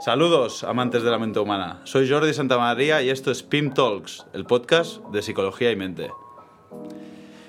Saludos, 0.00 0.62
amantes 0.62 1.02
de 1.02 1.10
la 1.10 1.18
mente 1.18 1.40
humana. 1.40 1.80
Soy 1.82 2.08
Jordi 2.08 2.32
Santamaría 2.32 3.02
y 3.02 3.10
esto 3.10 3.32
es 3.32 3.42
PIM 3.42 3.74
Talks, 3.74 4.26
el 4.32 4.44
podcast 4.44 5.02
de 5.06 5.22
psicología 5.22 5.72
y 5.72 5.76
mente. 5.76 6.12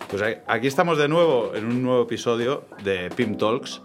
Pues 0.10 0.40
aquí 0.48 0.66
estamos 0.66 0.98
de 0.98 1.08
nuevo 1.08 1.52
en 1.54 1.66
un 1.66 1.84
nuevo 1.84 2.02
episodio 2.02 2.66
de 2.84 3.12
PIM 3.12 3.38
Talks, 3.38 3.84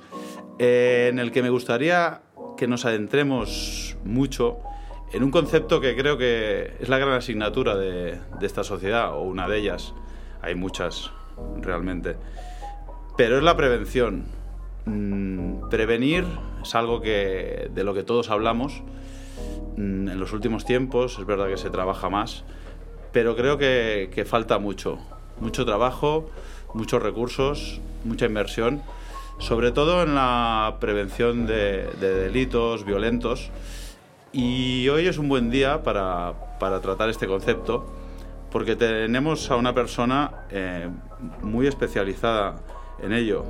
eh, 0.59 1.09
en 1.11 1.19
el 1.19 1.31
que 1.31 1.43
me 1.43 1.51
gustaría 1.51 2.23
que 2.57 2.67
nos 2.67 2.87
adentremos 2.87 3.98
mucho 4.03 4.61
en 5.12 5.23
un 5.23 5.31
concepto 5.31 5.83
que 5.83 5.95
creo 5.95 6.17
que 6.17 6.73
es 6.81 6.89
la 6.89 6.96
gran 6.96 7.12
asignatura 7.12 7.77
de, 7.77 8.19
esta 8.41 8.65
sociedad, 8.65 9.12
o 9.12 9.21
una 9.21 9.46
de 9.46 9.59
ellas. 9.59 9.93
Hay 10.41 10.55
muchas, 10.55 11.11
realmente. 11.61 12.17
Pero 13.19 13.37
es 13.37 13.45
la 13.45 13.59
prevención. 13.59 14.25
Mm, 14.87 15.69
prevenir 15.71 16.25
es 16.62 16.75
algo 16.75 17.01
que, 17.01 17.71
de 17.73 17.84
lo 17.84 17.95
que 17.95 18.03
todos 18.03 18.30
hablamos. 18.30 18.83
Mm, 19.77 20.09
en 20.09 20.20
los 20.20 20.33
últimos 20.33 20.65
tiempos 20.65 21.19
es 21.19 21.27
verdad 21.27 21.48
que 21.48 21.57
se 21.57 21.70
trabaja 21.70 22.09
más, 22.09 22.45
pero 23.12 23.34
creo 23.37 23.59
que, 23.59 24.24
falta 24.29 24.59
mucho 24.59 24.98
mucho 25.41 25.65
trabajo, 25.65 26.30
muchos 26.74 27.02
recursos, 27.02 27.80
mucha 28.05 28.27
inversión, 28.27 28.83
sobre 29.38 29.73
todo 29.73 30.02
en 30.02 30.15
la 30.15 30.77
prevención 30.80 31.46
de, 31.46 31.88
delitos 32.01 32.85
violentos. 32.85 33.51
Y 34.32 34.88
hoy 34.88 35.07
es 35.07 35.19
un 35.19 35.29
buen 35.29 35.51
día 35.51 35.82
para, 35.82 36.35
tratar 36.59 37.09
este 37.09 37.27
concepto, 37.27 37.87
porque 38.51 38.77
tenemos 38.77 39.51
a 39.51 39.57
una 39.57 39.74
persona 39.74 40.30
eh, 40.51 40.88
muy 41.43 41.66
especializada 41.66 42.57
en 43.02 43.12
ello. 43.12 43.45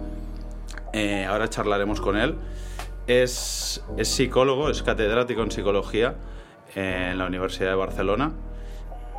Eh, 0.95 1.25
ahora 1.25 1.51
charlaremos 1.51 2.01
con 2.01 2.17
él. 2.17 2.37
Es, 3.09 3.85
es 3.99 4.09
psicólogo, 4.09 4.71
es 4.71 4.83
catedrático 4.85 5.43
en 5.43 5.51
psicología 5.51 6.15
en 6.77 7.19
la 7.19 7.27
Universidad 7.27 7.71
de 7.71 7.75
Barcelona 7.75 8.33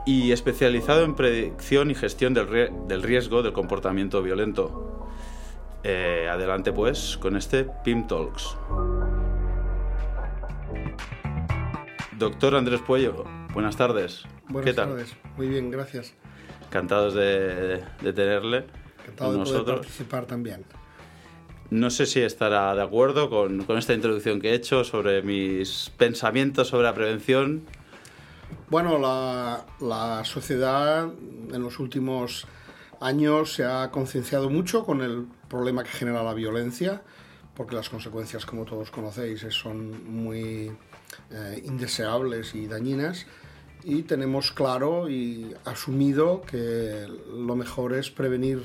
y 0.06 0.32
especializado 0.32 1.04
en 1.04 1.16
predicción 1.16 1.92
y 1.92 1.96
gestión 1.96 2.34
del, 2.34 3.04
riesgo 3.04 3.44
del 3.44 3.52
comportamiento 3.52 4.24
violento. 4.24 5.10
Eh, 5.84 6.30
adelante 6.32 6.72
pues 6.72 7.18
con 7.18 7.36
este 7.36 7.68
PIM 7.84 8.08
Talks. 8.08 8.56
Doctor 12.18 12.56
Andrés 12.56 12.80
Puello, 12.88 13.26
buenas 13.54 13.76
tardes. 13.76 14.24
Buenas 14.48 14.72
¿Qué 14.72 14.74
tal? 14.74 14.90
tardes, 14.90 15.14
muy 15.36 15.50
bien, 15.50 15.70
gracias. 15.70 16.14
Encantados 16.68 17.14
de, 17.14 17.84
tenerle. 18.02 18.66
Encantado 19.02 19.34
de 19.34 19.40
nosotros. 19.40 19.64
poder 19.64 19.80
participar 19.80 20.26
también. 20.26 20.64
No 21.72 21.90
sé 21.90 22.06
si 22.06 22.22
estará 22.22 22.76
de 22.76 22.84
acuerdo 22.84 23.30
con, 23.30 23.66
esta 23.78 23.94
introducción 23.94 24.40
que 24.40 24.52
he 24.52 24.54
hecho 24.54 24.84
sobre 24.84 25.22
mis 25.22 25.92
pensamientos 25.98 26.68
sobre 26.68 26.84
la 26.84 26.94
prevención 26.94 27.64
bueno, 28.70 28.98
la, 29.00 30.24
sociedad 30.24 31.08
en 31.52 31.62
los 31.62 31.80
últimos 31.80 32.48
años 33.00 33.54
se 33.54 33.64
ha 33.64 33.92
concienciado 33.92 34.50
mucho 34.50 34.84
con 34.84 35.02
el 35.02 35.28
problema 35.48 35.84
que 35.84 35.92
genera 35.92 36.24
la 36.24 36.34
violencia, 36.34 37.04
porque 37.56 37.76
las 37.76 37.90
consecuencias, 37.90 38.46
como 38.46 38.66
todos 38.66 38.90
conocéis, 38.92 39.46
son 39.52 40.12
muy 40.12 40.72
eh, 41.30 41.62
indeseables 41.64 42.56
y 42.56 42.68
dañinas. 42.68 43.28
Y 43.84 44.02
tenemos 44.02 44.52
claro 44.52 45.10
y 45.10 45.54
asumido 45.64 46.42
que 46.42 47.06
lo 47.32 47.56
mejor 47.56 47.94
es 47.94 48.10
prevenir, 48.10 48.64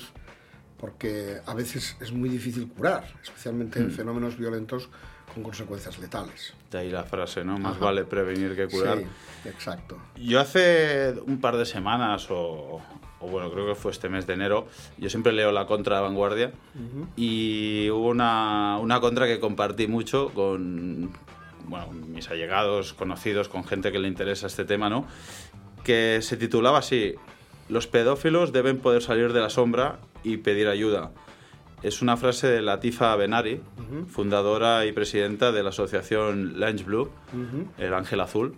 porque 0.81 1.41
a 1.45 1.55
veces 1.55 1.97
es 2.01 2.11
muy 2.11 2.31
difícil 2.31 2.67
curar, 2.69 3.05
especialmente 3.23 3.79
en 3.79 3.89
mm. 3.89 3.91
fenómenos 3.91 4.39
violentos 4.39 4.89
con 5.33 5.43
consecuencias 5.43 5.99
letales. 5.99 6.55
De 6.71 6.79
ahí 6.79 6.91
la 6.91 7.05
frase, 7.05 7.45
¿no? 7.45 7.59
Más 7.59 7.79
vale 7.79 8.05
prevenir 8.05 8.57
que 8.57 8.67
curar. 8.67 8.99
Sí, 8.99 9.49
exacto. 9.49 9.99
Yo 10.17 10.41
hace 10.41 11.15
un 11.27 11.41
par 11.41 11.57
de 11.57 11.67
semanas, 11.67 12.29
o, 12.31 12.81
bueno, 13.21 13.51
creo 13.53 13.67
que 13.67 13.75
fue 13.75 13.93
este 13.93 14.09
mes 14.09 14.27
de 14.27 14.33
enero, 14.33 14.67
yo 14.99 15.11
siempre 15.11 15.33
leo 15.33 15.53
la 15.53 15.67
contra 15.67 15.97
de 15.97 16.03
Vanguardia 16.03 16.53
y 17.15 17.91
hubo 17.91 18.09
una, 18.09 18.79
una, 18.79 19.01
contra 19.01 19.27
que 19.27 19.39
compartí 19.39 19.87
mucho 19.87 20.31
con 20.31 21.11
bueno, 21.67 21.93
mis 21.93 22.31
allegados, 22.31 22.95
conocidos, 22.95 23.49
con 23.49 23.65
gente 23.65 23.93
que 23.93 23.99
le 23.99 24.09
interesa 24.09 24.47
este 24.47 24.65
tema, 24.65 24.89
¿no? 24.89 25.07
Que 25.85 26.21
se 26.23 26.37
titulaba 26.37 26.79
así, 26.79 27.15
los 27.69 27.87
pedófilos 27.87 28.53
deben 28.53 28.79
poder 28.79 29.03
salir 29.03 29.33
de 29.33 29.41
la 29.41 29.51
sombra 29.51 29.99
y 30.23 30.39
pedir 30.39 30.69
ayuda 30.69 31.13
es 31.83 32.03
una 32.03 32.17
frase 32.17 32.47
de 32.47 32.63
Latifa 32.63 33.15
Benari, 33.17 33.61
fundadora 34.09 34.85
y 34.87 34.93
presidenta 34.93 35.53
de 35.53 35.63
la 35.63 35.71
asociación 35.71 36.61
Lunch 36.61 36.85
Blue, 36.85 37.11
el 37.79 37.95
Ángel 37.95 38.21
Azul, 38.21 38.55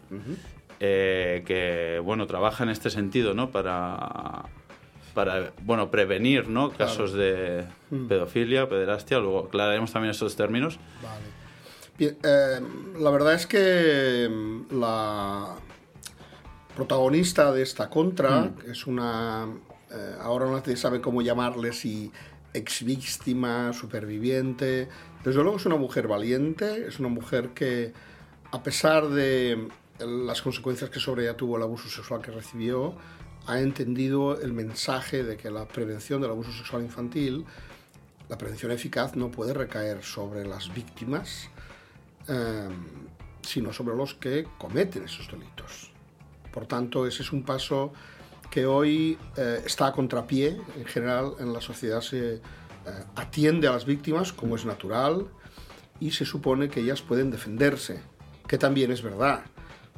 eh, 0.80 1.44
que 1.46 2.00
bueno, 2.02 2.26
trabaja 2.26 2.64
en 2.64 2.70
este 2.70 2.90
sentido, 2.90 3.34
¿no? 3.34 3.50
Para, 3.50 4.46
para 5.14 5.52
bueno, 5.62 5.90
prevenir 5.90 6.48
¿no? 6.48 6.72
casos 6.72 7.12
de 7.12 7.64
pedofilia, 8.08 8.68
pederastia. 8.68 9.18
Luego 9.18 9.46
aclararemos 9.46 9.92
también 9.92 10.10
estos 10.10 10.34
términos. 10.34 10.78
Vale. 11.02 12.16
Eh, 12.24 12.60
la 12.98 13.10
verdad 13.10 13.34
es 13.34 13.46
que 13.46 14.28
mm, 14.28 14.80
la 14.80 15.54
protagonista 16.74 17.52
de 17.52 17.62
esta 17.62 17.88
contra 17.88 18.40
mm. 18.40 18.70
es 18.70 18.86
una. 18.88 19.46
Eh, 19.92 20.16
ahora 20.20 20.46
no 20.46 20.64
se 20.64 20.76
sabe 20.76 21.00
cómo 21.00 21.22
llamarle, 21.22 21.72
si 21.72 22.10
ex 22.54 22.84
víctima, 22.84 23.72
superviviente. 23.72 24.88
Desde 25.24 25.42
luego 25.42 25.56
es 25.56 25.66
una 25.66 25.76
mujer 25.76 26.08
valiente, 26.08 26.86
es 26.86 26.98
una 26.98 27.08
mujer 27.08 27.50
que, 27.50 27.92
a 28.50 28.62
pesar 28.62 29.08
de 29.08 29.68
las 29.98 30.42
consecuencias 30.42 30.90
que 30.90 31.00
sobre 31.00 31.24
ella 31.24 31.36
tuvo 31.36 31.56
el 31.56 31.62
abuso 31.62 31.88
sexual 31.88 32.22
que 32.22 32.30
recibió, 32.30 32.94
ha 33.46 33.60
entendido 33.60 34.40
el 34.40 34.52
mensaje 34.52 35.24
de 35.24 35.36
que 35.36 35.50
la 35.50 35.66
prevención 35.66 36.20
del 36.20 36.30
abuso 36.30 36.52
sexual 36.52 36.82
infantil, 36.82 37.44
la 38.28 38.38
prevención 38.38 38.72
eficaz, 38.72 39.16
no 39.16 39.30
puede 39.30 39.52
recaer 39.52 40.02
sobre 40.02 40.46
las 40.46 40.72
víctimas, 40.72 41.48
em, 42.28 43.08
sino 43.42 43.72
sobre 43.72 43.96
los 43.96 44.14
que 44.14 44.46
cometen 44.58 45.04
esos 45.04 45.30
delitos. 45.30 45.90
Por 46.52 46.66
tanto, 46.66 47.06
ese 47.06 47.22
es 47.22 47.32
un 47.32 47.42
paso 47.42 47.92
que 48.52 48.66
hoy 48.66 49.16
eh, 49.38 49.62
está 49.64 49.86
a 49.86 49.92
contrapié. 49.92 50.60
En 50.76 50.84
general, 50.84 51.32
en 51.40 51.54
la 51.54 51.62
sociedad 51.62 52.02
se 52.02 52.34
eh, 52.34 52.40
atiende 53.16 53.66
a 53.66 53.72
las 53.72 53.86
víctimas 53.86 54.30
como 54.34 54.56
es 54.56 54.66
natural 54.66 55.26
y 56.00 56.10
se 56.10 56.26
supone 56.26 56.68
que 56.68 56.80
ellas 56.80 57.00
pueden 57.00 57.30
defenderse, 57.30 58.02
que 58.46 58.58
también 58.58 58.92
es 58.92 59.02
verdad. 59.02 59.42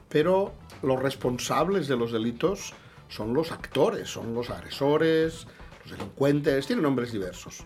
Pero 0.08 0.54
los 0.82 1.02
responsables 1.02 1.88
de 1.88 1.96
los 1.96 2.12
delitos 2.12 2.74
son 3.08 3.34
los 3.34 3.50
actores, 3.50 4.08
son 4.08 4.32
los 4.34 4.50
agresores, 4.50 5.48
los 5.82 5.98
delincuentes, 5.98 6.68
tienen 6.68 6.84
nombres 6.84 7.10
diversos. 7.10 7.64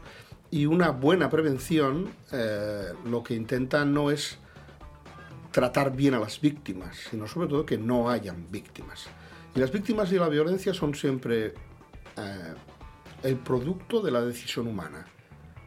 Y 0.50 0.64
una 0.64 0.88
buena 0.88 1.28
prevención 1.28 2.14
eh, 2.32 2.94
lo 3.04 3.22
que 3.22 3.34
intenta 3.34 3.84
no 3.84 4.10
es 4.10 4.38
tratar 5.50 5.94
bien 5.94 6.14
a 6.14 6.18
las 6.18 6.40
víctimas, 6.40 6.96
sino 7.10 7.28
sobre 7.28 7.48
todo 7.48 7.66
que 7.66 7.76
no 7.76 8.08
hayan 8.08 8.50
víctimas. 8.50 9.10
Y 9.58 9.60
las 9.60 9.72
víctimas 9.72 10.08
de 10.08 10.20
la 10.20 10.28
violencia 10.28 10.72
son 10.72 10.94
siempre 10.94 11.46
eh, 11.46 12.54
el 13.24 13.38
producto 13.38 14.00
de 14.00 14.12
la 14.12 14.20
decisión 14.20 14.68
humana. 14.68 15.04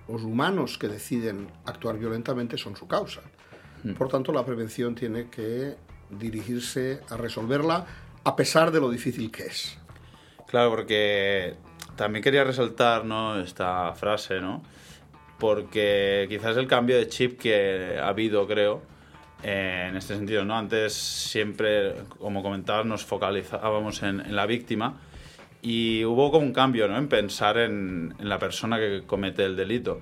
Los 0.07 0.24
humanos 0.24 0.78
que 0.78 0.88
deciden 0.88 1.50
actuar 1.66 1.97
violentamente 1.97 2.57
son 2.57 2.78
su 2.78 2.88
causa. 2.88 3.19
Hmm. 3.84 3.96
Por 3.96 4.07
tanto, 4.07 4.31
la 4.31 4.46
prevención 4.46 4.96
tiene 4.96 5.29
que 5.29 5.75
dirigirse 6.09 7.02
a 7.09 7.18
resolverla 7.18 7.85
a 8.24 8.34
pesar 8.34 8.72
de 8.72 8.79
lo 8.79 8.90
difícil 8.90 9.29
que 9.29 9.47
es. 9.47 9.78
Claro, 10.47 10.69
porque 10.69 11.58
también 11.97 12.23
quería 12.23 12.46
resaltar 12.46 13.03
¿no? 13.03 13.41
esta 13.41 13.94
frase, 13.96 14.40
¿no? 14.40 14.63
porque 15.38 16.28
quizás 16.29 16.56
el 16.56 16.68
cambio 16.68 16.96
de 16.96 17.09
chip 17.09 17.38
que 17.38 17.97
ha 18.02 18.08
habido, 18.08 18.47
creo, 18.47 18.84
en 19.44 19.96
este 19.96 20.16
sentido, 20.16 20.46
¿no? 20.46 20.58
Antes 20.58 20.93
siempre, 20.93 21.96
como 22.20 22.43
comentabas, 22.43 22.85
nos 22.85 23.05
focalizábamos 23.05 24.03
en, 24.03 24.35
la 24.35 24.46
víctima 24.46 24.99
y 25.61 26.03
hubo 26.05 26.32
como 26.32 26.46
un 26.46 26.53
cambio, 26.53 26.88
¿no? 26.88 26.97
En 26.97 27.08
pensar 27.08 27.58
en, 27.58 28.16
la 28.20 28.40
persona 28.40 28.78
que 28.78 29.03
comete 29.05 29.46
el 29.46 29.55
delito. 29.55 30.02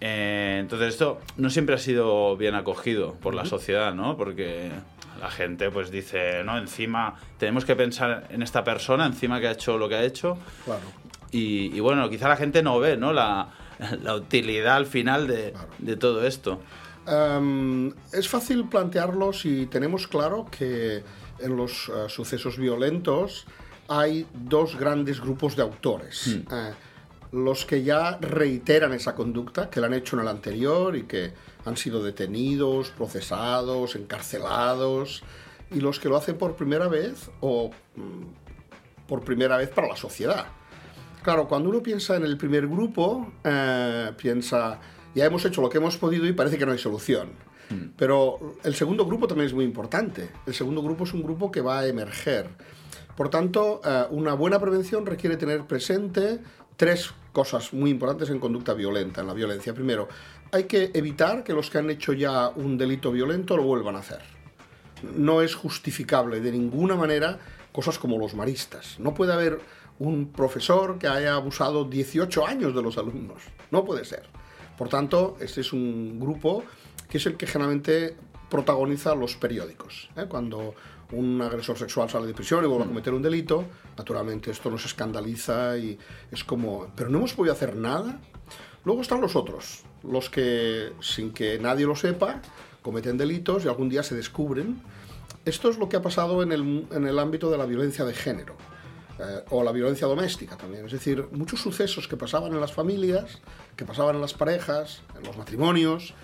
Eh, 0.00 0.58
entonces 0.60 0.88
esto 0.88 1.20
no 1.36 1.50
siempre 1.50 1.74
ha 1.74 1.78
sido 1.78 2.36
bien 2.36 2.54
acogido 2.54 3.14
por 3.14 3.34
la 3.34 3.44
sociedad, 3.44 3.94
¿no? 3.94 4.16
Porque 4.16 4.70
la 5.20 5.30
gente 5.30 5.70
pues 5.70 5.90
dice, 5.90 6.42
no, 6.44 6.58
encima 6.58 7.14
tenemos 7.38 7.64
que 7.64 7.76
pensar 7.76 8.26
en 8.30 8.42
esta 8.42 8.64
persona, 8.64 9.06
encima 9.06 9.40
que 9.40 9.48
ha 9.48 9.52
hecho 9.52 9.78
lo 9.78 9.88
que 9.88 9.96
ha 9.96 10.02
hecho. 10.02 10.38
Claro. 10.64 10.82
Y, 11.36 11.80
bueno, 11.80 12.08
quizá 12.10 12.28
la 12.28 12.36
gente 12.36 12.62
no 12.62 12.78
ve, 12.78 12.96
¿no? 12.96 13.12
La, 13.12 13.48
utilidad 14.16 14.76
al 14.76 14.86
final 14.86 15.26
de, 15.26 15.52
de 15.78 15.96
todo 15.96 16.24
esto. 16.24 16.60
Em, 17.06 17.92
es 18.12 18.28
fácil 18.28 18.68
plantearlo 18.68 19.32
si 19.32 19.66
tenemos 19.66 20.08
claro 20.08 20.46
que 20.50 21.02
en 21.38 21.56
los 21.56 21.88
eh, 21.88 22.08
sucesos 22.08 22.56
violentos 22.56 23.46
hay 23.88 24.26
dos 24.32 24.76
grandes 24.76 25.20
grupos 25.20 25.56
de 25.56 25.62
autores. 25.62 26.26
Hmm. 26.26 26.54
Eh, 26.54 26.72
los 27.32 27.64
que 27.64 27.82
ya 27.82 28.16
reiteran 28.18 28.92
esa 28.92 29.14
conducta, 29.14 29.68
que 29.68 29.80
la 29.80 29.88
han 29.88 29.94
hecho 29.94 30.16
en 30.16 30.22
el 30.22 30.28
anterior 30.28 30.96
y 30.96 31.02
que 31.02 31.32
han 31.64 31.76
sido 31.76 32.02
detenidos, 32.02 32.90
procesados, 32.90 33.96
encarcelados, 33.96 35.24
y 35.70 35.80
los 35.80 35.98
que 35.98 36.08
lo 36.08 36.16
hacen 36.16 36.38
por 36.38 36.54
primera 36.54 36.86
vez 36.86 37.30
o 37.40 37.70
mm, 37.96 39.08
por 39.08 39.24
primera 39.24 39.56
vez 39.56 39.68
para 39.70 39.88
la 39.88 39.96
sociedad. 39.96 40.46
Claro, 41.22 41.48
cuando 41.48 41.70
uno 41.70 41.82
piensa 41.82 42.16
en 42.16 42.24
el 42.24 42.36
primer 42.36 42.68
grupo, 42.68 43.32
eh, 43.42 44.12
piensa, 44.16 44.78
ya 45.14 45.24
hemos 45.24 45.44
hecho 45.44 45.60
lo 45.60 45.70
que 45.70 45.78
hemos 45.78 45.96
podido 45.96 46.26
y 46.26 46.32
parece 46.32 46.58
que 46.58 46.66
no 46.66 46.72
hay 46.72 46.78
solución. 46.78 47.30
Hmm. 47.70 47.90
Pero 47.96 48.56
el 48.64 48.74
segundo 48.74 49.06
grupo 49.06 49.26
también 49.26 49.46
es 49.46 49.54
muy 49.54 49.64
importante. 49.64 50.28
El 50.46 50.54
segundo 50.54 50.82
grupo 50.82 51.04
es 51.04 51.14
un 51.14 51.22
grupo 51.22 51.50
que 51.50 51.60
va 51.60 51.80
a 51.80 51.86
emerger. 51.86 52.48
Por 53.16 53.30
tanto, 53.30 53.80
eh, 53.84 54.04
una 54.10 54.34
buena 54.34 54.58
prevención 54.58 55.06
requiere 55.06 55.36
tener 55.36 55.64
presente 55.64 56.40
tres 56.76 57.12
cosas 57.32 57.72
muy 57.72 57.90
importantes 57.90 58.30
en 58.30 58.40
conducta 58.40 58.74
violenta, 58.74 59.20
en 59.20 59.26
la 59.28 59.34
violencia. 59.34 59.74
Primero, 59.74 60.08
hay 60.52 60.64
que 60.64 60.90
evitar 60.94 61.44
que 61.44 61.52
los 61.52 61.70
que 61.70 61.78
han 61.78 61.90
hecho 61.90 62.12
ya 62.12 62.48
un 62.48 62.76
delito 62.76 63.12
violento 63.12 63.56
lo 63.56 63.64
vuelvan 63.64 63.96
a 63.96 64.00
hacer. 64.00 64.20
No 65.16 65.42
es 65.42 65.54
justificable 65.54 66.40
de 66.40 66.52
ninguna 66.52 66.96
manera 66.96 67.38
cosas 67.72 67.98
como 67.98 68.18
los 68.18 68.34
maristas. 68.34 68.98
No 68.98 69.14
puede 69.14 69.32
haber 69.32 69.60
un 69.98 70.32
profesor 70.32 70.98
que 70.98 71.08
haya 71.08 71.34
abusado 71.34 71.84
18 71.84 72.46
años 72.46 72.74
de 72.74 72.82
los 72.82 72.98
alumnos. 72.98 73.42
No 73.70 73.84
puede 73.84 74.04
ser. 74.04 74.24
Por 74.76 74.88
tanto, 74.88 75.36
este 75.40 75.60
es 75.60 75.72
un 75.72 76.18
grupo 76.18 76.64
que 77.08 77.18
es 77.18 77.26
el 77.26 77.36
que 77.36 77.46
generalmente 77.46 78.16
protagoniza 78.50 79.14
los 79.14 79.36
periódicos. 79.36 80.10
¿eh? 80.16 80.26
Cuando 80.28 80.74
un 81.12 81.40
agresor 81.42 81.78
sexual 81.78 82.10
sale 82.10 82.26
de 82.26 82.34
prisión 82.34 82.64
y 82.64 82.66
vuelve 82.66 82.84
a 82.84 82.88
cometer 82.88 83.14
un 83.14 83.22
delito, 83.22 83.64
naturalmente 83.96 84.50
esto 84.50 84.70
nos 84.70 84.84
escandaliza 84.84 85.76
y 85.78 85.98
es 86.30 86.44
como, 86.44 86.88
pero 86.96 87.10
no 87.10 87.18
hemos 87.18 87.34
podido 87.34 87.52
hacer 87.52 87.76
nada. 87.76 88.20
Luego 88.84 89.02
están 89.02 89.20
los 89.20 89.36
otros, 89.36 89.82
los 90.02 90.28
que 90.28 90.92
sin 91.00 91.32
que 91.32 91.58
nadie 91.58 91.86
lo 91.86 91.96
sepa 91.96 92.42
cometen 92.82 93.16
delitos 93.16 93.64
y 93.64 93.68
algún 93.68 93.88
día 93.88 94.02
se 94.02 94.14
descubren. 94.14 94.82
Esto 95.44 95.70
es 95.70 95.78
lo 95.78 95.88
que 95.88 95.96
ha 95.96 96.02
pasado 96.02 96.42
en 96.42 96.52
el, 96.52 96.86
en 96.90 97.06
el 97.06 97.18
ámbito 97.18 97.50
de 97.50 97.58
la 97.58 97.66
violencia 97.66 98.04
de 98.04 98.12
género. 98.12 98.56
Eh, 99.18 99.44
o 99.50 99.62
la 99.62 99.70
violencia 99.70 100.08
doméstica 100.08 100.56
también. 100.56 100.86
Es 100.86 100.92
decir, 100.92 101.28
muchos 101.30 101.60
sucesos 101.60 102.08
que 102.08 102.16
pasaban 102.16 102.52
en 102.52 102.60
las 102.60 102.72
familias, 102.72 103.38
que 103.76 103.84
pasaban 103.84 104.16
en 104.16 104.20
las 104.20 104.34
parejas, 104.34 105.02
en 105.16 105.24
los 105.24 105.36
matrimonios, 105.36 106.14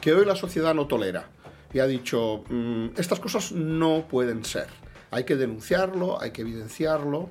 que 0.00 0.12
hoy 0.12 0.24
la 0.24 0.34
sociedad 0.34 0.74
no 0.74 0.88
tolera. 0.88 1.30
Y 1.72 1.78
ha 1.78 1.86
dicho, 1.86 2.42
mm, 2.48 2.88
estas 2.96 3.20
cosas 3.20 3.52
no 3.52 4.08
pueden 4.08 4.44
ser. 4.44 4.66
Hay 5.12 5.24
que 5.24 5.36
denunciarlo, 5.36 6.20
hay 6.20 6.32
que 6.32 6.42
evidenciarlo. 6.42 7.30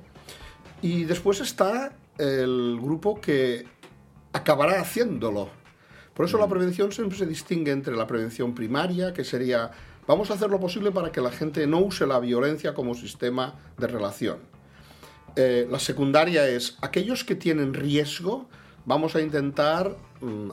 Y 0.80 1.04
después 1.04 1.40
está 1.40 1.92
el 2.16 2.78
grupo 2.80 3.20
que 3.20 3.66
acabará 4.32 4.80
haciéndolo. 4.80 5.50
Por 6.14 6.24
eso 6.24 6.38
la 6.38 6.46
mm. 6.46 6.50
prevención 6.50 6.92
siempre 6.92 7.18
se 7.18 7.26
distingue 7.26 7.72
entre 7.72 7.94
la 7.94 8.06
prevención 8.06 8.54
primaria, 8.54 9.12
que 9.12 9.24
sería, 9.24 9.70
vamos 10.06 10.30
a 10.30 10.34
hacer 10.34 10.48
lo 10.48 10.58
posible 10.58 10.92
para 10.92 11.12
que 11.12 11.20
la 11.20 11.30
gente 11.30 11.66
no 11.66 11.80
use 11.80 12.06
la 12.06 12.20
violencia 12.20 12.72
como 12.72 12.94
sistema 12.94 13.58
de 13.76 13.86
relación 13.86 14.59
eh, 15.36 15.66
la 15.70 15.78
secundaria 15.78 16.48
es 16.48 16.76
aquellos 16.80 17.24
que 17.24 17.34
tienen 17.34 17.74
riesgo, 17.74 18.46
vamos 18.84 19.14
a 19.16 19.20
intentar 19.20 19.96
mm, 20.20 20.50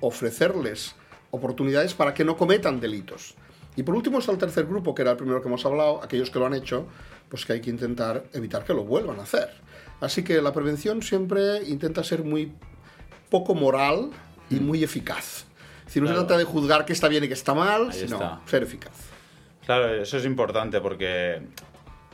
ofrecerles 0.00 0.94
oportunidades 1.30 1.94
para 1.94 2.14
que 2.14 2.24
no 2.24 2.36
cometan 2.36 2.80
delitos. 2.80 3.34
Y 3.76 3.82
por 3.82 3.94
último 3.94 4.18
está 4.18 4.32
el 4.32 4.38
tercer 4.38 4.66
grupo, 4.66 4.94
que 4.94 5.02
era 5.02 5.12
el 5.12 5.16
primero 5.16 5.42
que 5.42 5.48
hemos 5.48 5.64
hablado, 5.66 6.02
aquellos 6.02 6.30
que 6.30 6.38
lo 6.38 6.46
han 6.46 6.54
hecho, 6.54 6.86
pues 7.28 7.44
que 7.44 7.54
hay 7.54 7.60
que 7.60 7.70
intentar 7.70 8.24
evitar 8.32 8.64
que 8.64 8.72
lo 8.72 8.84
vuelvan 8.84 9.18
a 9.18 9.24
hacer. 9.24 9.50
Así 10.00 10.22
que 10.22 10.40
la 10.40 10.52
prevención 10.52 11.02
siempre 11.02 11.64
intenta 11.66 12.04
ser 12.04 12.22
muy 12.22 12.52
poco 13.30 13.54
moral 13.54 14.10
y 14.50 14.56
mm. 14.56 14.66
muy 14.66 14.84
eficaz. 14.84 15.46
Si 15.86 16.00
no 16.00 16.08
se 16.08 16.14
trata 16.14 16.36
de 16.36 16.44
juzgar 16.44 16.84
qué 16.84 16.92
está 16.92 17.08
bien 17.08 17.24
y 17.24 17.28
qué 17.28 17.34
está 17.34 17.54
mal, 17.54 17.92
sino 17.92 18.40
ser 18.46 18.62
eficaz. 18.62 18.92
Claro, 19.66 19.94
eso 19.94 20.16
es 20.18 20.24
importante 20.24 20.80
porque 20.80 21.42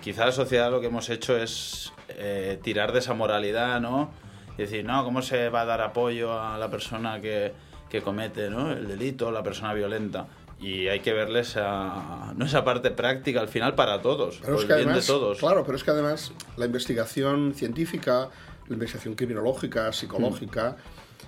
quizá 0.01 0.27
la 0.27 0.33
sociedad 0.33 0.71
lo 0.71 0.81
que 0.81 0.87
hemos 0.87 1.09
hecho 1.11 1.37
es 1.37 1.93
eh, 2.09 2.59
tirar 2.63 2.93
de 2.93 3.01
esa 3.01 3.15
moralidad, 3.15 3.81
¿no? 3.81 4.11
Y 4.57 4.63
decir, 4.63 4.85
no, 4.85 5.05
¿cómo 5.05 5.23
se 5.23 5.49
va 5.49 5.63
a 5.63 5.65
dar 5.65 5.81
apoyo 5.81 6.39
a 6.39 6.59
la 6.59 6.71
persona 6.71 7.21
que, 7.21 7.53
que 7.89 8.03
comete 8.03 8.51
¿no? 8.51 8.73
el 8.73 8.87
delito, 8.87 9.31
la 9.31 9.43
persona 9.43 9.73
violenta? 9.73 10.27
Y 10.61 10.89
hay 10.89 11.01
que 11.01 11.15
verle 11.15 11.41
esa, 11.41 12.35
¿no? 12.37 12.45
esa 12.45 12.65
parte 12.65 12.91
práctica 12.91 13.41
al 13.41 13.49
final 13.49 13.75
para 13.75 14.03
todos, 14.03 14.39
pero 14.43 14.55
por 14.55 14.63
es 14.63 14.69
que 14.69 14.75
bien 14.75 14.89
además, 14.89 15.07
de 15.07 15.13
todos. 15.13 15.39
Claro, 15.39 15.65
pero 15.65 15.77
es 15.77 15.85
que 15.85 15.91
además 15.91 16.33
la 16.59 16.67
investigación 16.67 17.55
científica, 17.55 18.29
la 18.69 18.75
investigación 18.75 19.15
criminológica, 19.15 19.91
psicológica, 19.93 20.77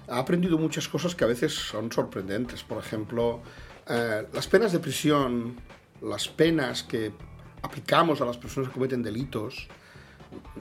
ha 0.09 0.19
aprendido 0.19 0.59
muchas 0.59 0.87
cosas 0.87 1.15
que 1.15 1.25
a 1.25 1.29
veces 1.29 1.55
son 1.55 1.91
sorprendentes. 1.91 2.63
Por 2.63 2.77
ejemplo, 2.77 3.41
eh, 3.89 4.27
las 4.35 4.47
penas 4.49 4.73
de 4.73 4.81
prisión, 4.81 5.57
las 6.03 6.29
penas 6.29 6.83
que 6.83 7.13
aplicamos 7.63 8.21
a 8.21 8.25
las 8.25 8.37
personas 8.37 8.69
que 8.69 8.75
cometen 8.75 9.03
delitos, 9.03 9.69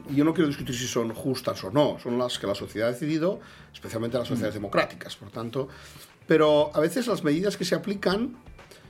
y 0.09 0.15
yo 0.15 0.24
no 0.24 0.33
quiero 0.33 0.48
discutir 0.48 0.75
si 0.75 0.88
son 0.88 1.13
justas 1.13 1.63
o 1.63 1.71
no, 1.71 1.98
son 2.00 2.18
las 2.18 2.38
que 2.39 2.48
la 2.48 2.56
sociedad 2.56 2.89
ha 2.89 2.92
decidido, 2.92 3.39
especialmente 3.74 4.18
las 4.18 4.27
sociedades 4.27 4.56
mm. 4.56 4.59
democráticas, 4.59 5.15
por 5.15 5.31
tanto, 5.31 5.68
pero 6.27 6.71
a 6.74 6.80
veces 6.80 7.07
las 7.07 7.24
medidas 7.24 7.57
que 7.57 7.65
se 7.65 7.75
aplican 7.75 8.38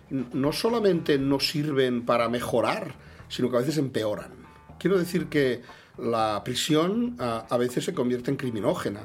no 0.10 0.52
solamente 0.52 1.18
no 1.18 1.40
sirven 1.40 2.06
para 2.06 2.28
mejorar, 2.28 2.94
sino 3.30 3.50
que 3.50 3.58
a 3.58 3.60
veces 3.62 3.78
empeoran. 3.78 4.32
Quiero 4.78 4.98
decir 4.98 5.28
que 5.28 5.62
la 5.98 6.44
prisión 6.44 7.16
a, 7.20 7.46
a 7.50 7.58
veces 7.58 7.86
se 7.86 7.94
convierte 7.94 8.32
en 8.32 8.38
criminógena. 8.38 9.02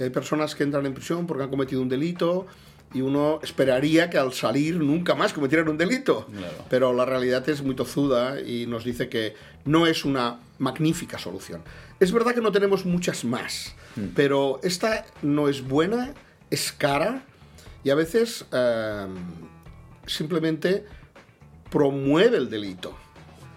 Hay 0.00 0.10
personas 0.10 0.54
que 0.54 0.64
entran 0.64 0.86
en 0.86 0.94
prisión 0.94 1.26
porque 1.26 1.44
han 1.44 1.50
cometido 1.50 1.80
un 1.80 1.88
delito 1.88 2.46
y 2.94 3.02
uno 3.02 3.38
esperaría 3.42 4.08
que 4.08 4.18
al 4.18 4.32
salir 4.32 4.76
nunca 4.76 5.14
más 5.14 5.32
cometieran 5.32 5.68
un 5.68 5.76
delito. 5.76 6.26
Pero 6.70 6.92
la 6.92 7.04
realidad 7.04 7.48
es 7.48 7.62
muy 7.62 7.74
tozuda 7.74 8.40
y 8.40 8.66
nos 8.66 8.84
dice 8.84 9.08
que 9.08 9.34
no 9.64 9.86
es 9.86 10.04
una 10.04 10.40
magnífica 10.58 11.18
solución. 11.18 11.62
Es 12.00 12.12
verdad 12.12 12.34
que 12.34 12.40
no 12.40 12.52
tenemos 12.52 12.86
muchas 12.86 13.24
más, 13.24 13.74
mm. 13.96 14.06
pero 14.14 14.60
esta 14.62 15.04
no 15.22 15.48
es 15.48 15.66
buena, 15.66 16.14
es 16.50 16.72
cara 16.72 17.22
y 17.84 17.90
a 17.90 17.94
veces 17.94 18.46
em, 18.52 19.16
simplemente 20.06 20.84
promueve 21.70 22.38
el 22.38 22.48
delito. 22.48 22.96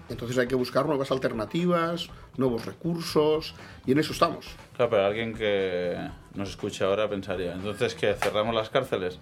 Entonces 0.09 0.37
hay 0.37 0.47
que 0.47 0.55
buscar 0.55 0.85
nuevas 0.85 1.11
alternativas, 1.11 2.09
nuevos 2.35 2.65
recursos 2.65 3.55
y 3.85 3.93
en 3.93 3.99
eso 3.99 4.11
estamos. 4.11 4.47
Claro, 4.75 4.91
pero 4.91 5.05
alguien 5.05 5.33
que 5.33 5.97
nos 6.35 6.49
escucha 6.49 6.85
ahora 6.85 7.09
pensaría, 7.09 7.53
entonces 7.53 7.95
que 7.95 8.13
cerramos 8.13 8.55
las 8.55 8.69
cárceles. 8.69 9.19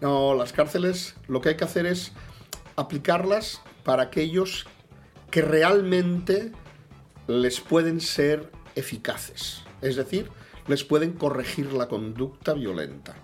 No, 0.00 0.34
las 0.34 0.52
cárceles 0.52 1.16
lo 1.26 1.40
que 1.40 1.50
hay 1.50 1.56
que 1.56 1.64
hacer 1.64 1.86
es 1.86 2.12
aplicarlas 2.76 3.62
para 3.84 4.04
aquellos 4.04 4.66
que 5.30 5.42
realmente 5.42 6.52
les 7.26 7.60
pueden 7.60 8.00
ser 8.00 8.50
eficaces. 8.76 9.62
Es 9.82 9.96
decir, 9.96 10.30
les 10.68 10.84
pueden 10.84 11.12
corregir 11.12 11.72
la 11.72 11.88
conducta 11.88 12.54
violenta. 12.54 13.16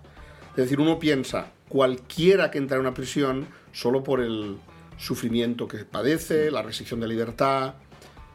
Es 0.50 0.56
decir, 0.56 0.80
uno 0.80 0.98
piensa, 0.98 1.52
cualquiera 1.68 2.50
que 2.50 2.58
entra 2.58 2.76
en 2.76 2.82
una 2.82 2.94
prisión 2.94 3.46
solo 3.72 4.02
por 4.02 4.20
el 4.20 4.58
sufrimiento 4.96 5.66
que 5.66 5.84
padece, 5.84 6.50
la 6.50 6.62
restricción 6.62 7.00
de 7.00 7.08
libertad, 7.08 7.74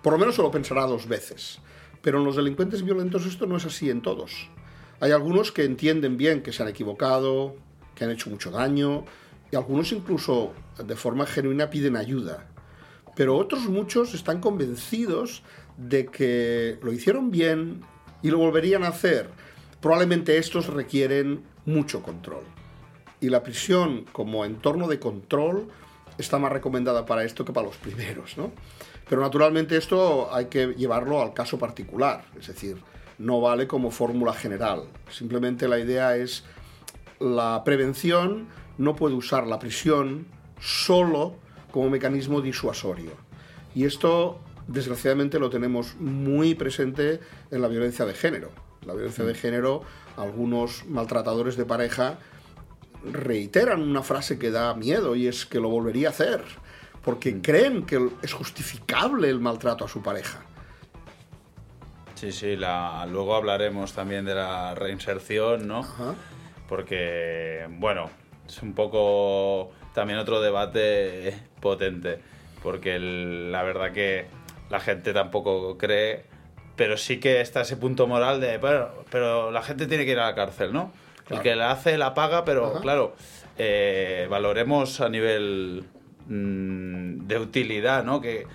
por 0.02 0.14
lo 0.14 0.20
menos 0.20 0.36
se 0.36 0.42
lo 0.42 0.52
pensará 0.52 0.84
dos 0.84 1.08
veces. 1.08 1.60
Pero 2.02 2.20
en 2.20 2.26
los 2.26 2.36
delincuentes 2.36 2.84
violentos 2.84 3.26
esto 3.26 3.46
no 3.46 3.58
es 3.58 3.66
así 3.66 3.90
en 3.90 4.02
todos. 4.02 4.50
Hay 5.02 5.12
algunos 5.12 5.52
que 5.52 5.64
entienden 5.64 6.18
bien 6.18 6.42
que 6.42 6.52
se 6.52 6.62
han 6.62 6.70
equivocado, 6.70 7.56
que 7.96 8.04
han 8.04 8.12
hecho 8.12 8.30
mucho 8.30 8.52
daño, 8.52 9.06
y 9.52 9.56
algunos 9.56 9.92
incluso 9.92 10.54
de 10.84 10.96
forma 10.96 11.26
genuina 11.26 11.70
piden 11.70 11.96
ayuda. 11.96 12.48
Pero 13.16 13.38
otros 13.38 13.68
muchos 13.68 14.14
están 14.14 14.40
convencidos 14.40 15.44
de 15.78 16.06
que 16.06 16.78
lo 16.82 16.92
hicieron 16.92 17.32
bien 17.32 17.82
y 18.22 18.30
lo 18.30 18.38
volverían 18.38 18.84
a 18.84 18.90
hacer. 18.90 19.30
Probablemente 19.82 20.38
estos 20.38 20.68
requieren 20.68 21.44
mucho 21.66 22.04
control. 22.04 22.44
Y 23.22 23.30
la 23.30 23.44
prisión 23.44 24.06
como 24.12 24.46
entorno 24.46 24.88
de 24.88 25.00
control 25.00 25.70
está 26.18 26.38
más 26.38 26.52
recomendada 26.52 27.06
para 27.06 27.24
esto 27.24 27.46
que 27.46 27.54
para 27.54 27.68
los 27.68 27.78
primeros, 27.78 28.38
¿no? 28.38 28.52
Pero 29.08 29.22
naturalmente 29.22 29.78
esto 29.78 30.34
hay 30.34 30.46
que 30.46 30.68
llevarlo 30.78 31.22
al 31.22 31.34
caso 31.34 31.58
particular, 31.58 32.26
es 32.40 32.48
decir, 32.48 32.78
no 33.20 33.42
vale 33.42 33.68
como 33.68 33.92
fórmula 33.92 34.34
general. 34.34 34.84
Simplemente 35.12 35.68
la 35.68 35.80
idea 35.80 36.16
es 36.16 36.44
la 37.20 37.64
prevención 37.64 38.48
no 38.78 38.96
puede 38.96 39.16
usar 39.16 39.46
la 39.46 39.60
prisión 39.60 40.26
solo 40.60 41.36
como 41.72 41.90
mecanismo 41.90 42.42
disuasorio. 42.42 43.12
Y 43.76 43.86
esto, 43.86 44.40
desgraciadamente, 44.68 45.38
lo 45.38 45.50
tenemos 45.50 45.96
muy 46.00 46.56
presente 46.56 47.20
en 47.52 47.62
la 47.62 47.68
violencia 47.68 48.06
de 48.06 48.14
género. 48.14 48.52
La 48.86 48.94
violencia 48.94 49.26
de 49.26 49.36
género, 49.36 49.84
algunos 50.18 50.86
maltratadores 50.88 51.58
de 51.58 51.66
pareja 51.66 52.18
reiteran 53.04 53.82
una 53.82 54.02
frase 54.02 54.40
que 54.40 54.50
da 54.50 54.74
miedo 54.74 55.16
y 55.16 55.28
es 55.28 55.46
que 55.46 55.60
lo 55.60 55.70
volvería 55.70 56.08
a 56.08 56.12
hacer 56.12 56.44
porque 57.04 57.42
creen 57.42 57.86
que 57.86 58.10
es 58.22 58.34
justificable 58.34 59.30
el 59.30 59.40
maltrato 59.40 59.86
a 59.86 59.88
su 59.88 60.02
pareja. 60.02 60.42
Sí, 62.20 62.34
sí, 62.34 62.58
la, 62.58 63.08
luego 63.10 63.34
hablaremos 63.34 63.94
también 63.94 64.26
de 64.26 64.36
la 64.36 64.76
reinserción, 64.76 65.70
¿no? 65.70 65.88
Porque, 66.68 67.66
bueno, 67.78 68.10
es 68.46 68.62
un 68.62 68.74
poco 68.74 69.72
también 69.94 70.20
otro 70.20 70.42
debate 70.42 71.34
potente, 71.62 72.20
porque 72.62 73.00
la 73.00 73.64
verdad 73.64 73.94
que 73.94 74.26
la 74.70 74.82
gente 74.82 75.14
tampoco 75.14 75.78
cree, 75.78 76.26
pero 76.76 76.98
sí 76.98 77.22
que 77.22 77.40
está 77.40 77.62
ese 77.62 77.78
punto 77.78 78.06
moral 78.06 78.42
de, 78.42 78.60
pero, 78.60 79.06
pero 79.10 79.50
la 79.50 79.62
gente 79.62 79.88
tiene 79.88 80.04
que 80.04 80.12
ir 80.12 80.20
a 80.20 80.26
la 80.26 80.36
cárcel, 80.36 80.74
¿no? 80.74 80.92
El 81.30 81.40
que 81.40 81.56
la 81.56 81.72
hace 81.72 81.98
la 81.98 82.14
paga, 82.14 82.44
pero 82.44 82.82
claro, 82.82 83.16
eh, 83.58 84.28
valoremos 84.30 85.00
a 85.00 85.08
nivel 85.08 85.86
mm, 86.28 87.28
de 87.28 87.40
utilidad, 87.40 88.04
¿no? 88.04 88.20
Que 88.20 88.46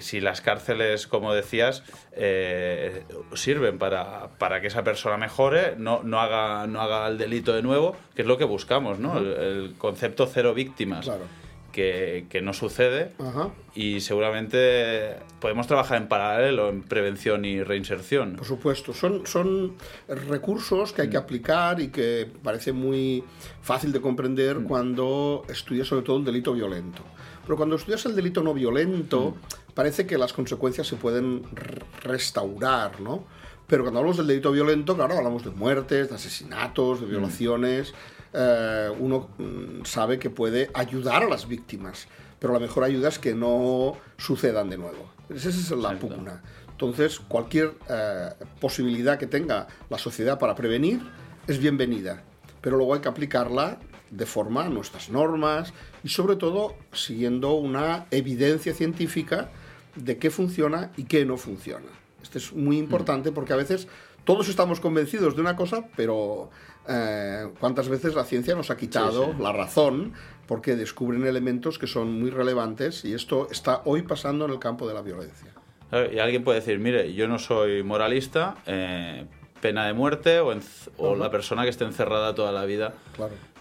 si 0.00 0.20
las 0.20 0.40
cárceles, 0.40 1.06
como 1.06 1.34
decías, 1.34 1.82
eh, 2.12 3.04
sirven 3.34 3.78
para, 3.78 4.28
para, 4.38 4.60
que 4.60 4.68
esa 4.68 4.84
persona 4.84 5.16
mejore, 5.16 5.74
no, 5.76 6.02
no, 6.02 6.20
haga, 6.20 6.66
no 6.66 6.80
haga 6.80 7.08
el 7.08 7.18
delito 7.18 7.52
de 7.52 7.62
nuevo, 7.62 7.96
que 8.14 8.22
es 8.22 8.28
lo 8.28 8.38
que 8.38 8.44
buscamos, 8.44 8.98
¿no? 8.98 9.18
el, 9.18 9.74
concepto 9.78 10.26
cero 10.26 10.54
víctimas. 10.54 11.04
Claro 11.04 11.24
que, 11.72 12.40
no 12.42 12.52
sucede 12.52 13.12
y 13.74 14.00
seguramente 14.00 15.16
podemos 15.40 15.66
trabajar 15.66 16.00
en 16.00 16.08
paralelo 16.08 16.68
en 16.68 16.82
prevención 16.82 17.44
y 17.44 17.62
reinserción. 17.62 18.36
Por 18.36 18.46
supuesto, 18.46 18.92
son, 18.92 19.26
son 19.26 19.74
recursos 20.08 20.92
que 20.92 21.02
hay 21.02 21.10
que 21.10 21.18
mm. 21.18 21.22
aplicar 21.22 21.80
y 21.80 21.88
que 21.88 22.28
parece 22.42 22.72
muy 22.72 23.22
fácil 23.62 23.92
de 23.92 24.00
comprender 24.00 24.58
mm. 24.58 24.64
cuando 24.64 25.44
estudias 25.48 25.86
sobre 25.86 26.02
todo 26.02 26.18
el 26.18 26.24
delito 26.24 26.52
violento. 26.52 27.02
Pero 27.44 27.56
cuando 27.56 27.76
estudias 27.76 28.04
el 28.06 28.14
delito 28.14 28.42
no 28.42 28.52
violento, 28.54 29.30
mm. 29.30 29.67
Parece 29.78 30.08
que 30.08 30.18
las 30.18 30.32
consecuencias 30.32 30.88
se 30.88 30.96
pueden 30.96 31.44
restaurar, 32.02 33.00
¿no? 33.00 33.22
Pero 33.68 33.84
cuando 33.84 34.00
hablamos 34.00 34.16
del 34.16 34.26
delito 34.26 34.50
violento, 34.50 34.96
claro, 34.96 35.16
hablamos 35.16 35.44
de 35.44 35.50
muertes, 35.50 36.08
de 36.08 36.16
asesinatos, 36.16 37.00
de 37.00 37.06
violaciones. 37.06 37.94
Eh, 38.32 38.90
uno 38.98 39.28
mm, 39.38 39.84
sabe 39.84 40.18
que 40.18 40.30
puede 40.30 40.68
ayudar 40.74 41.22
a 41.22 41.28
las 41.28 41.46
víctimas, 41.46 42.08
pero 42.40 42.52
la 42.52 42.58
mejor 42.58 42.82
ayuda 42.82 43.08
es 43.08 43.20
que 43.20 43.36
no 43.36 43.96
sucedan 44.16 44.68
de 44.68 44.78
nuevo. 44.78 45.12
Esa 45.32 45.48
es 45.48 45.70
la 45.70 45.96
pugna. 45.96 46.42
Entonces, 46.72 47.20
cualquier 47.20 47.74
eh, 47.88 48.30
posibilidad 48.60 49.16
que 49.16 49.28
tenga 49.28 49.68
la 49.90 49.98
sociedad 49.98 50.40
para 50.40 50.56
prevenir 50.56 51.02
es 51.46 51.60
bienvenida, 51.60 52.24
pero 52.60 52.78
luego 52.78 52.94
hay 52.94 53.00
que 53.00 53.10
aplicarla 53.10 53.78
de 54.10 54.26
forma 54.26 54.64
a 54.64 54.68
nuestras 54.70 55.08
normas 55.08 55.72
y 56.02 56.08
sobre 56.08 56.34
todo 56.34 56.74
siguiendo 56.92 57.52
una 57.52 58.06
evidencia 58.10 58.74
científica 58.74 59.50
de 59.94 60.18
qué 60.18 60.30
funciona 60.30 60.90
y 60.96 61.04
qué 61.04 61.24
no 61.24 61.36
funciona. 61.36 61.86
Esto 62.22 62.38
es 62.38 62.52
muy 62.52 62.78
importante 62.78 63.32
porque 63.32 63.52
a 63.52 63.56
veces 63.56 63.88
todos 64.24 64.48
estamos 64.48 64.80
convencidos 64.80 65.34
de 65.34 65.40
una 65.40 65.56
cosa, 65.56 65.84
pero 65.96 66.50
eh, 66.88 67.48
cuántas 67.60 67.88
veces 67.88 68.14
la 68.14 68.24
ciencia 68.24 68.54
nos 68.54 68.70
ha 68.70 68.76
quitado 68.76 69.34
la 69.38 69.52
razón 69.52 70.12
porque 70.46 70.76
descubren 70.76 71.26
elementos 71.26 71.78
que 71.78 71.86
son 71.86 72.20
muy 72.20 72.30
relevantes 72.30 73.04
y 73.04 73.12
esto 73.12 73.48
está 73.50 73.82
hoy 73.84 74.02
pasando 74.02 74.46
en 74.46 74.52
el 74.52 74.58
campo 74.58 74.88
de 74.88 74.94
la 74.94 75.02
violencia. 75.02 75.52
Y 76.12 76.18
alguien 76.18 76.44
puede 76.44 76.60
decir, 76.60 76.78
mire, 76.78 77.14
yo 77.14 77.28
no 77.28 77.38
soy 77.38 77.82
moralista, 77.82 78.56
eh, 78.66 79.24
pena 79.60 79.86
de 79.86 79.92
muerte 79.92 80.40
o, 80.40 80.52
o 80.98 81.14
la 81.14 81.30
persona 81.30 81.64
que 81.64 81.70
esté 81.70 81.84
encerrada 81.84 82.34
toda 82.34 82.52
la 82.52 82.64
vida 82.64 82.94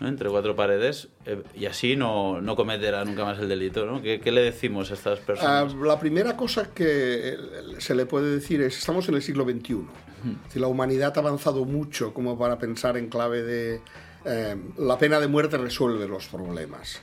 entre 0.02 0.30
cuatro 0.30 0.56
paredes 0.56 1.10
eh, 1.26 1.42
y 1.56 1.66
así 1.66 1.96
no, 1.96 2.42
no, 2.42 2.56
cometerá 2.56 3.04
nunca 3.06 3.26
más 3.26 3.40
el 3.40 3.50
delito. 3.50 3.86
¿no? 3.86 4.02
¿Qué, 4.02 4.20
¿Qué, 4.20 4.32
le 4.32 4.42
decimos 4.42 4.92
a 4.92 4.94
estas 4.94 5.20
personas? 5.20 5.74
Ah, 5.74 5.76
la 5.86 6.00
primera 6.00 6.36
cosa 6.36 6.70
que 6.74 7.38
se 7.80 7.96
le 7.96 8.06
puede 8.06 8.32
decir 8.32 8.62
es, 8.62 8.78
estamos 8.78 9.08
en 9.10 9.16
el 9.16 9.22
siglo 9.22 9.44
XXI. 9.44 9.86
Si 10.50 10.60
la 10.60 10.68
humanidad 10.68 11.14
ha 11.16 11.20
avanzado 11.20 11.64
mucho 11.66 12.14
como 12.14 12.38
para 12.38 12.58
pensar 12.58 12.98
en 12.98 13.08
clave 13.08 13.44
de 13.44 13.82
eh, 14.26 14.56
la 14.78 14.98
pena 14.98 15.20
de 15.20 15.28
muerte 15.28 15.58
resuelve 15.58 16.08
los 16.08 16.28
problemas. 16.28 17.02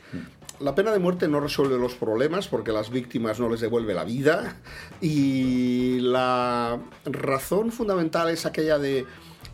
La 0.61 0.75
pena 0.75 0.93
de 0.93 0.99
muerte 0.99 1.29
no 1.29 1.41
resuelve 1.41 1.79
los 1.79 1.95
problemas 1.95 2.49
porque 2.49 2.73
las 2.73 2.91
víctimas 2.91 3.41
no 3.41 3.49
les 3.49 3.61
devuelve 3.61 3.93
la 3.93 4.05
vida 4.05 4.57
y 5.01 5.99
la 6.01 6.79
razón 7.05 7.73
fundamental 7.73 8.31
es 8.31 8.47
aquella 8.47 8.79
de 8.79 9.05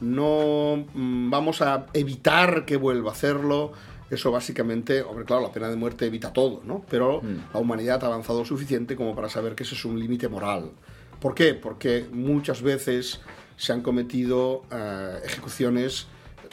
no 0.00 0.86
mm, 0.94 1.30
vamos 1.30 1.62
a 1.62 1.86
evitar 1.94 2.64
que 2.64 2.76
vuelva 2.76 3.10
a 3.10 3.12
hacerlo. 3.12 3.72
Eso 4.10 4.32
básicamente, 4.32 5.02
hombre, 5.02 5.24
claro, 5.24 5.42
la 5.42 5.52
pena 5.52 5.68
de 5.68 5.76
muerte 5.76 6.06
evita 6.06 6.32
todo, 6.32 6.62
¿no? 6.64 6.84
Pero 6.90 7.22
mm. 7.22 7.54
la 7.54 7.60
humanidad 7.60 8.02
ha 8.04 8.08
avanzado 8.08 8.44
suficiente 8.44 8.96
como 8.96 9.14
para 9.14 9.28
saber 9.28 9.54
que 9.54 9.62
ese 9.62 9.74
es 9.74 9.84
un 9.84 9.98
límite 9.98 10.28
moral. 10.28 10.72
¿Por 11.20 11.34
qué? 11.34 11.54
Porque 11.54 12.06
muchas 12.12 12.62
veces 12.62 13.20
se 13.56 13.72
han 13.72 13.82
cometido 13.82 14.64
eh, 14.70 15.20
ejecuciones 15.24 16.08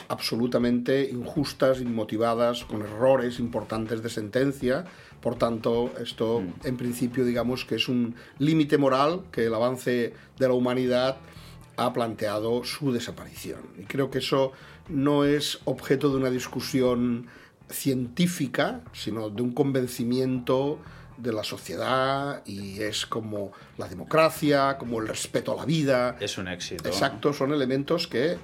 absolutamente 0.08 1.08
injustas, 1.10 1.80
inmotivadas, 1.80 2.64
con 2.64 2.82
errores 2.82 3.38
importantes 3.40 4.02
de 4.02 4.10
sentencia. 4.10 4.84
Por 5.20 5.36
tanto, 5.36 5.92
esto 6.00 6.40
mm. 6.40 6.66
en 6.66 6.76
principio 6.76 7.24
digamos 7.24 7.64
que 7.64 7.74
es 7.76 7.88
un 7.88 8.14
límite 8.38 8.78
moral 8.78 9.24
que 9.32 9.46
el 9.46 9.54
avance 9.54 10.14
de 10.38 10.48
la 10.48 10.54
humanidad 10.54 11.16
ha 11.76 11.92
planteado 11.92 12.64
su 12.64 12.92
desaparición. 12.92 13.60
Y 13.78 13.84
creo 13.84 14.10
que 14.10 14.18
eso 14.18 14.52
no 14.88 15.24
es 15.24 15.60
objeto 15.64 16.10
de 16.10 16.16
una 16.16 16.30
discusión 16.30 17.26
científica, 17.68 18.80
sino 18.92 19.30
de 19.30 19.42
un 19.42 19.52
convencimiento 19.52 20.80
de 21.18 21.32
la 21.32 21.44
sociedad 21.44 22.42
y 22.46 22.80
es 22.80 23.04
como 23.06 23.52
la 23.76 23.88
democracia, 23.88 24.76
como 24.78 25.00
el 25.00 25.08
respeto 25.08 25.52
a 25.52 25.56
la 25.56 25.64
vida. 25.64 26.16
Es 26.20 26.38
un 26.38 26.48
éxito. 26.48 26.88
Exacto, 26.88 27.32
son 27.32 27.52
elementos 27.52 28.06
que 28.06 28.38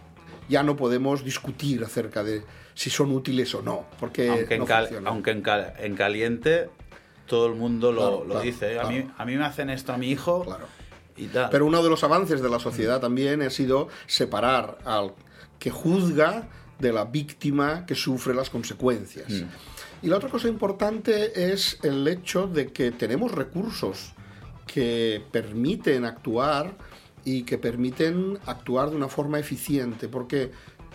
ya 0.48 0.62
no 0.62 0.76
podemos 0.76 1.24
discutir 1.24 1.84
acerca 1.84 2.22
de 2.22 2.42
si 2.74 2.90
son 2.90 3.12
útiles 3.12 3.54
o 3.54 3.62
no, 3.62 3.86
porque 3.98 4.28
aunque, 4.28 4.54
en, 4.54 5.06
aunque 5.06 5.30
en, 5.30 5.94
caliente 5.94 6.68
todo 7.26 7.46
el 7.46 7.54
mundo 7.54 7.92
lo, 7.92 8.24
lo 8.24 8.40
dice. 8.40 8.78
A, 8.78 8.84
mí, 8.84 9.08
a 9.16 9.24
mí 9.24 9.36
me 9.36 9.44
hacen 9.44 9.70
esto 9.70 9.92
a 9.92 9.96
mi 9.96 10.10
hijo 10.10 10.44
y 11.16 11.26
tal. 11.26 11.48
Pero 11.50 11.66
uno 11.66 11.82
de 11.82 11.88
los 11.88 12.04
avances 12.04 12.42
de 12.42 12.50
la 12.50 12.58
sociedad 12.58 13.00
también 13.00 13.42
ha 13.42 13.50
sido 13.50 13.88
separar 14.06 14.78
al 14.84 15.12
que 15.58 15.70
juzga 15.70 16.48
de 16.78 16.92
la 16.92 17.04
víctima 17.04 17.86
que 17.86 17.94
sufre 17.94 18.34
las 18.34 18.50
consecuencias. 18.50 19.30
Mm. 19.30 19.44
Y 20.02 20.08
la 20.08 20.16
otra 20.16 20.28
cosa 20.28 20.48
importante 20.48 21.52
es 21.52 21.78
el 21.82 22.06
hecho 22.08 22.46
de 22.46 22.72
que 22.72 22.90
tenemos 22.90 23.32
recursos 23.32 24.12
que 24.66 25.22
permiten 25.30 26.04
actuar 26.04 26.74
y 27.24 27.42
que 27.42 27.58
permiten 27.58 28.38
actuar 28.46 28.90
de 28.90 28.96
una 28.96 29.08
forma 29.08 29.38
eficiente, 29.38 30.08
porque 30.08 30.50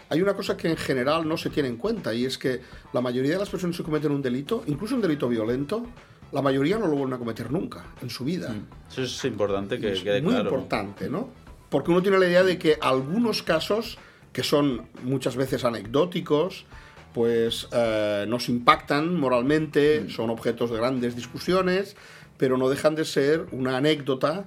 hay 0.09 0.21
una 0.21 0.33
cosa 0.33 0.57
que 0.57 0.69
en 0.69 0.77
general 0.77 1.27
no 1.27 1.38
se 1.38 1.50
tiene 1.50 1.69
en 1.69 1.77
cuenta 1.77 2.13
y 2.13 2.25
es 2.25 2.38
que 2.38 2.62
la 2.93 3.01
mayoría 3.01 3.33
de 3.33 3.39
las 3.39 3.50
personas 3.50 3.77
que 3.77 3.83
cometen 3.83 4.12
un 4.12 4.21
delito, 4.21 4.63
incluso 4.67 4.95
un 4.95 5.01
delito 5.01 5.29
violento, 5.29 5.86
la 6.31 6.41
mayoría 6.41 6.77
no 6.77 6.88
lo 6.88 6.95
vuelven 6.95 7.13
a 7.13 7.17
cometer 7.17 7.51
nunca 7.51 7.86
en 8.01 8.09
su 8.09 8.24
vida. 8.25 8.50
Mm. 8.50 8.91
Eso 8.91 9.03
es 9.03 9.25
importante 9.25 9.79
que 9.79 9.93
es 9.93 10.01
quede 10.01 10.21
muy 10.21 10.36
importante, 10.36 11.09
¿no? 11.09 11.29
Porque 11.69 11.91
uno 11.91 12.01
tiene 12.01 12.17
la 12.17 12.27
idea 12.27 12.43
de 12.43 12.57
que 12.57 12.77
algunos 12.81 13.43
casos 13.43 13.98
que 14.33 14.43
son 14.43 14.88
muchas 15.03 15.36
veces 15.36 15.63
anecdóticos, 15.63 16.65
pues 17.13 17.67
eh, 17.71 18.25
nos 18.27 18.50
impactan 18.50 19.19
moralmente, 19.19 20.01
mm. 20.01 20.09
son 20.09 20.29
objetos 20.29 20.71
de 20.71 20.77
grandes 20.77 21.15
discusiones, 21.15 21.95
pero 22.38 22.57
no 22.57 22.69
dejan 22.69 22.95
de 22.95 23.05
ser 23.05 23.48
una 23.51 23.77
anécdota 23.77 24.45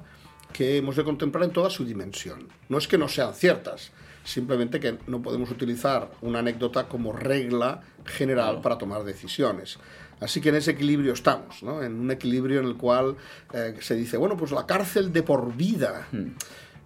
que 0.52 0.76
hemos 0.76 0.96
de 0.96 1.04
contemplar 1.04 1.44
en 1.44 1.50
toda 1.50 1.70
su 1.70 1.84
dimensión. 1.84 2.48
No 2.68 2.78
es 2.78 2.86
que 2.86 2.98
no 2.98 3.08
sean 3.08 3.34
ciertas, 3.34 3.90
simplemente 4.24 4.80
que 4.80 4.98
no 5.06 5.22
podemos 5.22 5.50
utilizar 5.50 6.10
una 6.20 6.40
anécdota 6.40 6.88
como 6.88 7.12
regla 7.12 7.82
general 8.04 8.60
para 8.60 8.78
tomar 8.78 9.04
decisiones. 9.04 9.78
Así 10.20 10.40
que 10.40 10.50
en 10.50 10.56
ese 10.56 10.70
equilibrio 10.72 11.14
estamos, 11.14 11.62
¿no? 11.62 11.82
en 11.82 11.98
un 11.98 12.10
equilibrio 12.10 12.60
en 12.60 12.66
el 12.66 12.76
cual 12.76 13.16
eh, 13.52 13.74
se 13.80 13.96
dice, 13.96 14.16
bueno, 14.16 14.36
pues 14.36 14.52
la 14.52 14.66
cárcel 14.66 15.12
de 15.12 15.22
por 15.22 15.54
vida. 15.54 16.06
Mm. 16.12 16.26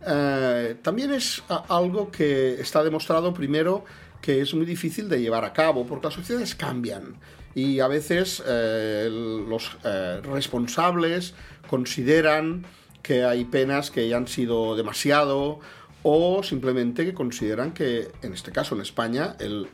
Eh, 0.08 0.76
también 0.82 1.12
es 1.12 1.42
algo 1.68 2.10
que 2.10 2.54
está 2.60 2.82
demostrado 2.82 3.34
primero 3.34 3.84
que 4.22 4.40
es 4.40 4.54
muy 4.54 4.64
difícil 4.64 5.08
de 5.08 5.20
llevar 5.20 5.44
a 5.44 5.52
cabo 5.52 5.86
porque 5.86 6.06
las 6.06 6.14
sociedades 6.14 6.54
cambian 6.54 7.16
y 7.54 7.80
a 7.80 7.88
veces 7.88 8.42
eh, 8.46 9.08
los 9.10 9.76
responsables 10.22 11.34
consideran 11.68 12.64
que 13.06 13.24
hay 13.24 13.44
penas 13.44 13.92
que 13.92 14.08
ya 14.08 14.16
han 14.16 14.26
sido 14.26 14.74
demasiado 14.74 15.60
o 16.02 16.42
simplemente 16.42 17.04
que 17.04 17.14
consideran 17.14 17.72
que, 17.72 18.10
en 18.22 18.32
este 18.32 18.50
caso 18.50 18.74
en 18.74 18.80
España, 18.80 19.36
el 19.38 19.68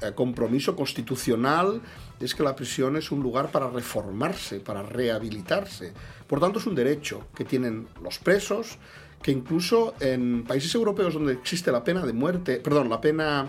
eh, 0.00 0.12
compromiso 0.14 0.74
constitucional 0.74 1.82
es 2.18 2.34
que 2.34 2.42
la 2.42 2.56
prisión 2.56 2.96
es 2.96 3.10
un 3.10 3.22
lugar 3.22 3.50
para 3.50 3.68
reformarse, 3.68 4.60
para 4.60 4.82
rehabilitarse. 4.82 5.92
Por 6.26 6.40
tanto, 6.40 6.60
es 6.60 6.66
un 6.66 6.74
derecho 6.74 7.26
que 7.34 7.44
tienen 7.44 7.88
los 8.02 8.18
presos, 8.18 8.78
que 9.20 9.32
incluso 9.32 9.94
en 10.00 10.44
países 10.44 10.74
europeos 10.74 11.12
donde 11.12 11.34
existe 11.34 11.70
la 11.70 11.84
pena 11.84 12.06
de 12.06 12.14
muerte, 12.14 12.56
perdón, 12.56 12.88
la 12.88 13.02
pena 13.02 13.48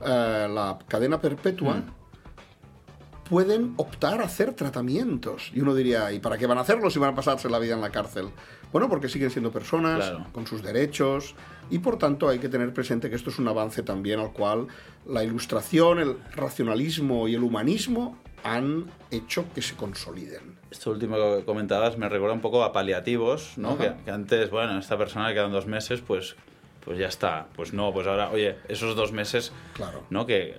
eh, 0.00 0.48
la 0.50 0.78
cadena 0.88 1.20
perpetua, 1.20 1.82
pueden 3.30 3.74
optar 3.76 4.20
a 4.20 4.24
hacer 4.24 4.52
tratamientos. 4.54 5.50
Y 5.54 5.60
uno 5.60 5.74
diría, 5.74 6.12
¿y 6.12 6.18
para 6.18 6.36
qué 6.36 6.46
van 6.46 6.58
a 6.58 6.62
hacerlo 6.62 6.90
si 6.90 6.98
van 6.98 7.12
a 7.12 7.14
pasarse 7.14 7.48
la 7.48 7.58
vida 7.60 7.74
en 7.74 7.80
la 7.80 7.90
cárcel? 7.90 8.26
Bueno, 8.72 8.88
porque 8.88 9.08
siguen 9.08 9.30
siendo 9.30 9.50
personas 9.52 10.10
Claro. 10.10 10.26
con 10.32 10.46
sus 10.46 10.62
derechos 10.62 11.34
y 11.70 11.78
por 11.78 11.96
tanto 11.96 12.28
hay 12.28 12.40
que 12.40 12.48
tener 12.48 12.72
presente 12.74 13.08
que 13.08 13.16
esto 13.16 13.30
es 13.30 13.38
un 13.38 13.46
avance 13.48 13.82
también 13.84 14.18
al 14.20 14.32
cual 14.32 14.66
la 15.06 15.22
ilustración, 15.24 16.00
el 16.00 16.16
racionalismo 16.34 17.28
y 17.28 17.34
el 17.36 17.42
humanismo 17.44 18.18
han 18.42 18.86
hecho 19.10 19.44
que 19.54 19.62
se 19.62 19.76
consoliden. 19.76 20.58
Esto 20.70 20.90
último 20.90 21.16
que 21.16 21.44
comentabas 21.44 21.98
me 21.98 22.08
recuerda 22.08 22.34
un 22.34 22.40
poco 22.40 22.64
a 22.64 22.72
paliativos, 22.72 23.56
¿no? 23.58 23.76
Que, 23.78 23.92
que 24.04 24.10
antes, 24.10 24.50
bueno, 24.50 24.78
esta 24.78 24.96
persona 24.98 25.28
le 25.28 25.34
quedan 25.34 25.52
dos 25.52 25.66
meses, 25.66 26.00
pues, 26.00 26.36
pues 26.84 26.98
ya 26.98 27.06
está. 27.08 27.48
Pues 27.54 27.72
no, 27.72 27.92
pues 27.92 28.06
ahora, 28.06 28.30
oye, 28.30 28.56
esos 28.68 28.94
dos 28.96 29.12
meses, 29.12 29.52
Claro. 29.74 30.04
¿no? 30.10 30.26
Que, 30.26 30.54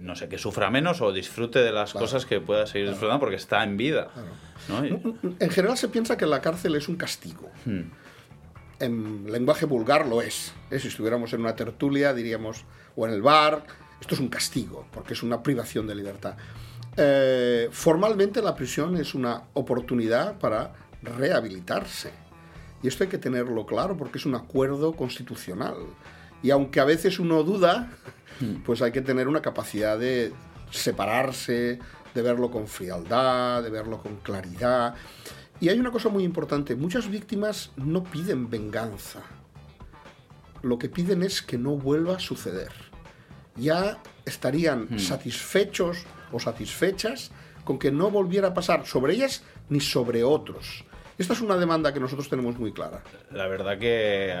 no 0.00 0.16
sé, 0.16 0.28
que 0.28 0.38
sufra 0.38 0.70
menos 0.70 1.00
o 1.00 1.12
disfrute 1.12 1.58
de 1.60 1.72
las 1.72 1.92
Claro. 1.92 2.06
cosas 2.06 2.26
que 2.26 2.40
pueda 2.40 2.66
seguir 2.66 2.88
disfrutando 2.88 3.20
porque 3.20 3.36
está 3.36 3.62
en 3.62 3.76
vida, 3.76 4.08
¿no? 4.68 4.84
Y- 4.84 5.00
En 5.38 5.50
general 5.50 5.76
se 5.76 5.88
piensa 5.88 6.16
que 6.16 6.26
la 6.26 6.40
cárcel 6.40 6.74
es 6.74 6.88
un 6.88 6.96
castigo. 6.96 7.50
Hmm. 7.64 7.82
En 8.78 9.30
lenguaje 9.30 9.66
vulgar 9.66 10.06
lo 10.06 10.22
es. 10.22 10.52
¿eh? 10.70 10.78
Si 10.78 10.88
estuviéramos 10.88 11.32
en 11.34 11.40
una 11.40 11.54
tertulia 11.54 12.14
diríamos, 12.14 12.64
o 12.96 13.06
en 13.06 13.12
el 13.12 13.20
bar, 13.22 13.62
esto 14.00 14.14
es 14.14 14.20
un 14.20 14.28
castigo, 14.28 14.86
porque 14.90 15.12
es 15.12 15.22
una 15.22 15.42
privación 15.42 15.86
de 15.86 15.94
libertad. 15.94 16.34
Eh, 16.96 17.68
formalmente 17.70 18.40
la 18.42 18.54
prisión 18.54 18.96
es 18.96 19.14
una 19.14 19.42
oportunidad 19.52 20.38
para 20.38 20.72
rehabilitarse. 21.02 22.10
Y 22.82 22.88
esto 22.88 23.04
hay 23.04 23.10
que 23.10 23.18
tenerlo 23.18 23.66
claro 23.66 23.96
porque 23.98 24.16
es 24.18 24.24
un 24.26 24.34
acuerdo 24.34 24.92
constitucional. 24.94 25.76
Y 26.42 26.50
aunque 26.50 26.80
a 26.80 26.84
veces 26.84 27.18
uno 27.18 27.42
duda, 27.42 27.90
pues 28.64 28.82
hay 28.82 28.92
que 28.92 29.02
tener 29.02 29.28
una 29.28 29.42
capacidad 29.42 29.98
de 29.98 30.32
separarse, 30.70 31.78
de 32.14 32.22
verlo 32.22 32.50
con 32.50 32.66
frialdad, 32.66 33.62
de 33.62 33.70
verlo 33.70 33.98
con 33.98 34.16
claridad. 34.16 34.94
Y 35.60 35.68
hay 35.68 35.78
una 35.78 35.90
cosa 35.90 36.08
muy 36.08 36.24
importante, 36.24 36.74
muchas 36.74 37.08
víctimas 37.08 37.72
no 37.76 38.02
piden 38.02 38.48
venganza. 38.48 39.20
Lo 40.62 40.78
que 40.78 40.88
piden 40.88 41.22
es 41.22 41.42
que 41.42 41.58
no 41.58 41.76
vuelva 41.76 42.16
a 42.16 42.20
suceder. 42.20 42.72
Ya 43.56 43.98
estarían 44.24 44.98
satisfechos 44.98 46.04
o 46.32 46.38
satisfechas 46.38 47.30
con 47.64 47.78
que 47.78 47.90
no 47.90 48.10
volviera 48.10 48.48
a 48.48 48.54
pasar 48.54 48.86
sobre 48.86 49.14
ellas 49.14 49.42
ni 49.68 49.80
sobre 49.80 50.24
otros. 50.24 50.84
Esta 51.18 51.34
es 51.34 51.42
una 51.42 51.56
demanda 51.56 51.92
que 51.92 52.00
nosotros 52.00 52.28
tenemos 52.30 52.58
muy 52.58 52.72
clara. 52.72 53.02
La 53.30 53.46
verdad 53.46 53.78
que 53.78 54.34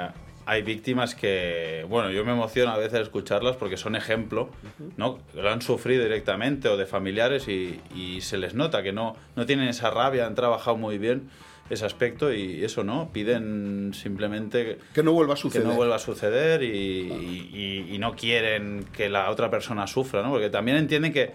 hay 0.50 0.62
víctimas 0.62 1.14
que, 1.14 1.86
bueno, 1.88 2.10
yo 2.10 2.24
me 2.24 2.32
emociono 2.32 2.72
a 2.72 2.76
veces 2.76 2.98
escucharlas 3.02 3.54
porque 3.54 3.76
son 3.76 3.94
ejemplo, 3.94 4.50
¿no? 4.96 5.18
Que 5.32 5.42
Lo 5.42 5.48
han 5.48 5.62
sufrido 5.62 6.02
directamente 6.02 6.68
o 6.68 6.76
de 6.76 6.86
familiares 6.86 7.46
y, 7.46 7.80
y 7.94 8.20
se 8.20 8.36
les 8.36 8.54
nota 8.54 8.82
que 8.82 8.90
no, 8.92 9.14
no 9.36 9.46
tienen 9.46 9.68
esa 9.68 9.90
rabia, 9.90 10.26
han 10.26 10.34
trabajado 10.34 10.76
muy 10.76 10.98
bien 10.98 11.30
ese 11.70 11.86
aspecto 11.86 12.32
y 12.34 12.64
eso, 12.64 12.82
¿no? 12.82 13.10
Piden 13.12 13.92
simplemente 13.94 14.78
Que 14.92 15.04
no 15.04 15.12
vuelva 15.12 15.34
a 15.34 15.36
que 15.36 15.42
suceder. 15.42 15.68
no 15.68 15.74
vuelva 15.74 15.94
a 15.94 15.98
suceder 16.00 16.64
y, 16.64 16.66
y- 16.66 17.50
y- 17.88 17.94
y 17.94 17.98
no 17.98 18.16
quieren 18.16 18.84
que 18.92 19.08
la 19.08 19.30
otra 19.30 19.50
persona 19.52 19.86
sufra, 19.86 20.20
¿no? 20.24 20.30
Porque 20.30 20.50
también 20.50 20.78
entienden 20.78 21.12
que 21.12 21.30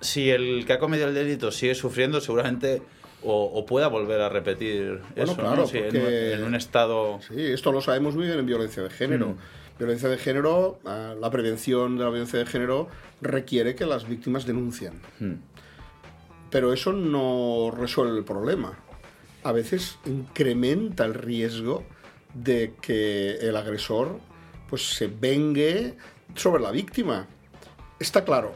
si 0.00 0.30
el 0.30 0.64
que 0.66 0.72
ha 0.72 0.78
cometido 0.80 1.08
el 1.08 1.14
delito 1.14 1.52
sigue 1.52 1.76
sufriendo, 1.76 2.20
seguramente 2.20 2.82
o, 3.22 3.44
o 3.44 3.66
pueda 3.66 3.88
volver 3.88 4.20
a 4.20 4.28
repetir 4.28 5.00
Bueno, 5.14 5.32
eso, 5.32 5.36
claro, 5.36 5.56
¿no? 5.56 5.66
Si 5.66 5.78
en, 5.78 6.44
un 6.44 6.54
estado... 6.54 7.20
Sí, 7.26 7.34
esto 7.40 7.72
lo 7.72 7.80
sabemos 7.80 8.14
muy 8.14 8.26
bien 8.26 8.38
en 8.38 8.46
violencia 8.46 8.82
de 8.82 8.90
género. 8.90 9.28
Mm. 9.28 9.36
Violencia 9.78 10.08
de 10.08 10.16
género, 10.16 10.78
ah, 10.86 11.14
la 11.20 11.30
prevención 11.30 11.98
de 11.98 12.04
la 12.04 12.10
violencia 12.10 12.38
de 12.38 12.46
género 12.46 12.88
requiere 13.20 13.74
que 13.74 13.84
las 13.84 14.08
víctimas 14.08 14.46
denuncien. 14.46 15.02
Hmm. 15.20 15.34
Pero 16.50 16.72
eso 16.72 16.92
no 16.92 17.70
resuelve 17.76 18.16
el 18.16 18.24
problema. 18.24 18.78
A 19.42 19.52
veces 19.52 19.98
incrementa 20.06 21.04
el 21.04 21.12
riesgo 21.12 21.84
de 22.32 22.72
que 22.80 23.36
el 23.36 23.56
agresor 23.56 24.18
pues 24.68 24.82
se 24.94 25.08
vengue 25.08 25.94
sobre 26.34 26.62
la 26.62 26.70
víctima. 26.70 27.26
Está 28.00 28.24
claro, 28.24 28.52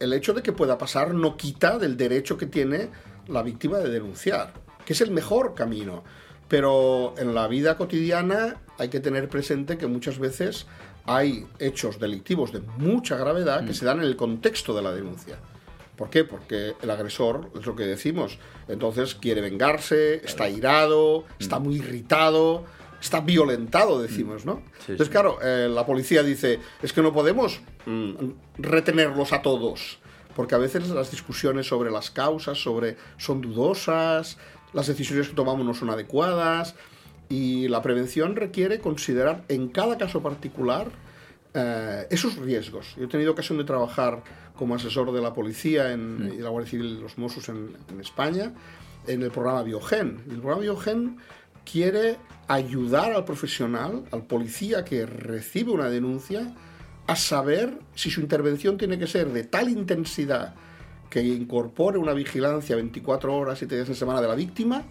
el 0.00 0.12
hecho 0.12 0.34
de 0.34 0.42
que 0.42 0.52
pueda 0.52 0.78
pasar 0.78 1.14
no 1.14 1.36
quita 1.36 1.78
del 1.78 1.96
derecho 1.96 2.36
que 2.36 2.46
tiene 2.46 2.90
la 3.28 3.42
víctima 3.42 3.78
de 3.78 3.90
denunciar, 3.90 4.52
que 4.84 4.92
es 4.92 5.00
el 5.00 5.10
mejor 5.10 5.54
camino. 5.54 6.02
Pero 6.48 7.14
en 7.16 7.34
la 7.34 7.48
vida 7.48 7.76
cotidiana 7.76 8.60
hay 8.78 8.88
que 8.88 9.00
tener 9.00 9.28
presente 9.28 9.78
que 9.78 9.86
muchas 9.86 10.18
veces 10.18 10.66
hay 11.06 11.46
hechos 11.58 11.98
delictivos 11.98 12.52
de 12.52 12.60
mucha 12.60 13.16
gravedad 13.16 13.64
que 13.64 13.74
se 13.74 13.84
dan 13.84 13.98
en 13.98 14.04
el 14.04 14.16
contexto 14.16 14.74
de 14.74 14.82
la 14.82 14.92
denuncia. 14.92 15.38
¿Por 15.96 16.10
qué? 16.10 16.24
Porque 16.24 16.74
el 16.82 16.90
agresor, 16.90 17.50
es 17.58 17.66
lo 17.66 17.76
que 17.76 17.84
decimos, 17.84 18.38
entonces 18.68 19.14
quiere 19.14 19.40
vengarse, 19.40 20.16
está 20.24 20.48
irado, 20.48 21.24
está 21.38 21.58
muy 21.58 21.76
irritado, 21.76 22.64
está 23.00 23.20
violentado, 23.20 24.00
decimos, 24.00 24.44
¿no? 24.44 24.62
Sí, 24.78 24.92
entonces, 24.92 25.06
sí. 25.08 25.12
claro, 25.12 25.38
eh, 25.42 25.68
la 25.68 25.84
policía 25.84 26.22
dice, 26.22 26.60
es 26.82 26.92
que 26.92 27.02
no 27.02 27.12
podemos 27.12 27.60
mm, 27.86 28.12
retenerlos 28.58 29.32
a 29.32 29.42
todos, 29.42 29.98
porque 30.34 30.54
a 30.54 30.58
veces 30.58 30.88
las 30.90 31.10
discusiones 31.10 31.66
sobre 31.66 31.90
las 31.90 32.10
causas 32.10 32.58
sobre, 32.58 32.96
son 33.18 33.40
dudosas, 33.40 34.38
las 34.72 34.86
decisiones 34.86 35.28
que 35.28 35.34
tomamos 35.34 35.64
no 35.66 35.74
son 35.74 35.90
adecuadas, 35.90 36.74
y 37.28 37.68
la 37.68 37.80
prevención 37.80 38.36
requiere 38.36 38.78
considerar 38.78 39.44
en 39.48 39.68
cada 39.68 39.96
caso 39.96 40.22
particular 40.22 40.88
eh, 41.54 42.06
esos 42.10 42.36
riesgos. 42.36 42.94
Yo 42.96 43.04
he 43.04 43.08
tenido 43.08 43.32
ocasión 43.32 43.58
de 43.58 43.64
trabajar 43.64 44.22
como 44.56 44.74
asesor 44.74 45.12
de 45.12 45.20
la 45.22 45.32
policía 45.32 45.92
en, 45.92 46.32
y 46.36 46.42
la 46.42 46.50
Guardia 46.50 46.70
Civil 46.70 47.00
los 47.00 47.18
Mossos 47.18 47.48
en, 47.48 47.76
en 47.90 48.00
España 48.00 48.52
en 49.06 49.22
el 49.22 49.30
programa 49.30 49.62
Biogen. 49.62 50.22
El 50.28 50.38
programa 50.38 50.60
Biogen 50.60 51.16
quiere 51.70 52.16
ayudar 52.48 53.12
al 53.12 53.24
profesional, 53.24 54.04
al 54.12 54.24
policía 54.24 54.84
que 54.84 55.06
recibe 55.06 55.72
una 55.72 55.88
denuncia, 55.88 56.54
a 57.06 57.16
saber 57.16 57.78
si 57.94 58.10
su 58.10 58.20
intervención 58.20 58.78
tiene 58.78 58.98
que 58.98 59.06
ser 59.06 59.32
de 59.32 59.44
tal 59.44 59.68
intensidad 59.68 60.54
que 61.10 61.22
incorpore 61.22 61.98
una 61.98 62.14
vigilancia 62.14 62.76
24 62.76 63.36
horas, 63.36 63.58
7 63.58 63.74
días 63.74 63.88
en 63.88 63.94
semana 63.94 64.20
de 64.22 64.28
la 64.28 64.34
víctima, 64.34 64.82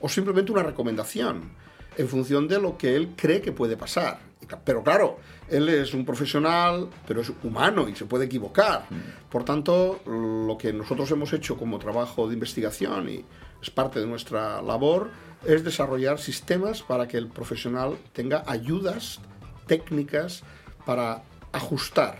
o 0.00 0.08
simplemente 0.08 0.52
una 0.52 0.62
recomendación 0.62 1.50
en 1.96 2.08
función 2.08 2.46
de 2.48 2.60
lo 2.60 2.76
que 2.76 2.94
él 2.96 3.14
cree 3.16 3.40
que 3.40 3.52
puede 3.52 3.76
pasar. 3.76 4.20
Pero 4.64 4.82
claro, 4.82 5.18
él 5.48 5.68
es 5.68 5.94
un 5.94 6.04
profesional, 6.04 6.88
pero 7.06 7.22
es 7.22 7.32
humano 7.42 7.88
y 7.88 7.94
se 7.94 8.04
puede 8.04 8.26
equivocar. 8.26 8.86
Por 9.30 9.44
tanto, 9.44 10.00
lo 10.06 10.56
que 10.58 10.72
nosotros 10.72 11.10
hemos 11.10 11.32
hecho 11.32 11.56
como 11.56 11.78
trabajo 11.78 12.28
de 12.28 12.34
investigación 12.34 13.08
y 13.08 13.24
es 13.62 13.70
parte 13.70 14.00
de 14.00 14.06
nuestra 14.06 14.60
labor 14.60 15.10
es 15.46 15.64
desarrollar 15.64 16.18
sistemas 16.18 16.82
para 16.82 17.08
que 17.08 17.16
el 17.16 17.28
profesional 17.28 17.96
tenga 18.12 18.44
ayudas 18.46 19.20
técnicas 19.66 20.42
para 20.84 21.22
ajustar 21.54 22.18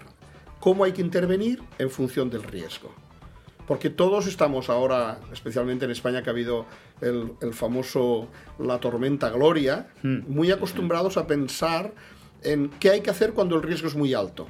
cómo 0.61 0.85
hay 0.85 0.93
que 0.93 1.03
intervenir 1.03 1.63
en 1.79 1.91
función 1.91 2.31
del 2.31 2.43
riesgo. 2.43 2.93
Porque 3.67 3.91
todos 3.91 4.27
estamos 4.27 4.69
ahora, 4.69 5.21
especialmente 5.33 5.85
en 5.87 5.91
España 5.91 6.23
que 6.23 6.31
ha 6.31 6.33
habido 6.33 6.67
el, 7.01 7.33
el 7.41 7.55
famoso 7.55 8.29
la 8.59 8.79
tormenta 8.79 9.31
Gloria, 9.31 9.89
muy 10.03 10.51
acostumbrados 10.51 11.17
a 11.17 11.27
pensar 11.27 11.95
en 12.43 12.69
qué 12.79 12.91
hay 12.91 13.01
que 13.01 13.11
hacer 13.11 13.33
cuando 13.33 13.57
el 13.57 13.63
riesgo 13.63 13.89
es 13.89 13.95
muy 13.95 14.13
alto. 14.13 14.47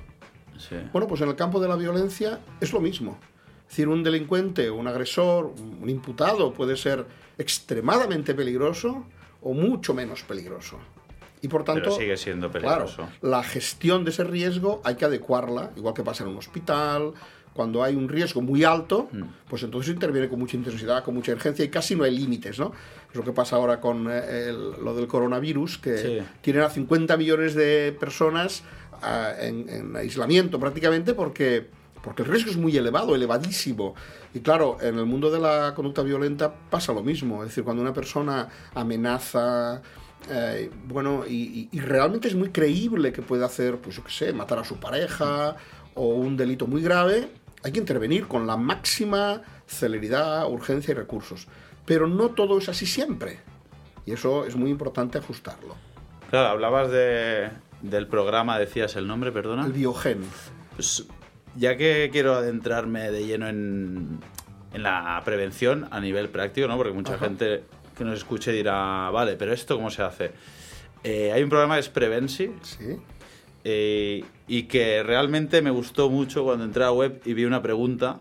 Sí. 0.58 0.76
Bueno, 0.92 1.06
pues 1.06 1.20
en 1.20 1.28
el 1.28 1.36
campo 1.36 1.60
de 1.60 1.68
la 1.68 1.76
violencia 1.76 2.40
es 2.60 2.72
lo 2.72 2.80
mismo. 2.80 3.18
Es 3.62 3.70
decir, 3.70 3.88
un 3.88 4.02
delincuente, 4.02 4.70
un 4.70 4.86
agresor, 4.86 5.54
un 5.80 5.88
imputado 5.88 6.52
puede 6.52 6.76
ser 6.76 7.06
extremadamente 7.38 8.34
peligroso 8.34 9.06
o 9.42 9.52
mucho 9.52 9.94
menos 9.94 10.22
peligroso. 10.22 10.78
Y 11.44 11.48
por 11.48 11.62
tanto, 11.62 11.82
Pero 11.82 11.96
sigue 11.96 12.16
siendo 12.16 12.50
peligroso. 12.50 12.96
Claro, 12.96 13.12
la 13.20 13.42
gestión 13.42 14.02
de 14.04 14.10
ese 14.12 14.24
riesgo 14.24 14.80
hay 14.82 14.94
que 14.94 15.04
adecuarla, 15.04 15.72
igual 15.76 15.92
que 15.92 16.02
pasa 16.02 16.24
en 16.24 16.30
un 16.30 16.38
hospital. 16.38 17.12
Cuando 17.52 17.84
hay 17.84 17.94
un 17.94 18.08
riesgo 18.08 18.40
muy 18.40 18.64
alto, 18.64 19.08
Mm. 19.12 19.22
pues 19.48 19.62
entonces 19.62 19.92
interviene 19.92 20.28
con 20.30 20.38
mucha 20.38 20.56
intensidad, 20.56 21.04
con 21.04 21.14
mucha 21.14 21.32
urgencia 21.32 21.62
y 21.62 21.68
casi 21.68 21.94
no 21.96 22.04
hay 22.04 22.16
límites, 22.16 22.58
¿no? 22.58 22.72
Es 23.10 23.14
lo 23.14 23.22
que 23.22 23.32
pasa 23.32 23.56
ahora 23.56 23.78
con 23.78 24.08
eh, 24.10 24.48
el- 24.48 24.82
lo 24.82 24.94
del 24.96 25.06
coronavirus, 25.06 25.76
que 25.78 25.98
Sí. 25.98 26.18
tienen 26.40 26.62
a 26.62 26.70
50 26.70 27.16
millones 27.18 27.54
de 27.54 27.94
personas 28.00 28.62
ah, 29.02 29.32
en, 29.38 29.68
en 29.68 29.94
aislamiento 29.96 30.58
prácticamente 30.58 31.12
porque, 31.12 31.66
porque 32.02 32.22
el 32.22 32.28
riesgo 32.28 32.50
es 32.50 32.56
muy 32.56 32.74
elevado, 32.74 33.14
elevadísimo. 33.14 33.94
Y 34.32 34.40
claro, 34.40 34.78
en 34.80 34.98
el 34.98 35.04
mundo 35.04 35.30
de 35.30 35.40
la 35.40 35.74
conducta 35.76 36.00
violenta 36.02 36.54
pasa 36.70 36.92
lo 36.94 37.02
mismo. 37.02 37.42
Es 37.42 37.50
decir, 37.50 37.64
cuando 37.64 37.82
una 37.82 37.92
persona 37.92 38.48
amenaza, 38.74 39.82
eh, 40.30 40.70
bueno, 40.86 41.24
y, 41.26 41.32
y- 41.32 41.68
y 41.72 41.80
realmente 41.80 42.28
es 42.28 42.34
muy 42.34 42.50
creíble 42.50 43.12
que 43.12 43.22
pueda 43.22 43.46
hacer, 43.46 43.76
pues 43.78 43.96
yo 43.96 44.04
qué 44.04 44.10
sé, 44.12 44.32
matar 44.32 44.58
a 44.58 44.64
su 44.64 44.76
pareja 44.76 45.56
o 45.94 46.08
un 46.08 46.36
delito 46.36 46.66
muy 46.66 46.82
grave, 46.82 47.28
hay 47.62 47.72
que 47.72 47.78
intervenir 47.78 48.26
con 48.26 48.46
la 48.46 48.56
máxima 48.56 49.42
celeridad, 49.66 50.46
urgencia 50.50 50.92
y 50.92 50.94
recursos. 50.94 51.46
Pero 51.86 52.06
no 52.06 52.30
todo 52.30 52.58
es 52.58 52.68
así 52.68 52.86
siempre. 52.86 53.40
Y 54.06 54.12
eso 54.12 54.44
es 54.44 54.56
muy 54.56 54.70
importante 54.70 55.18
ajustarlo. 55.18 55.74
Claro, 56.30 56.48
hablabas 56.48 56.90
de, 56.90 57.48
del 57.82 58.06
programa, 58.06 58.58
decías 58.58 58.96
el 58.96 59.06
nombre, 59.06 59.32
perdona. 59.32 59.64
El 59.66 59.72
biogen. 59.72 60.20
Pues, 60.74 61.04
ya 61.56 61.76
que 61.76 62.08
quiero 62.12 62.34
adentrarme 62.34 63.10
de 63.10 63.26
lleno 63.26 63.48
en, 63.48 64.18
en 64.72 64.82
la 64.82 65.20
prevención 65.24 65.86
a 65.90 66.00
nivel 66.00 66.28
práctico, 66.28 66.66
¿no? 66.68 66.76
Porque 66.76 66.92
mucha 66.92 67.14
Ajá. 67.14 67.26
gente 67.26 67.64
que 67.96 68.04
nos 68.04 68.18
escuche 68.18 68.52
dirá, 68.52 69.10
vale, 69.10 69.36
pero 69.36 69.52
¿esto 69.52 69.76
cómo 69.76 69.90
se 69.90 70.02
hace? 70.02 70.32
Eh, 71.02 71.32
hay 71.32 71.42
un 71.42 71.48
programa 71.50 71.74
que 71.74 71.80
es 71.80 71.88
Prevensi, 71.88 72.50
Sí. 72.62 72.96
eh, 73.64 74.24
y 74.48 74.64
que 74.64 75.02
realmente 75.02 75.62
me 75.62 75.70
gustó 75.70 76.10
mucho 76.10 76.44
cuando 76.44 76.64
entré 76.64 76.82
a 76.82 76.86
la 76.86 76.92
web 76.92 77.20
y 77.24 77.34
vi 77.34 77.44
una 77.44 77.62
pregunta 77.62 78.20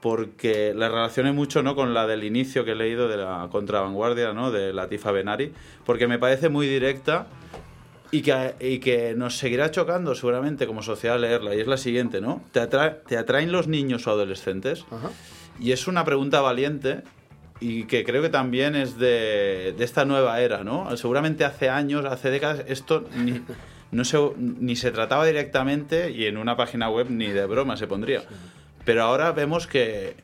porque 0.00 0.72
la 0.74 0.88
relacioné 0.88 1.32
mucho 1.32 1.62
¿no? 1.62 1.74
con 1.74 1.92
la 1.92 2.06
del 2.06 2.24
inicio 2.24 2.64
que 2.64 2.72
he 2.72 2.74
leído 2.74 3.06
de 3.08 3.18
la 3.18 3.48
contravanguardia 3.50 4.32
¿no? 4.32 4.50
de 4.50 4.72
Latifa 4.72 5.12
Benari 5.12 5.52
porque 5.84 6.06
me 6.06 6.18
parece 6.18 6.48
muy 6.48 6.66
directa 6.66 7.26
y 8.10 8.22
que, 8.22 8.54
y 8.60 8.78
que 8.78 9.14
nos 9.14 9.36
seguirá 9.36 9.70
chocando 9.70 10.14
seguramente 10.14 10.66
como 10.66 10.82
sociedad 10.82 11.20
leerla 11.20 11.54
y 11.54 11.60
es 11.60 11.66
la 11.66 11.76
siguiente 11.76 12.20
¿no? 12.22 12.42
¿te, 12.52 12.60
atra- 12.60 13.02
te 13.06 13.18
atraen 13.18 13.52
los 13.52 13.68
niños 13.68 14.06
o 14.06 14.10
adolescentes? 14.10 14.84
Ajá. 14.90 15.10
Y 15.60 15.72
es 15.72 15.86
una 15.86 16.04
pregunta 16.04 16.40
valiente 16.40 17.02
y 17.60 17.84
que 17.84 18.04
creo 18.04 18.22
que 18.22 18.30
también 18.30 18.74
es 18.74 18.96
de, 18.98 19.74
de 19.76 19.84
esta 19.84 20.04
nueva 20.04 20.40
era, 20.40 20.64
¿no? 20.64 20.96
Seguramente 20.96 21.44
hace 21.44 21.68
años, 21.68 22.04
hace 22.06 22.30
décadas, 22.30 22.64
esto 22.68 23.04
ni, 23.16 23.40
no 23.92 24.04
se, 24.04 24.18
ni 24.38 24.76
se 24.76 24.90
trataba 24.90 25.26
directamente 25.26 26.10
y 26.10 26.24
en 26.26 26.38
una 26.38 26.56
página 26.56 26.88
web 26.88 27.08
ni 27.10 27.26
de 27.28 27.44
broma 27.46 27.76
se 27.76 27.86
pondría. 27.86 28.22
Pero 28.84 29.02
ahora 29.02 29.32
vemos 29.32 29.66
que, 29.66 30.16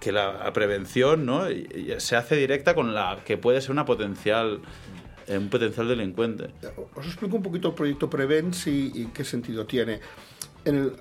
que 0.00 0.12
la 0.12 0.50
prevención 0.54 1.26
¿no? 1.26 1.44
Se 1.98 2.16
hace 2.16 2.36
directa 2.36 2.74
con 2.74 2.94
la 2.94 3.18
que 3.26 3.36
puede 3.36 3.60
ser 3.60 3.72
una 3.72 3.84
potencial, 3.84 4.60
eh, 5.28 5.36
un 5.36 5.50
potencial 5.50 5.88
delincuente. 5.88 6.48
Os 6.94 7.04
explico 7.06 7.36
un 7.36 7.42
poquito 7.42 7.68
el 7.68 7.74
proyecto 7.74 8.08
Prevents 8.08 8.66
y, 8.66 8.90
y 8.94 9.06
qué 9.12 9.24
sentido 9.24 9.66
tiene. 9.66 10.00
En 10.64 10.76
el- 10.76 10.92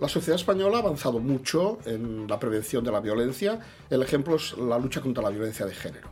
la 0.00 0.08
sociedad 0.08 0.36
española 0.36 0.78
ha 0.78 0.80
avanzado 0.80 1.18
mucho 1.18 1.78
en 1.84 2.26
la 2.26 2.38
prevención 2.38 2.84
de 2.84 2.92
la 2.92 3.00
violencia. 3.00 3.58
El 3.90 4.02
ejemplo 4.02 4.36
es 4.36 4.56
la 4.58 4.78
lucha 4.78 5.00
contra 5.00 5.22
la 5.22 5.30
violencia 5.30 5.66
de 5.66 5.74
género. 5.74 6.08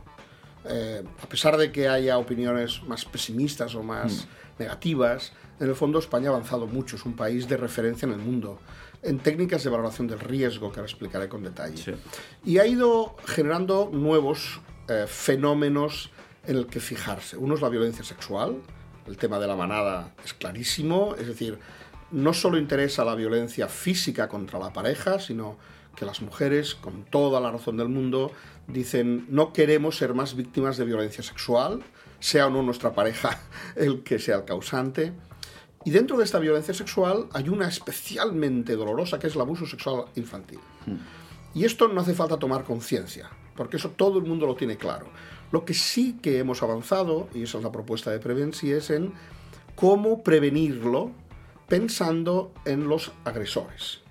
Eh, 0.65 1.03
a 1.21 1.27
pesar 1.27 1.57
de 1.57 1.71
que 1.71 1.89
haya 1.89 2.17
opiniones 2.17 2.81
más 2.83 3.03
pesimistas 3.05 3.75
o 3.75 3.83
más 3.83 4.27
negativas, 4.57 5.33
en 5.59 5.67
el 5.67 5.75
fondo 5.75 5.99
España 5.99 6.29
ha 6.29 6.33
avanzado 6.33 6.67
mucho. 6.67 6.95
Es 6.95 7.05
un 7.05 7.15
país 7.15 7.47
de 7.47 7.57
referencia 7.57 8.05
en 8.05 8.13
el 8.13 8.19
mundo 8.19 8.59
en 9.01 9.19
técnicas 9.19 9.63
de 9.63 9.69
valoración 9.69 10.07
del 10.07 10.19
riesgo, 10.19 10.71
que 10.71 10.79
ahora 10.79 10.89
explicaré 10.89 11.27
con 11.27 11.43
detalle. 11.43 11.77
Sí. 11.77 11.91
Y 12.45 12.59
ha 12.59 12.65
ido 12.65 13.15
generando 13.25 13.89
nuevos 13.91 14.61
eh, 14.87 15.05
fenómenos 15.07 16.09
en 16.47 16.57
el 16.57 16.67
que 16.67 16.79
fijarse. 16.79 17.37
Uno 17.37 17.55
es 17.55 17.61
la 17.61 17.69
violencia 17.69 18.03
sexual, 18.03 18.61
el 19.07 19.17
tema 19.17 19.39
de 19.39 19.47
la 19.47 19.55
manada 19.55 20.13
es 20.23 20.33
clarísimo, 20.33 21.15
es 21.19 21.27
decir, 21.27 21.59
no 22.13 22.31
solo 22.33 22.59
interesa 22.59 23.03
la 23.03 23.15
violencia 23.15 23.67
física 23.67 24.27
contra 24.27 24.59
la 24.59 24.71
pareja, 24.71 25.19
sino 25.19 25.57
que 25.95 26.05
las 26.05 26.21
mujeres, 26.21 26.75
con 26.75 27.03
toda 27.05 27.39
la 27.39 27.51
razón 27.51 27.75
del 27.77 27.89
mundo, 27.89 28.31
dicen 28.67 29.25
no 29.29 29.51
queremos 29.51 29.97
ser 29.97 30.13
más 30.13 30.35
víctimas 30.35 30.77
de 30.77 30.85
violencia 30.85 31.23
sexual, 31.23 31.83
sea 32.19 32.47
o 32.47 32.49
no 32.51 32.61
nuestra 32.61 32.93
pareja 32.93 33.41
el 33.75 34.03
que 34.03 34.19
sea 34.19 34.37
el 34.37 34.45
causante. 34.45 35.11
Y 35.85 35.91
dentro 35.91 36.17
de 36.17 36.23
esta 36.23 36.39
violencia 36.39 36.73
sexual 36.73 37.27
hay 37.33 37.49
una 37.49 37.67
especialmente 37.67 38.75
dolorosa 38.75 39.17
que 39.19 39.27
es 39.27 39.35
el 39.35 39.41
abuso 39.41 39.65
sexual 39.65 40.05
infantil. 40.15 40.59
Y 41.55 41.65
esto 41.65 41.87
no 41.87 42.01
hace 42.01 42.13
falta 42.13 42.37
tomar 42.37 42.63
conciencia, 42.63 43.29
porque 43.55 43.77
eso 43.77 43.89
todo 43.89 44.19
el 44.19 44.25
mundo 44.25 44.45
lo 44.45 44.55
tiene 44.55 44.77
claro. 44.77 45.07
Lo 45.51 45.65
que 45.65 45.73
sí 45.73 46.17
que 46.21 46.37
hemos 46.37 46.63
avanzado, 46.63 47.27
y 47.33 47.43
esa 47.43 47.57
es 47.57 47.63
la 47.63 47.71
propuesta 47.71 48.11
de 48.11 48.19
Prevenci, 48.19 48.71
es 48.71 48.91
en 48.91 49.13
cómo 49.75 50.23
prevenirlo 50.23 51.11
pensando 51.73 52.53
en 52.65 52.87
los 52.87 53.11
agresores. 53.25 54.01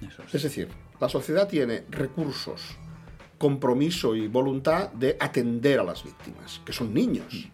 Eso 0.00 0.22
es. 0.22 0.34
Es 0.34 0.42
decir, 0.44 0.68
la 0.98 1.10
sociedad 1.10 1.46
tiene 1.46 1.84
recursos, 1.90 2.62
compromiso 3.36 4.16
y 4.16 4.28
voluntad 4.28 4.90
de 4.92 5.18
atender 5.20 5.78
a 5.78 5.84
las 5.84 6.04
víctimas, 6.04 6.62
que 6.64 6.72
son 6.72 6.94
niños. 6.94 7.50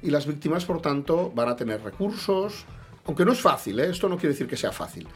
Y 0.00 0.10
las 0.10 0.28
víctimas, 0.28 0.64
por 0.64 0.80
tanto, 0.80 1.32
van 1.34 1.48
a 1.48 1.56
tener 1.56 1.82
recursos, 1.82 2.64
aunque 3.04 3.24
no 3.24 3.32
es 3.32 3.40
fácil, 3.40 3.80
¿eh? 3.80 3.90
esto 3.90 4.08
no 4.08 4.16
quiere 4.16 4.34
decir 4.34 4.46
que 4.46 4.56
sea 4.56 4.70
fácil. 4.70 5.08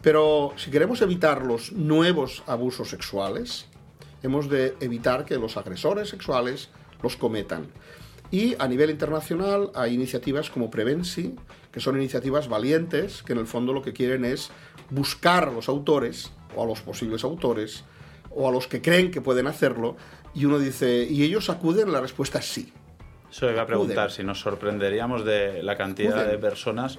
Pero 0.00 0.52
si 0.54 0.70
queremos 0.70 1.02
evitar 1.02 1.44
los 1.44 1.72
nuevos 1.72 2.44
abusos 2.46 2.90
sexuales, 2.90 3.66
hemos 4.22 4.48
de 4.48 4.76
evitar 4.78 5.24
que 5.24 5.36
los 5.36 5.56
agresores 5.56 6.08
sexuales 6.10 6.68
los 7.02 7.16
cometan. 7.16 7.66
Y 8.30 8.54
a 8.60 8.68
nivel 8.68 8.90
internacional 8.90 9.72
hay 9.74 9.94
iniciativas 9.94 10.48
como 10.48 10.70
Prevenci, 10.70 11.34
que 11.72 11.80
son 11.80 11.96
iniciativas 11.96 12.48
valientes, 12.48 13.22
que 13.22 13.32
en 13.32 13.38
el 13.38 13.46
fondo 13.46 13.72
lo 13.72 13.82
que 13.82 13.92
quieren 13.92 14.24
es 14.24 14.50
buscar 14.90 15.48
a 15.48 15.52
los 15.52 15.68
autores, 15.68 16.30
o 16.54 16.62
a 16.62 16.66
los 16.66 16.82
posibles 16.82 17.24
autores, 17.24 17.84
o 18.30 18.48
a 18.48 18.52
los 18.52 18.68
que 18.68 18.82
creen 18.82 19.10
que 19.10 19.20
pueden 19.20 19.46
hacerlo, 19.46 19.96
y 20.34 20.44
uno 20.44 20.58
dice, 20.58 21.06
¿y 21.08 21.22
ellos 21.24 21.50
acuden? 21.50 21.90
La 21.90 22.00
respuesta 22.00 22.38
es 22.38 22.46
sí. 22.46 22.72
Eso 23.30 23.50
iba 23.50 23.62
a 23.62 23.66
preguntar, 23.66 24.10
si 24.10 24.22
nos 24.22 24.40
sorprenderíamos 24.40 25.24
de 25.24 25.62
la 25.62 25.76
cantidad 25.76 26.18
Acuden. 26.18 26.30
de 26.30 26.38
personas 26.38 26.98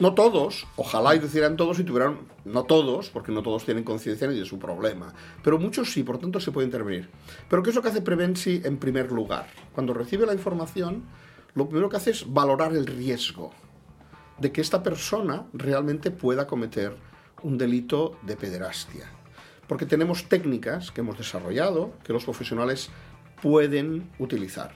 No 0.00 0.14
todos, 0.14 0.66
ojalá 0.76 1.14
y 1.14 1.20
lo 1.20 1.26
hicieran 1.26 1.56
todos 1.56 1.78
y 1.78 1.84
tuvieran, 1.84 2.18
no 2.44 2.64
todos, 2.64 3.08
porque 3.08 3.32
no 3.32 3.42
todos 3.42 3.64
tienen 3.64 3.84
conciencia 3.84 4.26
ni 4.26 4.38
de 4.38 4.44
su 4.44 4.58
problema, 4.58 5.14
pero 5.42 5.58
muchos 5.58 5.92
sí, 5.92 6.02
por 6.02 6.18
tanto 6.18 6.38
se 6.40 6.50
puede 6.50 6.66
intervenir. 6.66 7.08
Pero 7.48 7.62
¿qué 7.62 7.70
es 7.70 7.76
lo 7.76 7.82
que 7.82 7.88
hace 7.88 8.02
Prevenci 8.02 8.60
en 8.64 8.76
primer 8.76 9.10
lugar? 9.10 9.46
Cuando 9.72 9.94
recibe 9.94 10.26
la 10.26 10.34
información, 10.34 11.04
lo 11.54 11.66
primero 11.66 11.88
que 11.88 11.96
hace 11.96 12.10
es 12.10 12.30
valorar 12.30 12.74
el 12.74 12.86
riesgo 12.86 13.52
de 14.40 14.52
que 14.52 14.60
esta 14.60 14.82
persona 14.82 15.46
realmente 15.52 16.10
pueda 16.10 16.46
cometer 16.46 16.96
un 17.42 17.58
delito 17.58 18.18
de 18.22 18.36
pederastia. 18.36 19.06
Porque 19.66 19.86
tenemos 19.86 20.28
técnicas 20.28 20.90
que 20.90 21.02
hemos 21.02 21.18
desarrollado 21.18 21.92
que 22.04 22.12
los 22.12 22.24
profesionales 22.24 22.90
pueden 23.40 24.10
utilizar. 24.18 24.72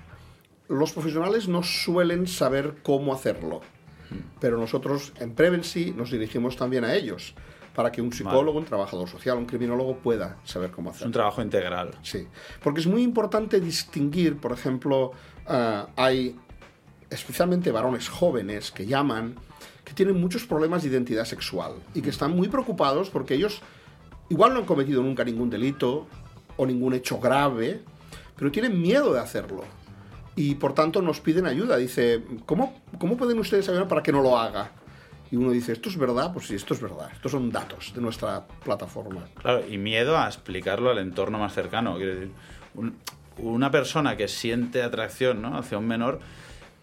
Los 0.69 0.93
profesionales 0.93 1.49
no 1.49 1.63
suelen 1.63 2.27
saber 2.27 2.77
cómo 2.83 3.13
hacerlo, 3.13 3.61
pero 4.41 4.57
nosotros 4.57 5.13
en 5.19 5.35
Prevency 5.35 5.93
nos 5.93 6.11
dirigimos 6.11 6.57
también 6.57 6.85
a 6.85 6.95
ellos 6.95 7.35
para 7.75 7.91
que 7.91 8.01
un 8.01 8.13
psicólogo, 8.13 8.59
un 8.59 8.65
trabajador 8.65 9.09
social, 9.09 9.37
un 9.37 9.47
criminólogo 9.47 9.97
pueda 9.97 10.39
saber 10.45 10.71
cómo 10.71 10.91
es 10.91 10.95
un 10.95 10.97
hacerlo. 10.97 11.13
trabajo 11.13 11.43
integral. 11.43 11.91
Sí, 12.03 12.29
porque 12.63 12.81
es 12.81 12.87
muy 12.87 13.03
importante 13.03 13.61
distinguir, 13.61 14.39
por 14.39 14.53
ejemplo, 14.53 15.11
ah, 15.47 15.89
hay 15.97 16.37
especialmente 17.15 17.71
varones 17.71 18.09
jóvenes 18.09 18.71
que 18.71 18.87
llaman, 18.87 19.37
que 19.85 19.93
tienen 19.93 20.21
muchos 20.21 20.45
problemas 20.45 20.83
de 20.83 20.89
identidad 20.89 21.25
sexual 21.25 21.75
y 21.95 22.03
que 22.03 22.11
están 22.11 22.35
muy 22.35 22.49
preocupados 22.49 23.11
porque 23.11 23.35
ellos 23.35 23.61
igual 24.29 24.55
no 24.55 24.61
han 24.61 24.67
cometido 24.67 25.03
nunca 25.03 25.25
ningún 25.25 25.51
delito 25.51 26.07
o 26.57 26.67
ningún 26.67 26.95
hecho 26.95 27.19
grave, 27.19 27.83
pero 28.37 28.51
tienen 28.51 28.81
miedo 28.81 29.13
de 29.13 29.21
hacerlo. 29.21 29.65
Y 30.37 30.57
por 30.57 30.75
tanto 30.75 31.01
nos 31.01 31.21
piden 31.21 31.47
ayuda. 31.47 31.77
Dice, 31.77 32.23
¿cómo, 32.45 32.81
cómo 32.99 33.17
pueden 33.17 33.39
ustedes 33.39 33.69
ayudar 33.69 33.89
para 33.89 34.03
que 34.03 34.13
no 34.13 34.23
lo 34.23 34.39
haga? 34.39 34.73
Y 35.31 35.37
uno 35.37 35.51
dice, 35.51 35.73
¿esto 35.73 35.89
es 35.89 35.97
verdad? 35.97 36.33
Pues 36.33 36.47
sí, 36.47 36.55
esto 36.55 36.75
es 36.75 36.81
verdad. 36.81 37.11
Estos 37.13 37.33
son 37.33 37.51
datos 37.51 37.93
de 37.95 38.01
nuestra 38.01 38.47
plataforma. 38.65 39.27
Claro, 39.41 39.65
y 39.69 39.79
miedo 39.79 40.17
a 40.17 40.27
explicarlo 40.27 40.91
al 40.91 40.99
entorno 40.99 41.39
más 41.39 41.55
cercano. 41.55 41.97
Una 43.39 43.71
persona 43.71 44.17
que 44.17 44.29
siente 44.29 44.83
atracción 44.83 45.43
¿no? 45.43 45.57
hacia 45.57 45.79
un 45.79 45.87
menor, 45.87 46.21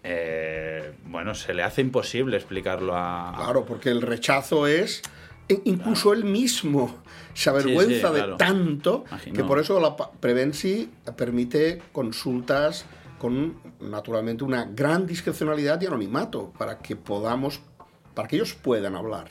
eh, 0.02 0.94
bueno, 1.06 1.34
se 1.34 1.54
le 1.54 1.62
hace 1.62 1.80
imposible 1.80 2.36
explicarlo 2.36 2.96
a... 2.96 3.32
Claro, 3.36 3.64
porque 3.64 3.90
el 3.90 4.02
rechazo 4.02 4.66
es. 4.66 5.02
e- 5.48 5.60
Incluso 5.64 6.12
él 6.12 6.24
mismo 6.24 7.02
se 7.34 7.50
avergüenza 7.50 8.08
sí, 8.08 8.14
de 8.14 8.20
claro. 8.20 8.36
tanto 8.36 9.04
Imagino. 9.08 9.36
que 9.36 9.44
por 9.44 9.58
eso 9.58 9.80
la 9.80 9.96
Prevenci 9.96 10.90
permite 11.16 11.80
consultas 11.92 12.84
con 13.18 13.54
naturalmente 13.80 14.42
una 14.42 14.64
gran 14.64 15.06
discrecionalidad 15.06 15.80
y 15.80 15.86
anonimato 15.86 16.52
para 16.58 16.78
que 16.78 16.96
podamos, 16.96 17.60
para 18.14 18.26
que 18.26 18.36
ellos 18.36 18.54
puedan 18.54 18.96
hablar. 18.96 19.28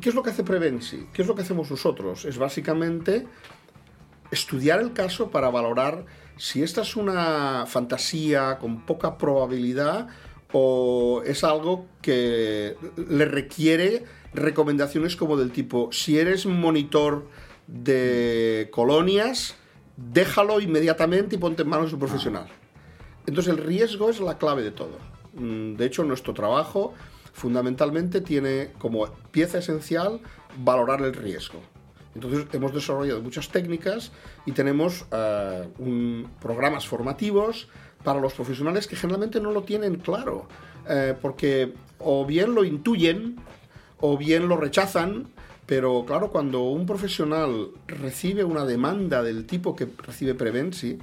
¿Qué 0.00 0.10
es 0.10 0.14
lo 0.14 0.22
que 0.22 0.30
hace 0.30 0.44
Prevenci? 0.44 1.06
¿Qué 1.12 1.22
es 1.22 1.28
lo 1.28 1.34
que 1.34 1.42
hacemos 1.42 1.70
nosotros? 1.70 2.24
Es 2.26 2.36
básicamente 2.36 3.26
estudiar 4.30 4.80
el 4.80 4.92
caso 4.92 5.30
para 5.30 5.48
valorar 5.48 6.04
si 6.42 6.60
esta 6.64 6.80
es 6.80 6.96
una 6.96 7.66
fantasía 7.68 8.58
con 8.58 8.84
poca 8.84 9.16
probabilidad 9.16 10.08
o 10.52 11.22
es 11.24 11.44
algo 11.44 11.86
que 12.02 12.76
le 12.96 13.26
requiere 13.26 14.04
recomendaciones 14.34 15.14
como 15.14 15.36
del 15.36 15.52
tipo, 15.52 15.92
si 15.92 16.18
eres 16.18 16.44
monitor 16.44 17.28
de 17.68 18.68
colonias, 18.72 19.54
déjalo 19.96 20.60
inmediatamente 20.60 21.36
y 21.36 21.38
ponte 21.38 21.62
en 21.62 21.68
manos 21.68 21.90
de 21.90 21.94
un 21.94 22.00
profesional. 22.00 22.48
Entonces 23.24 23.52
el 23.52 23.58
riesgo 23.58 24.10
es 24.10 24.18
la 24.18 24.36
clave 24.36 24.64
de 24.64 24.72
todo. 24.72 24.98
Mm, 25.34 25.76
De 25.76 25.86
hecho, 25.86 26.02
nuestro 26.02 26.34
trabajo 26.34 26.92
fundamentalmente 27.32 28.20
tiene 28.20 28.72
como 28.80 29.06
pieza 29.30 29.58
esencial 29.58 30.18
valorar 30.58 31.02
el 31.02 31.14
riesgo. 31.14 31.62
Entonces 32.14 32.46
hemos 32.52 32.74
desarrollado 32.74 33.22
muchas 33.22 33.48
técnicas 33.48 34.12
y 34.44 34.52
tenemos 34.52 35.06
eh, 35.12 35.68
programas 36.40 36.86
formativos 36.86 37.68
para 38.04 38.20
los 38.20 38.34
profesionales 38.34 38.86
que 38.86 38.96
generalmente 38.96 39.40
no 39.40 39.52
lo 39.52 39.62
tienen 39.62 39.96
claro, 39.96 40.46
eh, 40.88 41.14
porque 41.20 41.72
o 41.98 42.26
bien 42.26 42.54
lo 42.54 42.64
intuyen 42.64 43.36
o 44.00 44.18
bien 44.18 44.48
lo 44.48 44.56
rechazan, 44.56 45.28
Pero 45.64 46.04
claro, 46.04 46.30
cuando 46.30 46.64
un 46.64 46.86
profesional 46.86 47.70
recibe 47.86 48.42
una 48.44 48.64
demanda 48.66 49.22
del 49.22 49.46
tipo 49.46 49.74
que 49.76 49.88
recibe 49.96 50.34
Prevenci, 50.34 50.98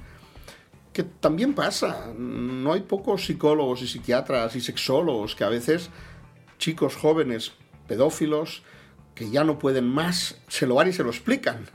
que 0.92 1.02
también 1.02 1.54
pasa, 1.54 2.12
no 2.16 2.72
hay 2.72 2.82
pocos 2.82 3.24
psicólogos 3.24 3.82
y 3.82 3.88
psiquiatras 3.88 4.54
y 4.56 4.60
sexólogos 4.60 5.34
que 5.34 5.44
a 5.44 5.48
veces 5.48 5.90
chicos 6.58 6.94
jóvenes 6.94 7.52
pedófilos 7.88 8.62
que 9.14 9.30
ya 9.30 9.44
no 9.44 9.58
pueden 9.58 9.88
más 9.88 10.40
se 10.48 10.66
lo 10.66 10.76
van 10.76 10.88
y 10.88 10.92
se 10.92 11.02
lo 11.02 11.10
explican, 11.10 11.66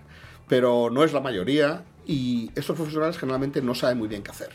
pero 0.47 0.89
no 0.91 1.03
es 1.03 1.13
la 1.13 1.21
mayoría 1.21 1.83
y 2.05 2.51
estos 2.55 2.75
profesionales 2.75 3.17
generalmente 3.17 3.61
no 3.61 3.75
saben 3.75 3.97
muy 3.97 4.07
bien 4.07 4.23
qué 4.23 4.31
hacer. 4.31 4.51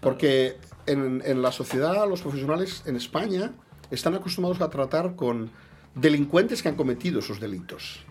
Porque 0.00 0.56
en, 0.86 1.22
en 1.24 1.42
la 1.42 1.52
sociedad 1.52 2.08
los 2.08 2.22
profesionales 2.22 2.82
en 2.86 2.96
España 2.96 3.52
están 3.90 4.14
acostumbrados 4.14 4.60
a 4.60 4.70
tratar 4.70 5.16
con 5.16 5.50
delincuentes 5.94 6.62
que 6.62 6.68
han 6.68 6.76
cometido 6.76 7.20
esos 7.20 7.40
delitos 7.40 8.04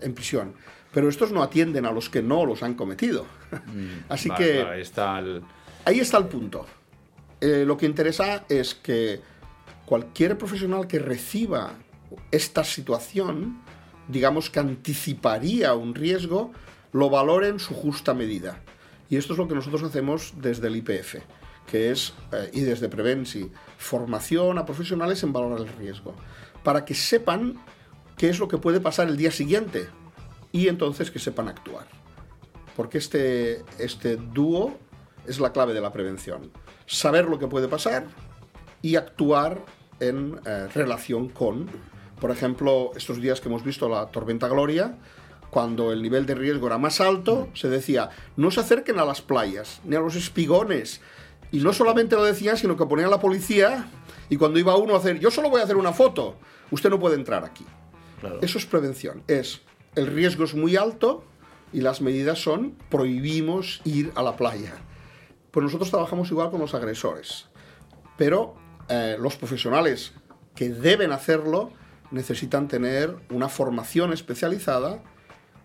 en 0.00 0.14
prisión. 0.14 0.54
Pero 0.92 1.08
estos 1.08 1.32
no 1.32 1.42
atienden 1.42 1.86
a 1.86 1.92
los 1.92 2.10
que 2.10 2.22
no 2.22 2.44
los 2.44 2.62
han 2.62 2.74
cometido. 2.74 3.24
Mm, 3.66 4.10
Así 4.10 4.28
vale, 4.28 4.44
que 4.44 4.62
vale, 4.62 4.76
ahí 4.76 4.82
está 4.82 5.18
el... 5.18 5.42
ahí 5.84 6.00
está 6.00 6.18
el 6.18 6.26
punto. 6.26 6.66
Eh, 7.40 7.64
lo 7.66 7.76
que 7.76 7.86
interesa 7.86 8.44
es 8.48 8.74
que 8.74 9.20
cualquier 9.86 10.38
profesional 10.38 10.86
que 10.86 10.98
reciba 10.98 11.72
esta 12.30 12.64
situación, 12.64 13.62
digamos 14.08 14.50
que 14.50 14.60
anticiparía 14.60 15.74
un 15.74 15.94
riesgo, 15.94 16.52
lo 16.92 17.10
valore 17.10 17.48
en 17.48 17.58
su 17.58 17.74
justa 17.74 18.14
medida. 18.14 18.60
Y 19.08 19.16
esto 19.16 19.34
es 19.34 19.38
lo 19.38 19.48
que 19.48 19.54
nosotros 19.54 19.82
hacemos 19.82 20.34
desde 20.36 20.68
el 20.68 20.76
IPF, 20.76 21.16
que 21.66 21.90
es, 21.90 22.14
eh, 22.32 22.50
y 22.52 22.60
desde 22.60 22.88
Prevenci, 22.88 23.50
formación 23.76 24.58
a 24.58 24.64
profesionales 24.64 25.22
en 25.22 25.32
valorar 25.32 25.60
el 25.60 25.68
riesgo, 25.76 26.14
para 26.62 26.84
que 26.84 26.94
sepan 26.94 27.58
qué 28.16 28.28
es 28.28 28.38
lo 28.38 28.48
que 28.48 28.58
puede 28.58 28.80
pasar 28.80 29.08
el 29.08 29.16
día 29.16 29.30
siguiente 29.30 29.88
y 30.52 30.68
entonces 30.68 31.10
que 31.10 31.18
sepan 31.18 31.48
actuar. 31.48 31.86
Porque 32.76 32.98
este, 32.98 33.64
este 33.78 34.16
dúo 34.16 34.78
es 35.26 35.40
la 35.40 35.52
clave 35.52 35.74
de 35.74 35.80
la 35.80 35.92
prevención. 35.92 36.50
Saber 36.86 37.26
lo 37.26 37.38
que 37.38 37.48
puede 37.48 37.68
pasar 37.68 38.06
y 38.80 38.96
actuar 38.96 39.64
en 40.00 40.40
eh, 40.44 40.68
relación 40.74 41.28
con, 41.28 41.68
por 42.22 42.30
ejemplo, 42.30 42.92
estos 42.94 43.20
días 43.20 43.40
que 43.40 43.48
hemos 43.48 43.64
visto 43.64 43.88
la 43.88 44.06
tormenta 44.06 44.46
Gloria, 44.46 44.94
cuando 45.50 45.90
el 45.90 46.00
nivel 46.02 46.24
de 46.24 46.36
riesgo 46.36 46.68
era 46.68 46.78
más 46.78 47.00
alto, 47.00 47.48
se 47.52 47.68
decía, 47.68 48.10
no 48.36 48.52
se 48.52 48.60
acerquen 48.60 49.00
a 49.00 49.04
las 49.04 49.20
playas, 49.20 49.80
ni 49.82 49.96
a 49.96 50.00
los 50.00 50.14
espigones. 50.14 51.00
Y 51.50 51.58
no 51.58 51.72
solamente 51.72 52.14
lo 52.14 52.22
decían, 52.22 52.56
sino 52.56 52.76
que 52.76 52.86
ponían 52.86 53.10
la 53.10 53.18
policía 53.18 53.88
y 54.28 54.36
cuando 54.36 54.60
iba 54.60 54.76
uno 54.76 54.94
a 54.94 54.98
hacer, 54.98 55.18
yo 55.18 55.32
solo 55.32 55.50
voy 55.50 55.62
a 55.62 55.64
hacer 55.64 55.76
una 55.76 55.92
foto, 55.92 56.36
usted 56.70 56.90
no 56.90 57.00
puede 57.00 57.16
entrar 57.16 57.44
aquí. 57.44 57.66
Claro. 58.20 58.38
Eso 58.40 58.56
es 58.56 58.66
prevención. 58.66 59.24
Es 59.26 59.62
el 59.96 60.06
riesgo 60.06 60.44
es 60.44 60.54
muy 60.54 60.76
alto 60.76 61.24
y 61.72 61.80
las 61.80 62.00
medidas 62.00 62.38
son 62.38 62.76
prohibimos 62.88 63.80
ir 63.82 64.12
a 64.14 64.22
la 64.22 64.36
playa. 64.36 64.74
Pues 65.50 65.64
nosotros 65.64 65.90
trabajamos 65.90 66.30
igual 66.30 66.52
con 66.52 66.60
los 66.60 66.72
agresores. 66.72 67.48
Pero 68.16 68.54
eh, 68.88 69.16
los 69.18 69.34
profesionales 69.34 70.12
que 70.54 70.68
deben 70.68 71.10
hacerlo 71.10 71.72
necesitan 72.12 72.68
tener 72.68 73.14
una 73.30 73.48
formación 73.48 74.12
especializada 74.12 75.00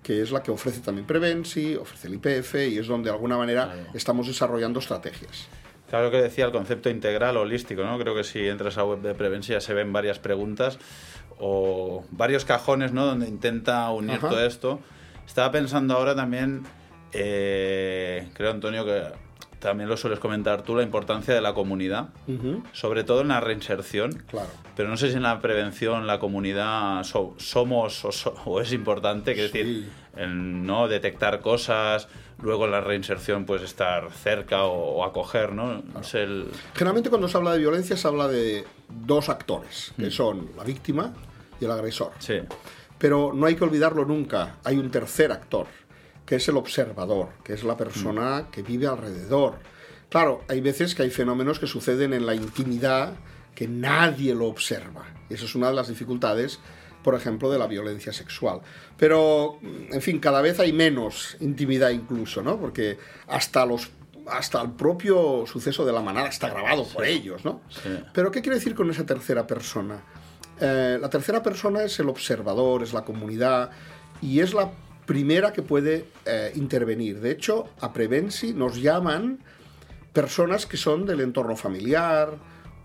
que 0.04 0.22
es 0.22 0.32
la 0.32 0.42
que 0.42 0.52
ofrece 0.52 0.80
también 0.80 1.06
Prevenci, 1.06 1.76
ofrece 1.76 2.08
el 2.08 2.14
IPF 2.16 2.56
y 2.70 2.78
es 2.78 2.88
donde 2.88 3.10
de 3.10 3.16
alguna 3.16 3.36
manera 3.38 3.66
Claro. 3.66 3.90
estamos 3.94 4.28
desarrollando 4.28 4.80
estrategias. 4.80 5.50
Claro 5.90 6.12
que 6.12 6.22
decía 6.22 6.46
el 6.46 6.52
concepto 6.52 6.90
integral 6.90 7.36
holístico, 7.38 7.84
¿no? 7.84 7.98
Creo 8.00 8.16
que 8.16 8.24
si 8.24 8.48
entras 8.48 8.78
a 8.78 8.86
web 8.86 9.02
de 9.02 9.14
Prevención 9.16 9.58
ya 9.58 9.62
se 9.62 9.74
ven 9.74 9.92
varias 9.92 10.20
preguntas 10.20 10.80
o 11.40 12.06
varios 12.12 12.46
cajones, 12.46 12.94
¿no? 12.94 13.06
Donde 13.06 13.28
intenta 13.28 13.90
unir 13.92 14.18
Ajá. 14.18 14.30
todo 14.30 14.46
esto. 14.46 14.80
Estaba 15.26 15.52
pensando 15.52 15.94
ahora 15.96 16.16
también, 16.16 16.64
eh, 17.12 18.30
creo 18.34 18.52
Antonio 18.52 18.86
que 18.86 19.04
también 19.60 19.90
lo 19.90 19.98
sueles 19.98 20.20
comentar 20.20 20.62
tú, 20.62 20.76
la 20.76 20.84
importancia 20.84 21.34
de 21.34 21.42
la 21.42 21.54
comunidad, 21.54 22.10
sobre 22.74 23.04
todo 23.04 23.22
en 23.22 23.30
la 23.30 23.40
reinserción. 23.40 24.12
Claro. 24.30 24.50
Pero 24.76 24.90
no 24.90 24.98
sé 24.98 25.10
si 25.10 25.16
en 25.18 25.24
la 25.24 25.40
prevención 25.40 26.06
la 26.08 26.20
comunidad 26.20 27.04
so- 27.04 27.34
somos 27.38 28.06
o, 28.06 28.12
so- 28.12 28.36
o 28.46 28.62
es 28.62 28.72
importante, 28.74 29.34
que 29.36 29.48
Sí. 29.50 29.58
decir, 29.58 29.90
el 30.16 30.66
no 30.66 30.88
detectar 30.88 31.42
cosas, 31.42 32.08
luego 32.42 32.66
en 32.66 32.72
la 32.72 32.82
reinserción 32.82 33.46
pues 33.46 33.62
estar 33.62 34.12
cerca 34.12 34.64
o, 34.66 34.98
o 34.98 35.04
acoger, 35.06 35.54
¿no? 35.54 35.82
Es 36.02 36.14
el... 36.16 36.48
Generalmente 36.74 37.10
cuando 37.10 37.28
se 37.28 37.38
habla 37.38 37.54
de 37.54 37.60
violencia 37.60 37.96
se 37.98 38.08
habla 38.08 38.28
de 38.28 38.64
dos 38.90 39.30
actores, 39.30 39.94
que 39.98 40.10
son 40.12 40.50
la 40.58 40.64
víctima 40.64 41.14
y 41.60 41.66
el 41.66 41.72
agresor. 41.72 42.12
Sí, 42.20 42.40
Pero 43.00 43.32
no 43.34 43.46
hay 43.48 43.56
que 43.56 43.64
olvidarlo 43.64 44.06
nunca, 44.06 44.58
hay 44.64 44.78
un 44.78 44.90
tercer 44.92 45.32
actor, 45.32 45.68
que 46.28 46.36
es 46.36 46.48
el 46.50 46.58
observador, 46.58 47.30
que 47.44 47.54
es 47.54 47.64
la 47.64 47.78
persona 47.78 48.50
que 48.52 48.62
vive 48.62 48.86
alrededor. 48.86 49.56
Claro, 50.10 50.44
hay 50.50 50.60
veces 50.60 50.94
que 50.94 51.04
hay 51.04 51.10
fenómenos 51.10 51.58
que 51.58 51.68
suceden 51.68 52.14
en 52.14 52.26
la 52.26 52.36
intimidad 52.36 53.14
que 53.56 53.68
nadie 53.68 54.36
lo 54.36 54.48
observa. 54.48 55.06
Y 55.30 55.34
esa 55.34 55.46
es 55.46 55.56
una 55.56 55.70
de 55.70 55.74
las 55.74 55.88
dificultades, 55.88 56.60
por 57.02 57.16
ejemplo, 57.16 57.50
de 57.50 57.58
la 57.58 57.66
violencia 57.66 58.12
sexual. 58.12 58.60
Pero, 58.98 59.58
en 59.64 60.02
fin, 60.02 60.20
cada 60.20 60.42
vez 60.42 60.60
hay 60.60 60.74
menos 60.74 61.38
intimidad 61.40 61.92
incluso, 61.92 62.44
¿no? 62.44 62.60
Porque 62.60 63.00
hasta 63.28 63.66
los 63.66 63.90
hasta 64.30 64.62
el 64.62 64.72
propio 64.72 65.46
suceso 65.48 65.86
de 65.86 65.94
la 65.94 66.02
manada 66.02 66.28
está 66.28 66.50
grabado 66.50 66.86
por 66.86 67.06
ellos, 67.06 67.46
¿no? 67.46 67.62
Sí. 67.70 67.98
Pero 68.14 68.30
¿qué 68.30 68.42
quiere 68.42 68.58
decir 68.58 68.76
con 68.76 68.90
esa 68.92 69.06
tercera 69.06 69.48
persona? 69.48 70.04
Eh, 70.60 70.98
la 71.00 71.10
tercera 71.10 71.42
persona 71.42 71.84
es 71.84 71.98
el 72.02 72.10
observador, 72.10 72.84
es 72.84 72.92
la 72.92 73.06
comunidad 73.06 73.72
y 74.22 74.42
es 74.42 74.54
la 74.54 74.70
primera 75.08 75.52
que 75.54 75.64
puede 75.64 76.06
eh, 76.26 76.52
intervenir. 76.54 77.20
De 77.22 77.32
hecho, 77.32 77.66
a 77.82 77.92
Prevenci 77.94 78.54
nos 78.54 78.80
llaman 78.80 79.40
personas 80.14 80.68
que 80.68 80.78
son 80.78 81.06
del 81.08 81.22
entorno 81.22 81.56
familiar 81.56 82.36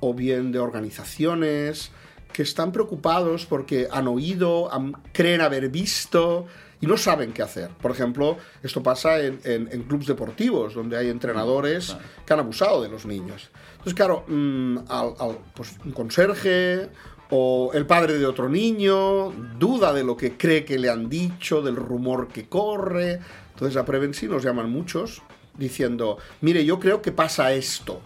o 0.00 0.14
bien 0.14 0.52
de 0.52 0.58
organizaciones 0.58 1.90
que 2.32 2.42
están 2.42 2.72
preocupados 2.72 3.44
porque 3.44 3.88
han 3.90 4.08
oído, 4.08 4.72
han- 4.72 4.92
creen 5.12 5.42
haber 5.42 5.68
visto 5.68 6.46
y 6.80 6.86
no 6.86 6.96
saben 6.96 7.32
qué 7.32 7.42
hacer. 7.42 7.68
Por 7.80 7.90
ejemplo, 7.90 8.38
esto 8.62 8.82
pasa 8.82 9.20
en, 9.20 9.38
en, 9.44 9.68
en 9.70 9.82
clubes 9.82 10.06
deportivos 10.06 10.74
donde 10.74 10.96
hay 10.96 11.08
entrenadores 11.10 11.94
que 12.26 12.32
han 12.32 12.40
abusado 12.40 12.82
de 12.82 12.88
los 12.88 13.04
niños. 13.06 13.50
Entonces, 13.72 13.94
claro, 13.94 14.24
mm, 14.26 14.78
al- 14.88 15.14
al- 15.18 15.38
pues, 15.54 15.74
un 15.84 15.92
conserje 15.92 16.88
o 17.34 17.70
el 17.72 17.86
padre 17.86 18.18
de 18.18 18.26
otro 18.26 18.50
niño 18.50 19.30
duda 19.58 19.94
de 19.94 20.04
lo 20.04 20.18
que 20.18 20.36
cree 20.36 20.66
que 20.66 20.78
le 20.78 20.90
han 20.90 21.08
dicho, 21.08 21.62
del 21.62 21.76
rumor 21.76 22.28
que 22.28 22.46
corre. 22.46 23.20
Entonces, 23.54 23.78
a 23.78 23.86
Prevenci 23.86 24.28
nos 24.28 24.42
llaman 24.42 24.70
muchos 24.70 25.22
diciendo, 25.56 26.18
mire, 26.42 26.62
yo 26.66 26.78
creo 26.78 27.00
que 27.00 27.10
pasa 27.10 27.54
esto. 27.54 28.02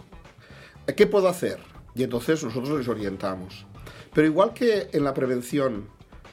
¿Qué 0.95 1.07
puedo 1.07 1.27
hacer? 1.27 1.59
Y 1.93 2.03
entonces 2.03 2.41
nosotros 2.41 2.77
les 2.77 2.87
orientamos. 2.87 3.65
Pero 4.13 4.27
igual 4.27 4.53
que 4.53 4.87
en 4.93 5.03
la 5.03 5.13
prevención 5.13 5.89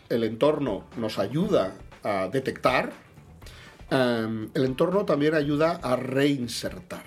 el 0.09 0.23
entorno 0.23 0.85
nos 0.97 1.19
ayuda 1.19 1.75
a 2.05 2.29
detectar, 2.29 2.93
em, 3.91 4.51
el 4.55 4.65
entorno 4.65 5.05
también 5.05 5.35
ayuda 5.35 5.81
a 5.83 5.97
reinsertar. 5.97 7.07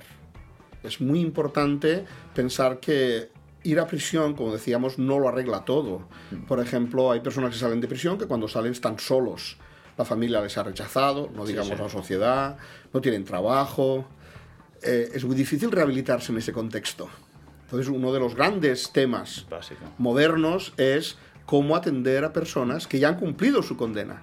Es 0.84 1.00
muy 1.00 1.22
importante 1.22 2.04
pensar 2.34 2.82
que 2.82 3.37
ir 3.68 3.80
a 3.80 3.88
prisión, 3.88 4.34
como 4.34 4.54
decíamos, 4.54 4.98
no 4.98 5.20
lo 5.20 5.28
arregla 5.28 5.66
todo. 5.66 6.08
Por 6.48 6.60
ejemplo, 6.60 7.12
hay 7.12 7.20
personas 7.20 7.52
que 7.52 7.58
salen 7.58 7.82
de 7.82 7.88
prisión 7.88 8.18
que 8.18 8.26
cuando 8.26 8.48
salen 8.48 8.72
están 8.72 8.98
solos. 8.98 9.58
La 9.98 10.06
familia 10.06 10.42
les 10.42 10.58
ha 10.58 10.64
rechazado, 10.64 11.30
no 11.36 11.46
digamos 11.46 11.76
sí. 11.76 11.84
la 11.84 11.90
sociedad, 11.90 12.58
no 12.94 13.02
tienen 13.02 13.26
trabajo. 13.26 14.06
Eh, 14.82 15.10
es 15.14 15.26
muy 15.26 15.36
difícil 15.36 15.72
rehabilitarse 15.72 16.32
en 16.32 16.38
ese 16.38 16.54
contexto. 16.54 17.10
Entonces, 17.64 17.90
uno 17.90 18.14
de 18.14 18.20
los 18.20 18.36
grandes 18.36 18.92
temas 18.94 19.46
básico. 19.50 19.82
modernos 19.98 20.74
es 20.78 21.18
cómo 21.46 21.76
atender 21.76 22.24
a 22.24 22.32
personas 22.32 22.88
que 22.88 23.00
ya 23.00 23.10
han 23.10 23.18
cumplido 23.18 23.62
su 23.64 23.76
condena. 23.76 24.22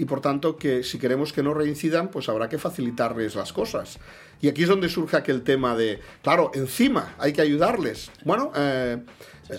Y 0.00 0.06
por 0.06 0.22
tanto, 0.22 0.56
que 0.56 0.82
si 0.82 0.98
queremos 0.98 1.30
que 1.34 1.42
no 1.42 1.52
reincidan, 1.52 2.08
pues 2.08 2.30
habrá 2.30 2.48
que 2.48 2.56
facilitarles 2.56 3.34
las 3.34 3.52
cosas. 3.52 3.98
Y 4.40 4.48
aquí 4.48 4.62
es 4.62 4.68
donde 4.70 4.88
surge 4.88 5.14
aquel 5.18 5.42
tema 5.42 5.76
de, 5.76 6.00
claro, 6.22 6.50
encima 6.54 7.14
hay 7.18 7.34
que 7.34 7.42
ayudarles. 7.42 8.10
Bueno, 8.24 8.50
eh, 8.56 8.96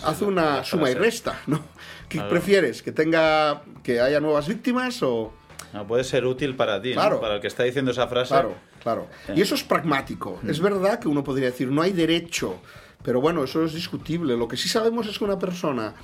haz 0.02 0.20
una 0.20 0.56
la 0.56 0.64
suma 0.64 0.90
y 0.90 0.94
resta, 0.94 1.40
¿no? 1.46 1.60
¿Qué 2.08 2.18
Claro. 2.18 2.30
prefieres? 2.30 2.82
¿Que 2.82 2.90
tenga, 2.90 3.62
que 3.84 4.00
haya 4.00 4.18
nuevas 4.18 4.48
víctimas 4.48 5.00
o...? 5.04 5.32
No, 5.72 5.86
puede 5.86 6.02
ser 6.02 6.26
útil 6.26 6.56
para 6.56 6.82
ti, 6.82 6.88
¿no? 6.88 6.94
Claro. 6.96 7.20
para 7.20 7.36
el 7.36 7.40
que 7.40 7.46
está 7.46 7.62
diciendo 7.62 7.92
esa 7.92 8.08
frase. 8.08 8.30
Claro, 8.30 8.56
claro. 8.82 9.06
Y 9.36 9.42
eso 9.42 9.54
es 9.54 9.62
pragmático. 9.62 10.40
Es 10.48 10.58
verdad 10.58 10.98
que 10.98 11.06
uno 11.06 11.22
podría 11.22 11.46
decir, 11.46 11.68
no 11.68 11.82
hay 11.82 11.92
derecho, 11.92 12.56
pero 13.04 13.20
bueno, 13.20 13.44
eso 13.44 13.64
es 13.64 13.74
discutible. 13.74 14.36
Lo 14.36 14.48
que 14.48 14.56
sí 14.56 14.68
sabemos 14.68 15.06
es 15.06 15.16
que 15.20 15.24
una 15.24 15.38
persona 15.38 15.94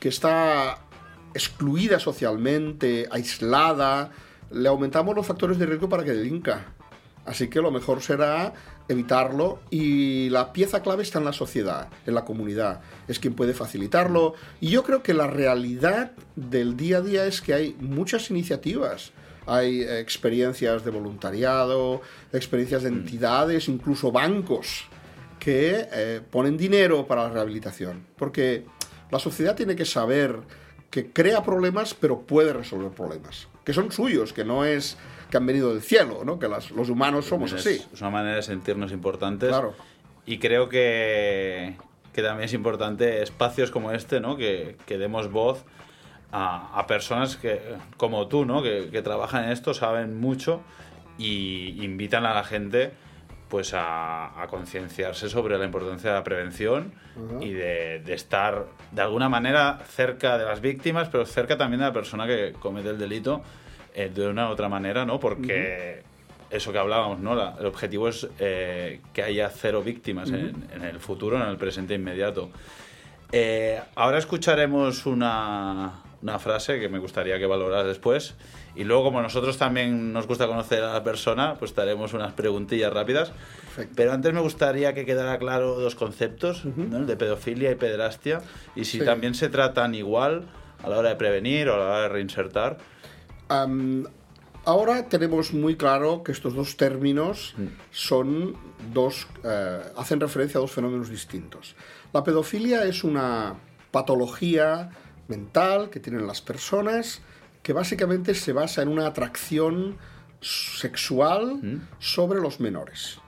que 0.00 0.08
está 0.08 0.78
excluida 1.34 1.98
socialmente, 1.98 3.08
aislada, 3.10 4.10
le 4.50 4.68
aumentamos 4.68 5.14
los 5.14 5.26
factores 5.26 5.58
de 5.58 5.66
riesgo 5.66 5.88
para 5.88 6.04
que 6.04 6.12
delinca. 6.12 6.74
Así 7.26 7.48
que 7.48 7.60
lo 7.60 7.70
mejor 7.70 8.02
será 8.02 8.52
evitarlo 8.86 9.60
y 9.70 10.28
la 10.28 10.52
pieza 10.52 10.82
clave 10.82 11.02
está 11.02 11.18
en 11.18 11.24
la 11.24 11.32
sociedad, 11.32 11.88
en 12.06 12.14
la 12.14 12.24
comunidad, 12.24 12.80
es 13.08 13.18
quien 13.18 13.34
puede 13.34 13.54
facilitarlo. 13.54 14.34
Y 14.60 14.68
yo 14.68 14.82
creo 14.82 15.02
que 15.02 15.14
la 15.14 15.26
realidad 15.26 16.12
del 16.36 16.76
día 16.76 16.98
a 16.98 17.00
día 17.00 17.26
es 17.26 17.40
que 17.40 17.54
hay 17.54 17.76
muchas 17.80 18.30
iniciativas. 18.30 19.12
Hay 19.46 19.82
experiencias 19.82 20.84
de 20.84 20.90
voluntariado, 20.90 22.00
experiencias 22.32 22.82
de 22.82 22.88
entidades, 22.90 23.68
incluso 23.68 24.10
bancos 24.10 24.86
que 25.38 25.88
eh, 25.92 26.20
ponen 26.30 26.56
dinero 26.56 27.06
para 27.06 27.24
la 27.24 27.30
rehabilitación. 27.30 28.06
Porque 28.16 28.64
la 29.10 29.18
sociedad 29.18 29.54
tiene 29.54 29.76
que 29.76 29.84
saber 29.84 30.40
que 30.94 31.10
crea 31.10 31.42
problemas, 31.42 31.92
pero 31.92 32.20
puede 32.20 32.52
resolver 32.52 32.92
problemas. 32.92 33.48
Que 33.64 33.72
son 33.72 33.90
suyos, 33.90 34.32
que 34.32 34.44
no 34.44 34.64
es 34.64 34.96
que 35.28 35.38
han 35.38 35.44
venido 35.44 35.72
del 35.72 35.82
cielo, 35.82 36.22
¿no? 36.24 36.38
Que 36.38 36.46
las- 36.46 36.70
los 36.70 36.88
humanos 36.88 37.24
somos 37.24 37.52
es, 37.52 37.66
así. 37.66 37.84
Es 37.92 38.00
una 38.00 38.10
manera 38.10 38.36
de 38.36 38.42
sentirnos 38.42 38.92
importantes. 38.92 39.48
Claro. 39.48 39.74
Y 40.24 40.38
creo 40.38 40.68
que, 40.68 41.74
que 42.12 42.22
también 42.22 42.44
es 42.44 42.52
importante 42.54 43.22
espacios 43.24 43.72
como 43.72 43.90
este, 43.90 44.20
¿no? 44.20 44.36
Que, 44.36 44.76
que 44.86 44.96
demos 44.96 45.32
voz 45.32 45.64
a, 46.30 46.78
a 46.78 46.86
personas 46.86 47.36
que, 47.36 47.60
como 47.96 48.28
tú, 48.28 48.44
¿no? 48.44 48.62
Que, 48.62 48.88
que 48.92 49.02
trabajan 49.02 49.46
en 49.46 49.50
esto, 49.50 49.74
saben 49.74 50.20
mucho 50.20 50.60
y 51.18 51.84
invitan 51.84 52.24
a 52.24 52.34
la 52.34 52.44
gente 52.44 52.92
pues 53.48 53.72
a, 53.74 54.40
a 54.42 54.46
concienciarse 54.48 55.28
sobre 55.28 55.56
la 55.58 55.64
importancia 55.64 56.10
de 56.10 56.16
la 56.16 56.24
prevención 56.24 56.92
y 57.40 57.50
de, 57.52 58.00
de 58.00 58.14
estar 58.14 58.66
de 58.90 59.02
alguna 59.02 59.28
manera 59.28 59.80
cerca 59.88 60.36
de 60.38 60.44
las 60.44 60.60
víctimas, 60.60 61.08
pero 61.08 61.24
cerca 61.26 61.56
también 61.56 61.80
de 61.80 61.86
la 61.86 61.92
persona 61.92 62.26
que 62.26 62.52
comete 62.58 62.88
el 62.90 62.98
delito 62.98 63.42
eh, 63.94 64.10
de 64.12 64.26
una 64.28 64.48
u 64.48 64.52
otra 64.52 64.68
manera, 64.68 65.04
¿no? 65.04 65.20
Porque 65.20 66.02
eso 66.50 66.72
que 66.72 66.78
hablábamos, 66.78 67.20
¿no? 67.20 67.34
La- 67.36 67.54
el 67.60 67.66
objetivo 67.66 68.08
es 68.08 68.26
eh, 68.40 69.00
que 69.12 69.22
haya 69.22 69.48
cero 69.50 69.82
víctimas 69.82 70.30
en, 70.30 70.66
en 70.74 70.82
el 70.82 70.98
futuro, 70.98 71.36
en 71.40 71.48
el 71.48 71.56
presente 71.56 71.94
inmediato. 71.94 72.50
Eh, 73.32 73.80
ahora 73.94 74.18
escucharemos 74.18 75.06
una, 75.06 75.92
una 76.22 76.38
frase 76.38 76.78
que 76.80 76.88
me 76.88 76.98
gustaría 76.98 77.38
que 77.38 77.46
valoraras 77.46 77.86
después. 77.86 78.34
Y 78.76 78.84
luego, 78.84 79.04
como 79.04 79.22
nosotros 79.22 79.56
también 79.56 80.12
nos 80.12 80.26
gusta 80.26 80.46
conocer 80.46 80.82
a 80.82 80.92
la 80.94 81.04
persona, 81.04 81.54
pues 81.54 81.74
te 81.74 81.80
haremos 81.80 82.12
unas 82.12 82.32
preguntillas 82.32 82.92
rápidas. 82.92 83.30
Perfecto. 83.66 83.92
Pero 83.96 84.12
antes 84.12 84.32
me 84.34 84.40
gustaría 84.40 84.94
que 84.94 85.04
quedara 85.06 85.38
claro 85.38 85.78
dos 85.78 85.94
conceptos, 85.94 86.64
¿no? 86.64 86.96
el 86.98 87.06
de 87.06 87.16
pedofilia 87.16 87.70
y 87.70 87.74
pederastia, 87.76 88.42
y 88.74 88.84
si 88.84 88.98
Sí. 88.98 89.04
también 89.04 89.34
se 89.34 89.48
tratan 89.48 89.94
igual 89.94 90.46
a 90.82 90.88
la 90.88 90.98
hora 90.98 91.10
de 91.10 91.16
prevenir 91.16 91.68
o 91.68 91.74
a 91.74 91.78
la 91.78 91.84
hora 91.84 92.00
de 92.02 92.08
reinsertar. 92.08 92.78
Am, 93.48 94.06
ahora 94.64 95.08
tenemos 95.08 95.52
muy 95.52 95.76
claro 95.76 96.22
que 96.24 96.32
estos 96.32 96.54
dos 96.54 96.76
términos 96.76 97.54
son 97.92 98.56
dos, 98.92 99.26
eh, 99.44 99.80
hacen 99.96 100.18
referencia 100.20 100.58
a 100.58 100.62
dos 100.62 100.72
fenómenos 100.72 101.08
distintos. 101.10 101.76
La 102.12 102.24
pedofilia 102.24 102.84
es 102.84 103.04
una 103.04 103.54
patología 103.90 104.90
mental 105.28 105.90
que 105.90 106.00
tienen 106.00 106.26
las 106.26 106.40
personas 106.42 107.22
que 107.64 107.72
básicamente 107.72 108.34
se 108.34 108.52
basa 108.52 108.82
en 108.82 108.88
una 108.88 109.06
atracción 109.06 109.96
sexual 110.40 111.80
sobre 111.98 112.40
los 112.40 112.60
menores. 112.60 113.18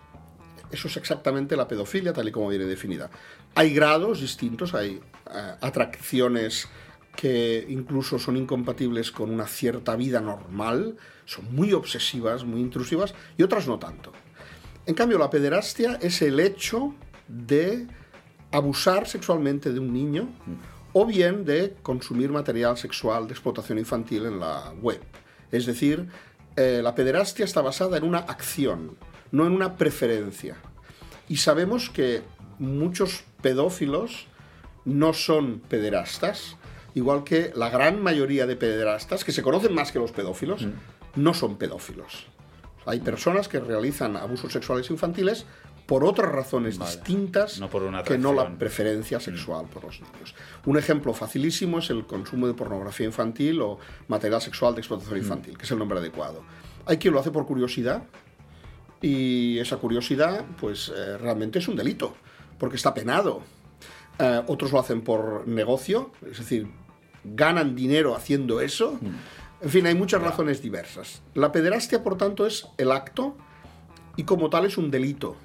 Eso 0.71 0.89
es 0.89 0.97
exactamente 0.99 1.57
la 1.57 1.67
pedofilia 1.67 2.13
tal 2.13 2.29
y 2.29 2.33
como 2.33 2.49
viene 2.49 2.67
definida. 2.67 3.11
Hay 3.55 3.73
grados 3.73 4.21
distintos, 4.21 4.75
hay 4.75 5.01
eh, 5.35 5.55
atracciones 5.63 6.69
que 7.17 7.65
incluso 7.71 8.19
son 8.19 8.37
incompatibles 8.37 9.11
con 9.11 9.31
una 9.31 9.47
cierta 9.47 9.97
vida 9.97 10.21
normal, 10.21 10.99
son 11.25 11.55
muy 11.55 11.73
obsesivas, 11.73 12.45
muy 12.45 12.61
intrusivas, 12.61 13.15
y 13.39 13.43
otras 13.43 13.67
no 13.67 13.79
tanto. 13.79 14.13
En 14.85 14.95
cambio, 14.95 15.19
la 15.19 15.31
pederastia 15.31 15.99
es 16.03 16.21
el 16.21 16.39
hecho 16.41 16.95
de 17.27 17.87
abusar 18.53 19.09
sexualmente 19.09 19.73
de 19.73 19.81
un 19.81 19.95
niño 19.95 20.29
o 20.99 21.05
bien 21.05 21.45
de 21.45 21.77
consumir 21.83 22.31
material 22.31 22.79
sexual 22.79 23.27
de 23.27 23.35
explotación 23.35 23.77
infantil 23.79 24.25
en 24.25 24.41
la 24.41 24.73
web. 24.81 24.99
Es 25.53 25.67
decir, 25.67 26.09
eh, 26.57 26.81
la 26.83 26.95
pederastia 26.95 27.45
está 27.45 27.61
basada 27.61 27.99
en 27.99 28.05
una 28.05 28.21
acción, 28.21 28.97
no 29.31 29.47
en 29.47 29.53
una 29.53 29.77
preferencia. 29.77 30.57
Y 31.29 31.37
sabemos 31.37 31.91
que 31.91 32.23
muchos 32.59 33.25
pedófilos 33.43 34.27
no 34.87 35.13
son 35.13 35.61
pederastas, 35.69 36.57
igual 36.95 37.25
que 37.25 37.53
la 37.55 37.69
gran 37.69 38.03
mayoría 38.03 38.47
de 38.47 38.57
pederastas, 38.57 39.23
que 39.23 39.33
se 39.33 39.43
conocen 39.43 39.75
más 39.75 39.93
que 39.93 39.99
los 39.99 40.13
pedófilos, 40.13 40.67
no 41.15 41.35
son 41.35 41.59
pedófilos. 41.59 42.25
Hay 42.87 43.01
personas 43.01 43.49
que 43.49 43.61
realizan 43.61 44.17
abusos 44.17 44.51
sexuales 44.51 44.89
infantiles 44.89 45.45
por 45.87 46.05
otras 46.05 46.33
razones 46.33 46.79
Vale. 46.79 46.91
distintas 46.91 47.61
No 47.61 47.71
por 47.71 47.85
una 47.85 48.03
que 48.03 48.19
no 48.19 48.33
la 48.33 48.51
preferencia 48.59 49.21
sexual 49.21 49.67
por 49.67 49.85
los 49.85 50.01
niños. 50.01 50.35
Un 50.65 50.77
ejemplo 50.77 51.15
facilísimo 51.15 51.79
es 51.79 51.91
el 51.91 52.07
consumo 52.07 52.47
de 52.47 52.55
pornografía 52.55 53.07
infantil 53.07 53.61
o 53.63 53.79
material 54.09 54.43
sexual 54.43 54.75
de 54.75 54.81
explotación 54.81 55.19
infantil, 55.19 55.57
que 55.57 55.65
es 55.65 55.71
el 55.71 55.79
nombre 55.79 55.99
adecuado. 55.99 56.43
Hay 56.87 56.99
quien 56.99 57.15
lo 57.15 57.21
hace 57.21 57.31
por 57.31 57.47
curiosidad 57.47 58.03
y 59.01 59.59
esa 59.59 59.77
curiosidad 59.77 60.45
pues 60.61 60.93
eh, 60.95 61.19
realmente 61.19 61.61
es 61.61 61.69
un 61.69 61.77
delito, 61.77 62.15
porque 62.59 62.77
está 62.77 62.93
penado. 62.93 63.43
Eh, 64.19 64.43
otros 64.47 64.73
lo 64.73 64.81
hacen 64.81 65.03
por 65.03 65.47
negocio, 65.47 66.11
es 66.29 66.39
decir, 66.39 66.67
ganan 67.23 67.77
dinero 67.77 68.17
haciendo 68.17 68.61
eso. 68.61 68.99
En 69.61 69.71
fin, 69.71 69.87
hay 69.87 69.95
muchas 69.95 70.23
razones 70.23 70.63
diversas. 70.63 71.23
La 71.35 71.53
pederastia, 71.53 72.03
por 72.03 72.17
tanto, 72.17 72.47
es 72.47 72.67
el 72.79 72.93
acto 72.93 73.37
y 74.17 74.25
como 74.25 74.51
tal 74.51 74.65
es 74.65 74.79
un 74.79 74.91
delito. 74.91 75.37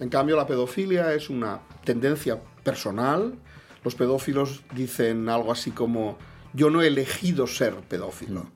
En 0.00 0.08
cambio, 0.08 0.36
la 0.36 0.46
pedofilia 0.46 1.12
es 1.12 1.28
una 1.28 1.60
tendencia 1.84 2.40
personal. 2.62 3.34
Los 3.84 3.94
pedófilos 3.94 4.62
dicen 4.74 5.28
algo 5.28 5.50
así 5.52 5.72
como, 5.72 6.18
yo 6.54 6.70
no 6.70 6.82
he 6.82 6.86
elegido 6.86 7.46
ser 7.46 7.74
pedófilo. 7.74 8.46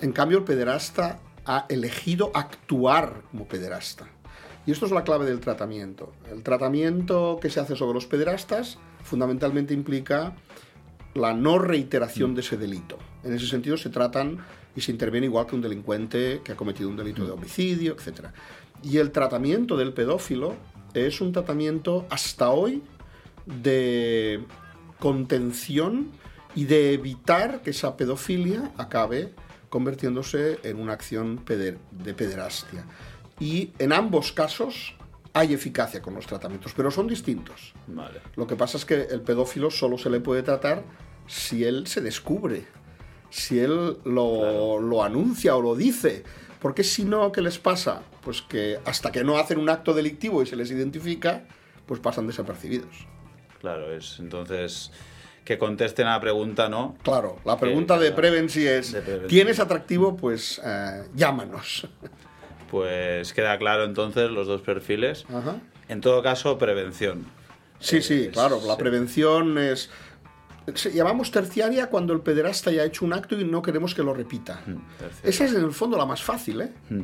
En 0.00 0.12
cambio, 0.12 0.38
el 0.38 0.44
pederasta 0.44 1.18
ha 1.44 1.66
elegido 1.68 2.30
actuar 2.34 3.22
como 3.30 3.46
pederasta. 3.46 4.06
Y 4.64 4.70
esto 4.70 4.86
es 4.86 4.92
la 4.92 5.02
clave 5.02 5.26
del 5.26 5.40
tratamiento. 5.40 6.12
El 6.30 6.42
tratamiento 6.44 7.38
que 7.42 7.50
se 7.50 7.58
hace 7.58 7.74
sobre 7.74 7.94
los 7.94 8.06
pederastas 8.06 8.78
fundamentalmente 9.02 9.74
implica 9.74 10.36
la 11.14 11.34
no 11.34 11.58
reiteración 11.58 12.34
de 12.34 12.42
ese 12.42 12.56
delito. 12.56 12.98
En 13.24 13.32
ese 13.32 13.46
sentido 13.46 13.76
se 13.76 13.90
tratan 13.90 14.38
y 14.74 14.80
se 14.80 14.92
interviene 14.92 15.26
igual 15.26 15.46
que 15.46 15.56
un 15.56 15.62
delincuente 15.62 16.40
que 16.44 16.52
ha 16.52 16.56
cometido 16.56 16.88
un 16.88 16.96
delito 16.96 17.24
de 17.24 17.32
homicidio, 17.32 17.94
etc. 17.94 18.26
Y 18.82 18.98
el 18.98 19.12
tratamiento 19.12 19.76
del 19.76 19.92
pedófilo 19.92 20.54
es 20.94 21.20
un 21.20 21.32
tratamiento 21.32 22.06
hasta 22.10 22.50
hoy 22.50 22.82
de 23.46 24.44
contención 24.98 26.10
y 26.54 26.64
de 26.64 26.92
evitar 26.94 27.62
que 27.62 27.70
esa 27.70 27.96
pedofilia 27.96 28.72
acabe 28.76 29.32
convirtiéndose 29.68 30.58
en 30.64 30.78
una 30.78 30.92
acción 30.92 31.38
peder- 31.44 31.78
de 31.90 32.12
pederastia. 32.14 32.84
Y 33.40 33.70
en 33.78 33.92
ambos 33.92 34.32
casos 34.32 34.94
hay 35.32 35.54
eficacia 35.54 36.02
con 36.02 36.14
los 36.14 36.26
tratamientos, 36.26 36.72
pero 36.76 36.90
son 36.90 37.06
distintos. 37.06 37.72
Vale. 37.86 38.20
Lo 38.36 38.46
que 38.46 38.54
pasa 38.54 38.76
es 38.76 38.84
que 38.84 39.02
el 39.10 39.22
pedófilo 39.22 39.70
solo 39.70 39.96
se 39.96 40.10
le 40.10 40.20
puede 40.20 40.42
tratar 40.42 40.84
si 41.26 41.64
él 41.64 41.86
se 41.86 42.02
descubre, 42.02 42.66
si 43.30 43.58
él 43.58 43.96
lo, 44.04 44.78
lo 44.78 45.02
anuncia 45.02 45.56
o 45.56 45.62
lo 45.62 45.74
dice. 45.74 46.22
Porque 46.62 46.84
si 46.84 47.04
no, 47.04 47.32
¿qué 47.32 47.42
les 47.42 47.58
pasa? 47.58 48.02
Pues 48.22 48.40
que 48.40 48.78
hasta 48.86 49.10
que 49.12 49.24
no 49.24 49.36
hacen 49.36 49.58
un 49.58 49.68
acto 49.68 49.92
delictivo 49.92 50.42
y 50.42 50.46
se 50.46 50.54
les 50.56 50.70
identifica, 50.70 51.42
pues 51.86 52.00
pasan 52.00 52.26
desapercibidos. 52.28 53.06
Claro, 53.60 53.92
es 53.92 54.16
entonces 54.20 54.92
que 55.44 55.58
contesten 55.58 56.06
a 56.06 56.10
la 56.12 56.20
pregunta, 56.20 56.68
¿no? 56.68 56.96
Claro, 57.02 57.40
la 57.44 57.58
pregunta 57.58 57.98
de 57.98 58.12
Prevency 58.12 58.64
es, 58.66 58.92
De 58.92 59.02
Prevency. 59.02 59.28
¿tienes 59.28 59.58
atractivo? 59.58 60.16
Pues 60.16 60.60
eh, 60.64 61.02
llámanos. 61.14 61.88
Pues 62.70 63.32
queda 63.34 63.58
claro 63.58 63.84
entonces 63.84 64.30
los 64.30 64.46
dos 64.46 64.62
perfiles. 64.62 65.26
Ajá. 65.28 65.56
En 65.88 66.00
todo 66.00 66.22
caso, 66.22 66.58
prevención. 66.58 67.26
Sí, 67.80 68.00
sí, 68.02 68.26
Es- 68.26 68.32
claro, 68.32 68.60
la 68.64 68.74
sí. 68.74 68.78
prevención 68.78 69.58
es... 69.58 69.90
llamamos 70.92 71.30
terciaria 71.30 71.88
cuando 71.88 72.12
el 72.12 72.20
pederasta 72.20 72.70
ya 72.70 72.82
ha 72.82 72.84
hecho 72.84 73.04
un 73.04 73.12
acto 73.12 73.38
y 73.38 73.44
no 73.44 73.62
queremos 73.62 73.94
que 73.94 74.02
lo 74.02 74.14
repita. 74.14 74.62
terciaria. 74.66 75.30
Esa 75.30 75.44
es 75.44 75.54
en 75.54 75.64
el 75.64 75.72
fondo 75.72 75.96
la 75.96 76.06
más 76.06 76.22
fácil, 76.22 76.60
¿eh? 76.62 76.72
Mm. 76.90 77.02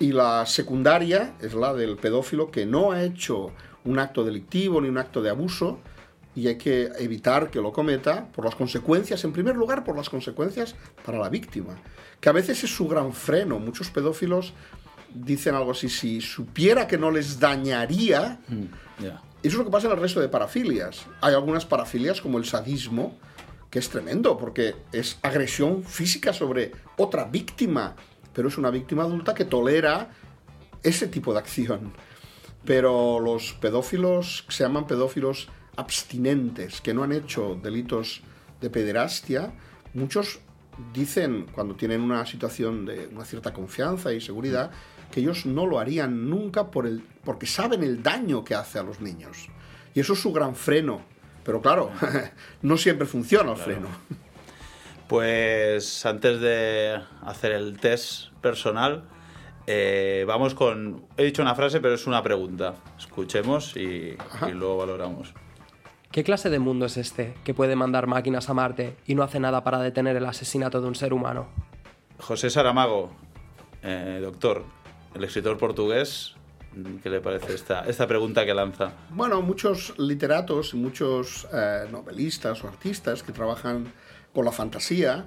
Y 0.00 0.12
la 0.12 0.46
secundaria 0.46 1.34
es 1.40 1.52
la 1.54 1.74
del 1.74 1.96
pedófilo 1.96 2.50
que 2.50 2.64
no 2.64 2.92
ha 2.92 3.02
hecho 3.02 3.52
un 3.84 3.98
acto 3.98 4.24
delictivo 4.24 4.80
ni 4.80 4.88
un 4.88 4.98
acto 4.98 5.20
de 5.20 5.30
abuso 5.30 5.78
y 6.34 6.46
hay 6.48 6.56
que 6.56 6.90
evitar 6.98 7.50
que 7.50 7.60
lo 7.60 7.72
cometa 7.72 8.26
por 8.28 8.44
las 8.44 8.54
consecuencias, 8.54 9.24
en 9.24 9.32
primer 9.32 9.56
lugar 9.56 9.84
por 9.84 9.96
las 9.96 10.08
consecuencias 10.08 10.74
para 11.04 11.18
la 11.18 11.28
víctima, 11.28 11.76
que 12.20 12.28
a 12.28 12.32
veces 12.32 12.62
es 12.64 12.74
su 12.74 12.86
gran 12.88 13.12
freno. 13.12 13.58
Muchos 13.58 13.90
pedófilos 13.90 14.54
dicen 15.12 15.54
algo 15.54 15.72
así, 15.72 15.88
si 15.88 16.20
supiera 16.20 16.86
que 16.86 16.96
no 16.96 17.10
les 17.10 17.40
dañaría, 17.40 18.38
Ya. 19.00 19.22
Eso 19.42 19.54
es 19.54 19.58
lo 19.58 19.64
que 19.64 19.70
pasa 19.70 19.86
en 19.86 19.94
el 19.94 20.00
resto 20.00 20.20
de 20.20 20.28
parafilias. 20.28 21.06
Hay 21.20 21.34
algunas 21.34 21.64
parafilias 21.64 22.20
como 22.20 22.38
el 22.38 22.44
sadismo, 22.44 23.18
que 23.70 23.78
es 23.78 23.88
tremendo, 23.88 24.36
porque 24.36 24.74
es 24.92 25.18
agresión 25.22 25.82
física 25.82 26.32
sobre 26.32 26.72
otra 26.96 27.24
víctima, 27.24 27.96
pero 28.34 28.48
es 28.48 28.58
una 28.58 28.70
víctima 28.70 29.04
adulta 29.04 29.34
que 29.34 29.44
tolera 29.44 30.10
ese 30.82 31.06
tipo 31.06 31.32
de 31.32 31.38
acción. 31.38 31.92
Pero 32.64 33.20
los 33.20 33.54
pedófilos, 33.54 34.44
se 34.48 34.64
llaman 34.64 34.86
pedófilos 34.86 35.48
abstinentes, 35.76 36.80
que 36.80 36.92
no 36.92 37.02
han 37.02 37.12
hecho 37.12 37.58
delitos 37.62 38.22
de 38.60 38.68
pederastia, 38.68 39.52
muchos 39.94 40.40
dicen, 40.92 41.46
cuando 41.52 41.74
tienen 41.74 42.00
una 42.00 42.24
situación 42.26 42.86
de 42.86 43.08
una 43.12 43.24
cierta 43.24 43.52
confianza 43.52 44.12
y 44.12 44.20
seguridad, 44.20 44.70
que 45.10 45.20
ellos 45.20 45.46
no 45.46 45.66
lo 45.66 45.78
harían 45.78 46.28
nunca 46.28 46.70
por 46.70 46.86
el, 46.86 47.02
porque 47.24 47.46
saben 47.46 47.82
el 47.82 48.02
daño 48.02 48.44
que 48.44 48.54
hace 48.54 48.78
a 48.78 48.82
los 48.82 49.00
niños. 49.00 49.48
Y 49.94 50.00
eso 50.00 50.12
es 50.12 50.20
su 50.20 50.32
gran 50.32 50.54
freno. 50.54 51.00
Pero 51.44 51.60
claro, 51.60 51.90
no 52.62 52.76
siempre 52.76 53.06
funciona 53.06 53.52
el 53.52 53.58
freno. 53.58 53.88
Pues 55.08 56.06
antes 56.06 56.40
de 56.40 57.00
hacer 57.22 57.52
el 57.52 57.78
test 57.78 58.32
personal, 58.40 59.04
eh, 59.66 60.24
vamos 60.26 60.54
con... 60.54 61.06
He 61.16 61.24
dicho 61.24 61.42
una 61.42 61.54
frase, 61.54 61.80
pero 61.80 61.94
es 61.94 62.06
una 62.06 62.22
pregunta. 62.22 62.76
Escuchemos 62.98 63.76
y, 63.76 64.16
y 64.48 64.52
luego 64.52 64.76
valoramos. 64.76 65.34
¿Qué 66.12 66.24
clase 66.24 66.50
de 66.50 66.58
mundo 66.58 66.86
es 66.86 66.96
este 66.96 67.34
que 67.44 67.54
puede 67.54 67.76
mandar 67.76 68.08
máquinas 68.08 68.50
a 68.50 68.54
Marte 68.54 68.96
y 69.06 69.14
no 69.14 69.22
hace 69.22 69.38
nada 69.38 69.62
para 69.62 69.78
detener 69.78 70.16
el 70.16 70.26
asesinato 70.26 70.80
de 70.80 70.88
un 70.88 70.96
ser 70.96 71.12
humano? 71.12 71.46
José 72.18 72.50
Saramago, 72.50 73.12
eh, 73.84 74.18
doctor, 74.20 74.64
el 75.14 75.22
escritor 75.22 75.56
portugués, 75.56 76.34
¿qué 77.04 77.10
le 77.10 77.20
parece 77.20 77.54
esta, 77.54 77.82
esta 77.82 78.08
pregunta 78.08 78.44
que 78.44 78.52
lanza? 78.52 78.90
Bueno, 79.10 79.40
muchos 79.40 79.96
literatos, 79.98 80.74
muchos 80.74 81.46
eh, 81.52 81.86
novelistas 81.92 82.64
o 82.64 82.66
artistas 82.66 83.22
que 83.22 83.30
trabajan 83.30 83.92
con 84.34 84.44
la 84.44 84.50
fantasía 84.50 85.26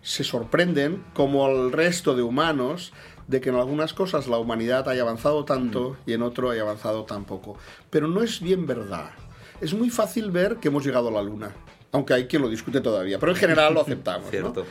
se 0.00 0.24
sorprenden, 0.24 1.04
como 1.12 1.46
el 1.48 1.70
resto 1.70 2.16
de 2.16 2.22
humanos, 2.22 2.94
de 3.28 3.42
que 3.42 3.50
en 3.50 3.56
algunas 3.56 3.92
cosas 3.92 4.26
la 4.26 4.38
humanidad 4.38 4.88
haya 4.88 5.02
avanzado 5.02 5.44
tanto 5.44 5.98
y 6.06 6.14
en 6.14 6.22
otro 6.22 6.50
haya 6.50 6.62
avanzado 6.62 7.04
tan 7.04 7.26
poco. 7.26 7.58
Pero 7.90 8.08
no 8.08 8.22
es 8.22 8.40
bien 8.40 8.66
verdad. 8.66 9.10
Es 9.62 9.72
muy 9.72 9.90
fácil 9.90 10.30
ver 10.30 10.56
que 10.56 10.68
hemos 10.68 10.84
llegado 10.84 11.08
a 11.08 11.12
la 11.12 11.22
Luna, 11.22 11.52
aunque 11.92 12.12
hay 12.14 12.26
quien 12.26 12.42
lo 12.42 12.48
discute 12.48 12.80
todavía, 12.80 13.18
pero 13.18 13.32
en 13.32 13.38
general 13.38 13.72
lo 13.72 13.80
aceptamos. 13.82 14.24
¿no? 14.24 14.30
Cierto. 14.30 14.66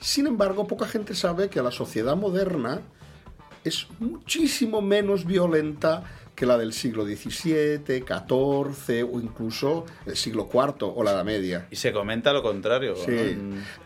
Sin 0.00 0.26
embargo, 0.26 0.66
poca 0.66 0.86
gente 0.86 1.14
sabe 1.14 1.48
que 1.50 1.60
la 1.60 1.72
sociedad 1.72 2.16
moderna 2.16 2.80
es 3.64 3.88
muchísimo 3.98 4.80
menos 4.80 5.24
violenta 5.24 6.04
que 6.36 6.46
la 6.46 6.58
del 6.58 6.72
siglo 6.72 7.04
XVII, 7.04 7.82
XIV 7.86 9.08
o 9.10 9.20
incluso 9.20 9.86
el 10.04 10.16
siglo 10.16 10.48
IV 10.52 10.92
o 10.94 11.02
la 11.02 11.12
Edad 11.12 11.24
Media. 11.24 11.66
Y 11.70 11.76
se 11.76 11.92
comenta 11.92 12.32
lo 12.32 12.42
contrario. 12.42 12.94
Sí. 12.94 13.36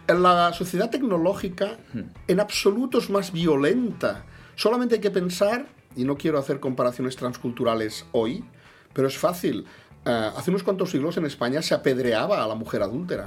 La 0.08 0.52
sociedad 0.52 0.90
tecnológica 0.90 1.78
en 2.26 2.40
absoluto 2.40 2.98
es 2.98 3.08
más 3.08 3.32
violenta. 3.32 4.26
Solamente 4.56 4.96
hay 4.96 5.00
que 5.00 5.12
pensar, 5.12 5.66
y 5.96 6.04
no 6.04 6.18
quiero 6.18 6.38
hacer 6.38 6.60
comparaciones 6.60 7.16
transculturales 7.16 8.04
hoy, 8.12 8.44
pero 8.92 9.08
es 9.08 9.16
fácil. 9.16 9.64
Eh, 10.04 10.30
hace 10.36 10.50
unos 10.50 10.62
cuantos 10.62 10.90
siglos 10.90 11.16
en 11.16 11.26
España 11.26 11.60
se 11.62 11.74
apedreaba 11.74 12.42
a 12.42 12.46
la 12.48 12.54
mujer 12.54 12.82
adúltera 12.82 13.26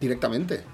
directamente. 0.00 0.64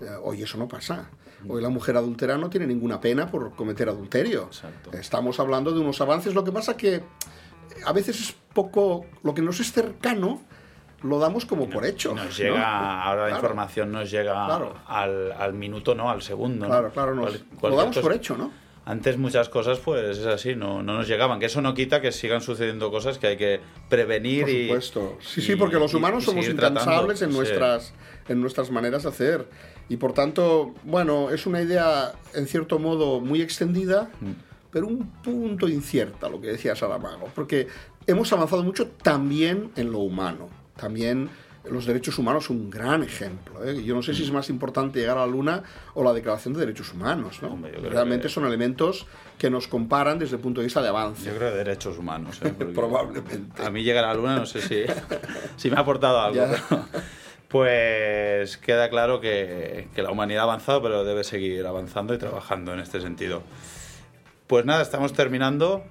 Eh, 0.00 0.06
hoy 0.22 0.42
eso 0.42 0.58
no 0.58 0.66
pasa. 0.68 1.08
Hoy 1.48 1.62
la 1.62 1.68
mujer 1.68 1.96
adúltera 1.96 2.36
no 2.36 2.50
tiene 2.50 2.66
ninguna 2.66 3.00
pena 3.00 3.30
por 3.30 3.54
cometer 3.54 3.88
adulterio. 3.88 4.44
Exacto. 4.44 4.90
Estamos 4.92 5.38
hablando 5.38 5.72
de 5.72 5.78
unos 5.80 6.00
avances. 6.00 6.34
Lo 6.34 6.42
que 6.42 6.50
pasa 6.50 6.76
que 6.76 7.02
a 7.86 7.92
veces 7.92 8.20
es 8.20 8.34
poco. 8.52 9.06
Lo 9.22 9.34
que 9.34 9.42
nos 9.42 9.60
es 9.60 9.70
cercano 9.72 10.42
lo 11.02 11.20
damos 11.20 11.46
como 11.46 11.70
por 11.70 11.86
hecho. 11.86 12.12
Nos 12.12 12.24
¿no? 12.24 12.30
llega, 12.32 13.02
ahora 13.04 13.22
la 13.22 13.28
Claro. 13.28 13.42
información 13.44 13.92
nos 13.92 14.10
llega 14.10 14.32
Claro. 14.46 14.74
al, 14.88 15.30
al 15.30 15.52
minuto, 15.52 15.94
no, 15.94 16.10
al 16.10 16.22
segundo. 16.22 16.64
¿no? 16.66 16.70
Claro, 16.72 16.90
claro, 16.90 17.14
nos- 17.14 17.38
Cual- 17.60 17.70
lo 17.72 17.78
damos 17.78 17.98
por 17.98 18.12
hecho, 18.12 18.36
¿no? 18.36 18.50
Antes 18.88 19.18
muchas 19.18 19.50
cosas, 19.50 19.78
pues 19.80 20.16
es 20.16 20.24
así, 20.26 20.54
no, 20.56 20.82
no 20.82 20.94
nos 20.94 21.06
llegaban. 21.06 21.38
Que 21.38 21.44
eso 21.46 21.60
no 21.60 21.74
quita 21.74 22.00
que 22.00 22.10
sigan 22.10 22.40
sucediendo 22.40 22.90
cosas 22.90 23.18
que 23.18 23.26
hay 23.26 23.36
que 23.36 23.60
prevenir 23.90 24.42
Por 24.44 24.50
y. 24.50 24.62
supuesto. 24.68 25.18
Sí, 25.20 25.40
y- 25.40 25.44
sí, 25.44 25.56
porque 25.56 25.76
los 25.76 25.92
y- 25.92 25.96
humanos 25.96 26.22
y 26.22 26.26
somos 26.26 26.46
tratando. 26.46 26.80
incansables 26.80 27.20
en 27.20 27.30
Sí. 27.30 27.36
nuestras, 27.36 27.92
en 28.28 28.40
nuestras 28.40 28.70
maneras 28.70 29.02
de 29.02 29.10
hacer. 29.10 29.46
Y 29.90 29.98
por 29.98 30.14
tanto, 30.14 30.74
bueno, 30.84 31.28
es 31.30 31.44
una 31.44 31.60
idea 31.60 32.12
en 32.34 32.46
cierto 32.46 32.78
modo 32.78 33.20
muy 33.20 33.42
extendida, 33.42 34.10
Mm. 34.22 34.30
pero 34.70 34.86
un 34.86 35.10
punto 35.22 35.68
incierta, 35.68 36.30
lo 36.30 36.40
que 36.40 36.46
decía 36.48 36.74
Saramago. 36.74 37.28
Porque 37.34 37.66
hemos 38.06 38.32
avanzado 38.32 38.62
mucho 38.64 38.86
también 39.02 39.70
en 39.76 39.92
lo 39.92 39.98
humano. 39.98 40.48
También 40.76 41.28
los 41.70 41.84
derechos 41.86 42.18
humanos 42.18 42.44
son 42.46 42.56
un 42.56 42.70
gran 42.70 43.02
ejemplo. 43.02 43.62
¿eh? 43.64 43.82
Yo 43.84 43.94
no 43.94 44.02
sé 44.02 44.14
si 44.14 44.22
es 44.22 44.30
más 44.30 44.48
importante 44.48 45.00
llegar 45.00 45.18
a 45.18 45.20
la 45.20 45.26
Luna 45.26 45.62
o 45.94 46.02
la 46.04 46.12
Declaración 46.12 46.54
de 46.54 46.60
Derechos 46.60 46.92
Humanos. 46.94 47.40
Realmente 47.82 48.28
que- 48.28 48.32
son 48.32 48.46
elementos 48.46 49.06
que 49.36 49.50
nos 49.50 49.68
comparan 49.68 50.18
desde 50.18 50.36
el 50.36 50.42
punto 50.42 50.60
de 50.60 50.66
vista 50.66 50.80
de 50.80 50.88
avance. 50.88 51.24
Yo 51.24 51.36
creo 51.36 51.50
de 51.50 51.56
derechos 51.58 51.98
humanos. 51.98 52.40
¿eh? 52.42 52.50
Probablemente. 52.74 53.62
A 53.62 53.70
mí 53.70 53.82
llegar 53.82 54.04
a 54.04 54.08
la 54.08 54.14
luna 54.14 54.36
no 54.36 54.46
sé 54.46 54.62
si, 54.62 54.84
si 55.56 55.70
me 55.70 55.76
ha 55.76 55.80
aportado 55.80 56.20
algo. 56.20 56.44
Pero- 56.68 56.84
pues 57.48 58.58
queda 58.58 58.90
claro 58.90 59.20
que, 59.20 59.88
que 59.94 60.02
la 60.02 60.10
humanidad 60.10 60.40
ha 60.40 60.44
avanzado, 60.44 60.82
pero 60.82 61.02
debe 61.04 61.24
seguir 61.24 61.66
avanzando 61.66 62.12
y 62.14 62.18
trabajando 62.18 62.74
en 62.74 62.80
este 62.80 63.00
sentido. 63.00 63.42
Pues 64.46 64.64
nada, 64.66 64.82
estamos 64.82 65.12
terminando. 65.14 65.82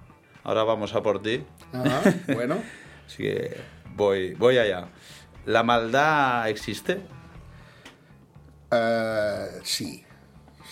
Ahora 0.43 0.63
vamos 0.63 0.93
a 0.95 1.01
por 1.01 1.21
ti. 1.21 1.43
Ajá, 1.73 2.01
bueno. 2.33 2.57
Así 3.07 3.23
que 3.23 3.57
voy, 3.95 4.33
voy 4.35 4.57
allá. 4.59 4.87
¿La 5.47 5.63
maldad 5.63 6.49
existe? 6.49 7.01
Eh, 8.69 9.47
sí, 9.63 10.03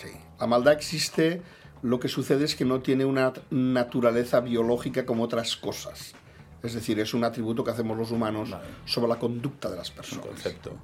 sí. 0.00 0.08
La 0.38 0.46
maldad 0.46 0.74
existe, 0.74 1.40
lo 1.82 1.98
que 1.98 2.08
sucede 2.08 2.44
es 2.44 2.54
que 2.54 2.66
no 2.66 2.80
tiene 2.80 3.06
una 3.06 3.32
naturaleza 3.50 4.40
biológica 4.40 5.06
como 5.06 5.24
otras 5.24 5.56
cosas. 5.56 6.14
Es 6.62 6.74
decir, 6.74 7.00
es 7.00 7.14
un 7.14 7.24
atributo 7.24 7.64
que 7.64 7.70
hacemos 7.70 7.96
los 7.96 8.10
humanos 8.10 8.50
Vale. 8.50 8.66
sobre 8.84 9.08
la 9.08 9.18
conducta 9.18 9.70
de 9.70 9.76
las 9.76 9.88
Un 9.90 9.96
personas. 9.96 10.26
concepto. 10.26 10.76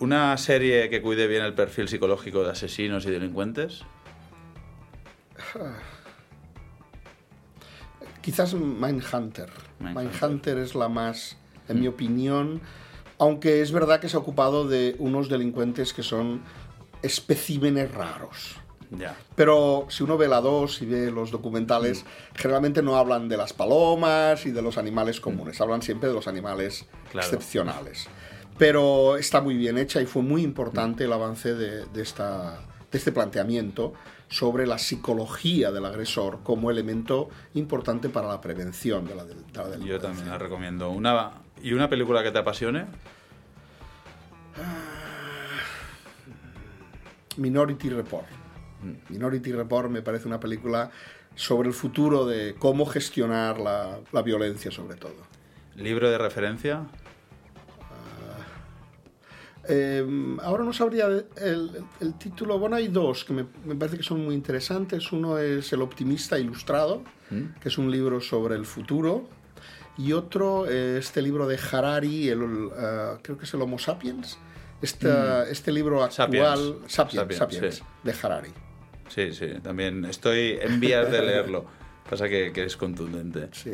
¿Una 0.00 0.36
serie 0.36 0.90
que 0.90 1.00
cuide 1.00 1.26
bien 1.26 1.44
el 1.44 1.54
perfil 1.54 1.88
psicológico 1.88 2.44
de 2.44 2.50
asesinos 2.50 3.06
y 3.06 3.10
delincuentes? 3.10 3.82
Quizás 8.20 8.52
Mindhunter. 8.52 9.50
Mindhunter. 9.80 9.94
Mindhunter 10.20 10.58
es 10.58 10.74
la 10.74 10.88
más, 10.88 11.36
en 11.68 11.80
mi 11.80 11.88
opinión, 11.88 12.60
aunque 13.18 13.62
es 13.62 13.72
verdad 13.72 14.00
que 14.00 14.08
se 14.08 14.16
ha 14.16 14.20
ocupado 14.20 14.66
de 14.68 14.94
unos 14.98 15.28
delincuentes 15.28 15.92
que 15.92 16.02
son 16.02 16.42
especímenes 17.02 17.90
raros. 17.92 18.56
Ya. 18.90 19.14
Pero 19.34 19.86
si 19.90 20.02
uno 20.02 20.16
ve 20.16 20.28
la 20.28 20.40
2 20.40 20.82
y 20.82 20.86
ve 20.86 21.10
los 21.10 21.30
documentales, 21.30 22.04
generalmente 22.34 22.82
no 22.82 22.96
hablan 22.96 23.28
de 23.28 23.36
las 23.36 23.52
palomas 23.52 24.46
y 24.46 24.50
de 24.50 24.62
los 24.62 24.78
animales 24.78 25.20
comunes, 25.20 25.60
hablan 25.60 25.82
siempre 25.82 26.08
de 26.08 26.14
los 26.14 26.26
animales 26.26 26.86
Claro. 27.10 27.26
excepcionales. 27.26 28.06
Pero 28.56 29.16
está 29.16 29.40
muy 29.40 29.56
bien 29.56 29.78
hecha 29.78 30.00
y 30.00 30.06
fue 30.06 30.22
muy 30.22 30.42
importante 30.42 31.04
el 31.04 31.12
avance 31.12 31.54
de, 31.54 31.84
de 31.86 32.02
esta, 32.02 32.60
de 32.90 32.98
este 32.98 33.12
planteamiento 33.12 33.92
sobre 34.30 34.66
la 34.66 34.78
psicología 34.78 35.70
del 35.70 35.84
agresor 35.86 36.40
como 36.42 36.70
elemento 36.70 37.28
importante 37.54 38.08
para 38.08 38.28
la 38.28 38.40
prevención 38.40 39.06
de 39.06 39.14
la, 39.14 39.24
de 39.24 39.34
la 39.34 39.42
Yo 39.52 39.68
delincuencia. 39.70 40.00
también 40.00 40.28
la 40.28 40.38
recomiendo. 40.38 40.90
Una, 40.90 41.30
¿Y 41.62 41.72
una 41.72 41.88
película 41.88 42.22
que 42.22 42.30
te 42.30 42.38
apasione? 42.38 42.86
Minority 47.36 47.90
Report. 47.90 48.26
Minority 49.08 49.52
Report 49.52 49.90
me 49.90 50.02
parece 50.02 50.26
una 50.28 50.40
película 50.40 50.90
sobre 51.34 51.68
el 51.68 51.74
futuro 51.74 52.26
de 52.26 52.54
cómo 52.58 52.86
gestionar 52.86 53.58
la, 53.58 53.98
la 54.12 54.22
violencia 54.22 54.70
sobre 54.70 54.96
todo. 54.96 55.14
¿Libro 55.76 56.10
de 56.10 56.18
referencia? 56.18 56.86
Eh, 59.70 60.36
ahora 60.42 60.64
no 60.64 60.72
sabría 60.72 61.06
el, 61.06 61.26
el- 61.36 61.84
el 62.00 62.14
título. 62.14 62.58
Bueno, 62.58 62.76
hay 62.76 62.88
dos 62.88 63.24
que 63.24 63.34
me, 63.34 63.44
me 63.66 63.74
parece 63.76 63.98
que 63.98 64.02
son 64.02 64.24
muy 64.24 64.34
interesantes. 64.34 65.12
Uno 65.12 65.38
es 65.38 65.72
El 65.72 65.82
optimista 65.82 66.38
ilustrado, 66.38 67.02
que 67.60 67.68
es 67.68 67.76
un 67.78 67.90
libro 67.90 68.20
sobre 68.20 68.56
el 68.56 68.64
futuro. 68.64 69.28
Y 69.98 70.12
otro, 70.12 70.66
eh, 70.68 70.96
este 70.98 71.20
libro 71.20 71.46
de 71.48 71.58
Harari, 71.72 72.28
el, 72.28 72.40
eh, 72.76 73.16
creo 73.22 73.36
que 73.36 73.44
es 73.44 73.54
el 73.54 73.62
Homo 73.62 73.78
Sapiens. 73.78 74.38
Esta- 74.80 75.48
Este 75.48 75.72
libro 75.72 76.04
actual, 76.04 76.76
Sapiens. 76.86 76.92
Sapiens, 76.92 76.92
Sapiens, 76.92 77.38
Sapiens, 77.38 77.74
sí. 77.76 77.82
de 78.04 78.14
Harari. 78.22 78.50
Sí, 79.08 79.32
sí, 79.32 79.46
también 79.62 80.04
estoy 80.04 80.58
en 80.60 80.78
vías 80.78 81.10
de 81.10 81.20
leerlo. 81.22 81.64
Pasa 82.08 82.28
que, 82.28 82.52
que 82.52 82.64
es 82.64 82.76
contundente. 82.76 83.48
Sí. 83.52 83.72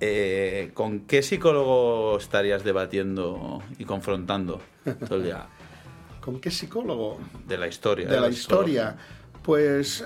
Eh, 0.00 0.70
¿Con 0.74 1.00
qué 1.00 1.22
psicólogo 1.22 2.16
estarías 2.18 2.64
debatiendo 2.64 3.62
y 3.78 3.84
confrontando 3.84 4.60
todo 5.06 5.16
el 5.18 5.24
día? 5.24 5.46
¿Con 6.22 6.40
qué 6.40 6.50
psicólogo? 6.50 7.20
De 7.46 7.58
la 7.58 7.68
historia. 7.68 8.08
de 8.08 8.20
la 8.20 8.28
historia. 8.28 8.96
Pues 9.42 10.00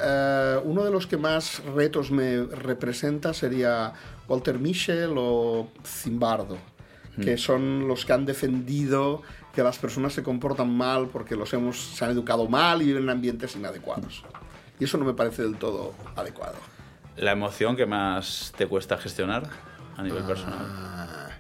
uno 0.65 0.85
de 0.85 0.91
los 0.91 1.07
que 1.07 1.19
más 1.19 1.63
retos 1.67 2.11
me 2.11 2.43
representa 2.45 3.33
sería 3.35 3.93
Walter 4.29 4.59
Mischel 4.59 5.15
o 5.17 5.69
Zimbardo, 5.85 6.59
que 7.23 7.37
son 7.39 7.89
los 7.89 8.05
que 8.05 8.13
han 8.13 8.27
defendido 8.27 9.23
que 9.55 9.63
las 9.63 9.79
personas 9.79 10.13
se 10.13 10.23
comportan 10.23 10.77
mal 10.77 11.09
porque 11.09 11.35
los 11.37 11.53
hemos, 11.55 11.79
se 11.81 12.05
han 12.05 12.11
educado 12.11 12.47
mal 12.49 12.83
y 12.83 12.87
viven 12.87 13.05
en 13.05 13.11
ambientes 13.11 13.57
inadecuados. 13.57 14.23
Y 14.79 14.85
eso 14.85 14.99
no 14.99 15.05
me 15.07 15.15
parece 15.15 15.43
del 15.43 15.57
todo 15.57 15.95
adecuado. 16.15 16.57
La 17.17 17.33
emoción 17.33 17.77
que 17.77 17.87
más 17.87 18.53
te 18.59 18.67
cuesta 18.67 18.99
gestionar 18.99 19.49
a 19.97 20.03
nivel 20.03 20.23
Ah. 20.25 20.27
personal. 20.27 21.39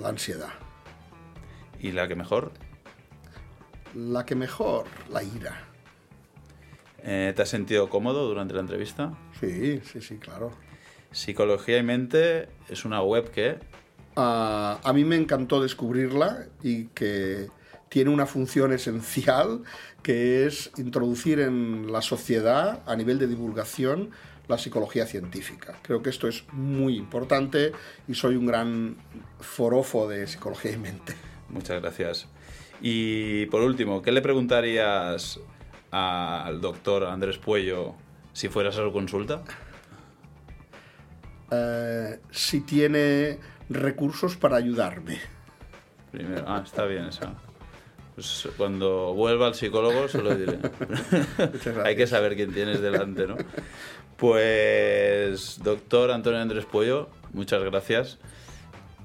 La 0.00 0.08
ansiedad. 0.08 0.48
¿Y 1.80 1.92
la 1.92 2.08
que 2.08 2.14
mejor? 2.14 2.52
La 3.94 4.24
que 4.24 4.34
mejor, 4.34 4.86
la 5.10 5.22
ira. 5.22 5.64
Eh, 7.02 7.32
¿Te 7.36 7.42
has 7.42 7.48
sentido 7.48 7.88
cómodo 7.90 8.26
durante 8.26 8.54
la 8.54 8.60
entrevista? 8.60 9.12
Sí, 9.40 9.80
sí, 9.84 10.00
sí, 10.00 10.16
claro. 10.18 10.52
Psicología 11.10 11.78
y 11.78 11.82
mente 11.82 12.48
es 12.68 12.84
una 12.84 13.02
web 13.02 13.30
que 13.30 13.58
Ah, 14.20 14.80
a 14.82 14.92
mí 14.92 15.04
me 15.04 15.14
encantó 15.14 15.62
descubrirla 15.62 16.46
y 16.60 16.86
que 16.86 17.46
tiene 17.88 18.10
una 18.10 18.26
función 18.26 18.72
esencial 18.72 19.62
que 20.02 20.44
es 20.44 20.72
introducir 20.76 21.38
en 21.38 21.92
la 21.92 22.02
sociedad 22.02 22.82
a 22.84 22.96
nivel 22.96 23.20
de 23.20 23.28
divulgación 23.28 24.10
la 24.48 24.58
psicología 24.58 25.06
científica. 25.06 25.78
Creo 25.82 26.02
que 26.02 26.10
esto 26.10 26.26
es 26.26 26.42
muy 26.50 26.96
importante 26.96 27.70
y 28.08 28.14
soy 28.14 28.34
un 28.34 28.46
gran 28.46 28.96
forofo 29.38 30.08
de 30.08 30.26
psicología 30.26 30.72
y 30.72 30.78
mente. 30.78 31.14
Muchas 31.48 31.80
gracias. 31.80 32.26
Y 32.80 33.46
por 33.46 33.62
último, 33.62 34.02
¿qué 34.02 34.10
le 34.10 34.20
preguntarías 34.20 35.38
al 35.92 36.60
doctor 36.60 37.04
Andrés 37.04 37.38
Puello 37.38 37.94
si 38.32 38.48
fueras 38.48 38.76
a 38.78 38.82
su 38.82 38.90
consulta? 38.90 39.44
Eh, 41.50 42.18
si 42.30 42.60
tiene 42.60 43.38
recursos 43.68 44.36
para 44.36 44.56
ayudarme. 44.56 45.18
Primero, 46.12 46.44
ah, 46.46 46.62
está 46.64 46.84
bien 46.84 47.06
esa. 47.06 47.34
Pues 48.14 48.48
cuando 48.56 49.14
vuelva 49.14 49.46
al 49.46 49.54
psicólogo 49.54 50.08
se 50.08 50.22
lo 50.22 50.34
diré. 50.34 50.58
Hay 51.84 51.94
que 51.96 52.06
saber 52.06 52.34
quién 52.34 52.52
tienes 52.52 52.80
delante, 52.80 53.26
¿no? 53.26 53.36
Pues, 54.16 55.60
doctor 55.62 56.10
Antonio 56.10 56.40
Andrés 56.40 56.64
Puello, 56.64 57.08
muchas 57.32 57.62
gracias 57.62 58.18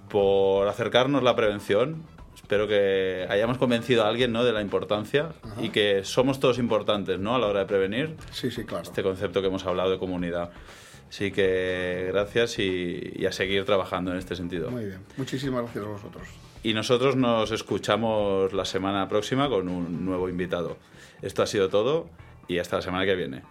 por 0.10 0.68
acercarnos 0.68 1.22
la 1.22 1.36
prevención. 1.36 2.04
Espero 2.36 2.68
que 2.68 3.26
hayamos 3.30 3.58
convencido 3.58 4.04
a 4.04 4.08
alguien 4.08 4.34
¿no? 4.34 4.44
de 4.44 4.52
la 4.52 4.62
importancia 4.62 5.30
y 5.62 5.70
que 5.70 6.04
somos 6.04 6.40
todos 6.40 6.58
importantes 6.58 7.20
¿no? 7.20 7.36
a 7.36 7.40
la 7.40 7.48
hora 7.48 7.60
de 7.62 7.66
prevenir 7.68 8.16
Sí, 8.32 8.52
sí, 8.52 8.66
claro. 8.66 8.84
este 8.84 9.02
concepto 9.02 9.42
que 9.42 9.48
hemos 9.48 9.66
hablado 9.66 9.92
de 9.92 9.98
comunidad. 10.00 10.50
Así 11.14 11.32
que 11.32 12.10
gracias 12.12 12.58
y, 12.58 13.14
y 13.16 13.28
a 13.28 13.32
seguir 13.32 13.66
trabajando 13.66 14.12
en 14.12 14.18
este 14.18 14.36
sentido. 14.36 14.72
Muy 14.72 14.86
bien. 14.86 14.98
Muchísimas 15.16 15.62
gracias 15.62 15.86
a 15.86 15.88
vosotros. 15.88 16.28
Y 16.64 16.74
nosotros 16.74 17.16
nos 17.16 17.52
escuchamos 17.52 18.52
la 18.52 18.66
semana 18.66 19.08
próxima 19.08 19.48
con 19.48 19.70
un 19.70 20.06
nuevo 20.06 20.28
invitado. 20.28 20.76
Esto 21.22 21.44
ha 21.44 21.46
sido 21.46 21.70
todo 21.70 22.10
y 22.48 22.58
hasta 22.58 22.78
la 22.78 22.82
semana 22.82 23.06
que 23.06 23.14
viene. 23.14 23.44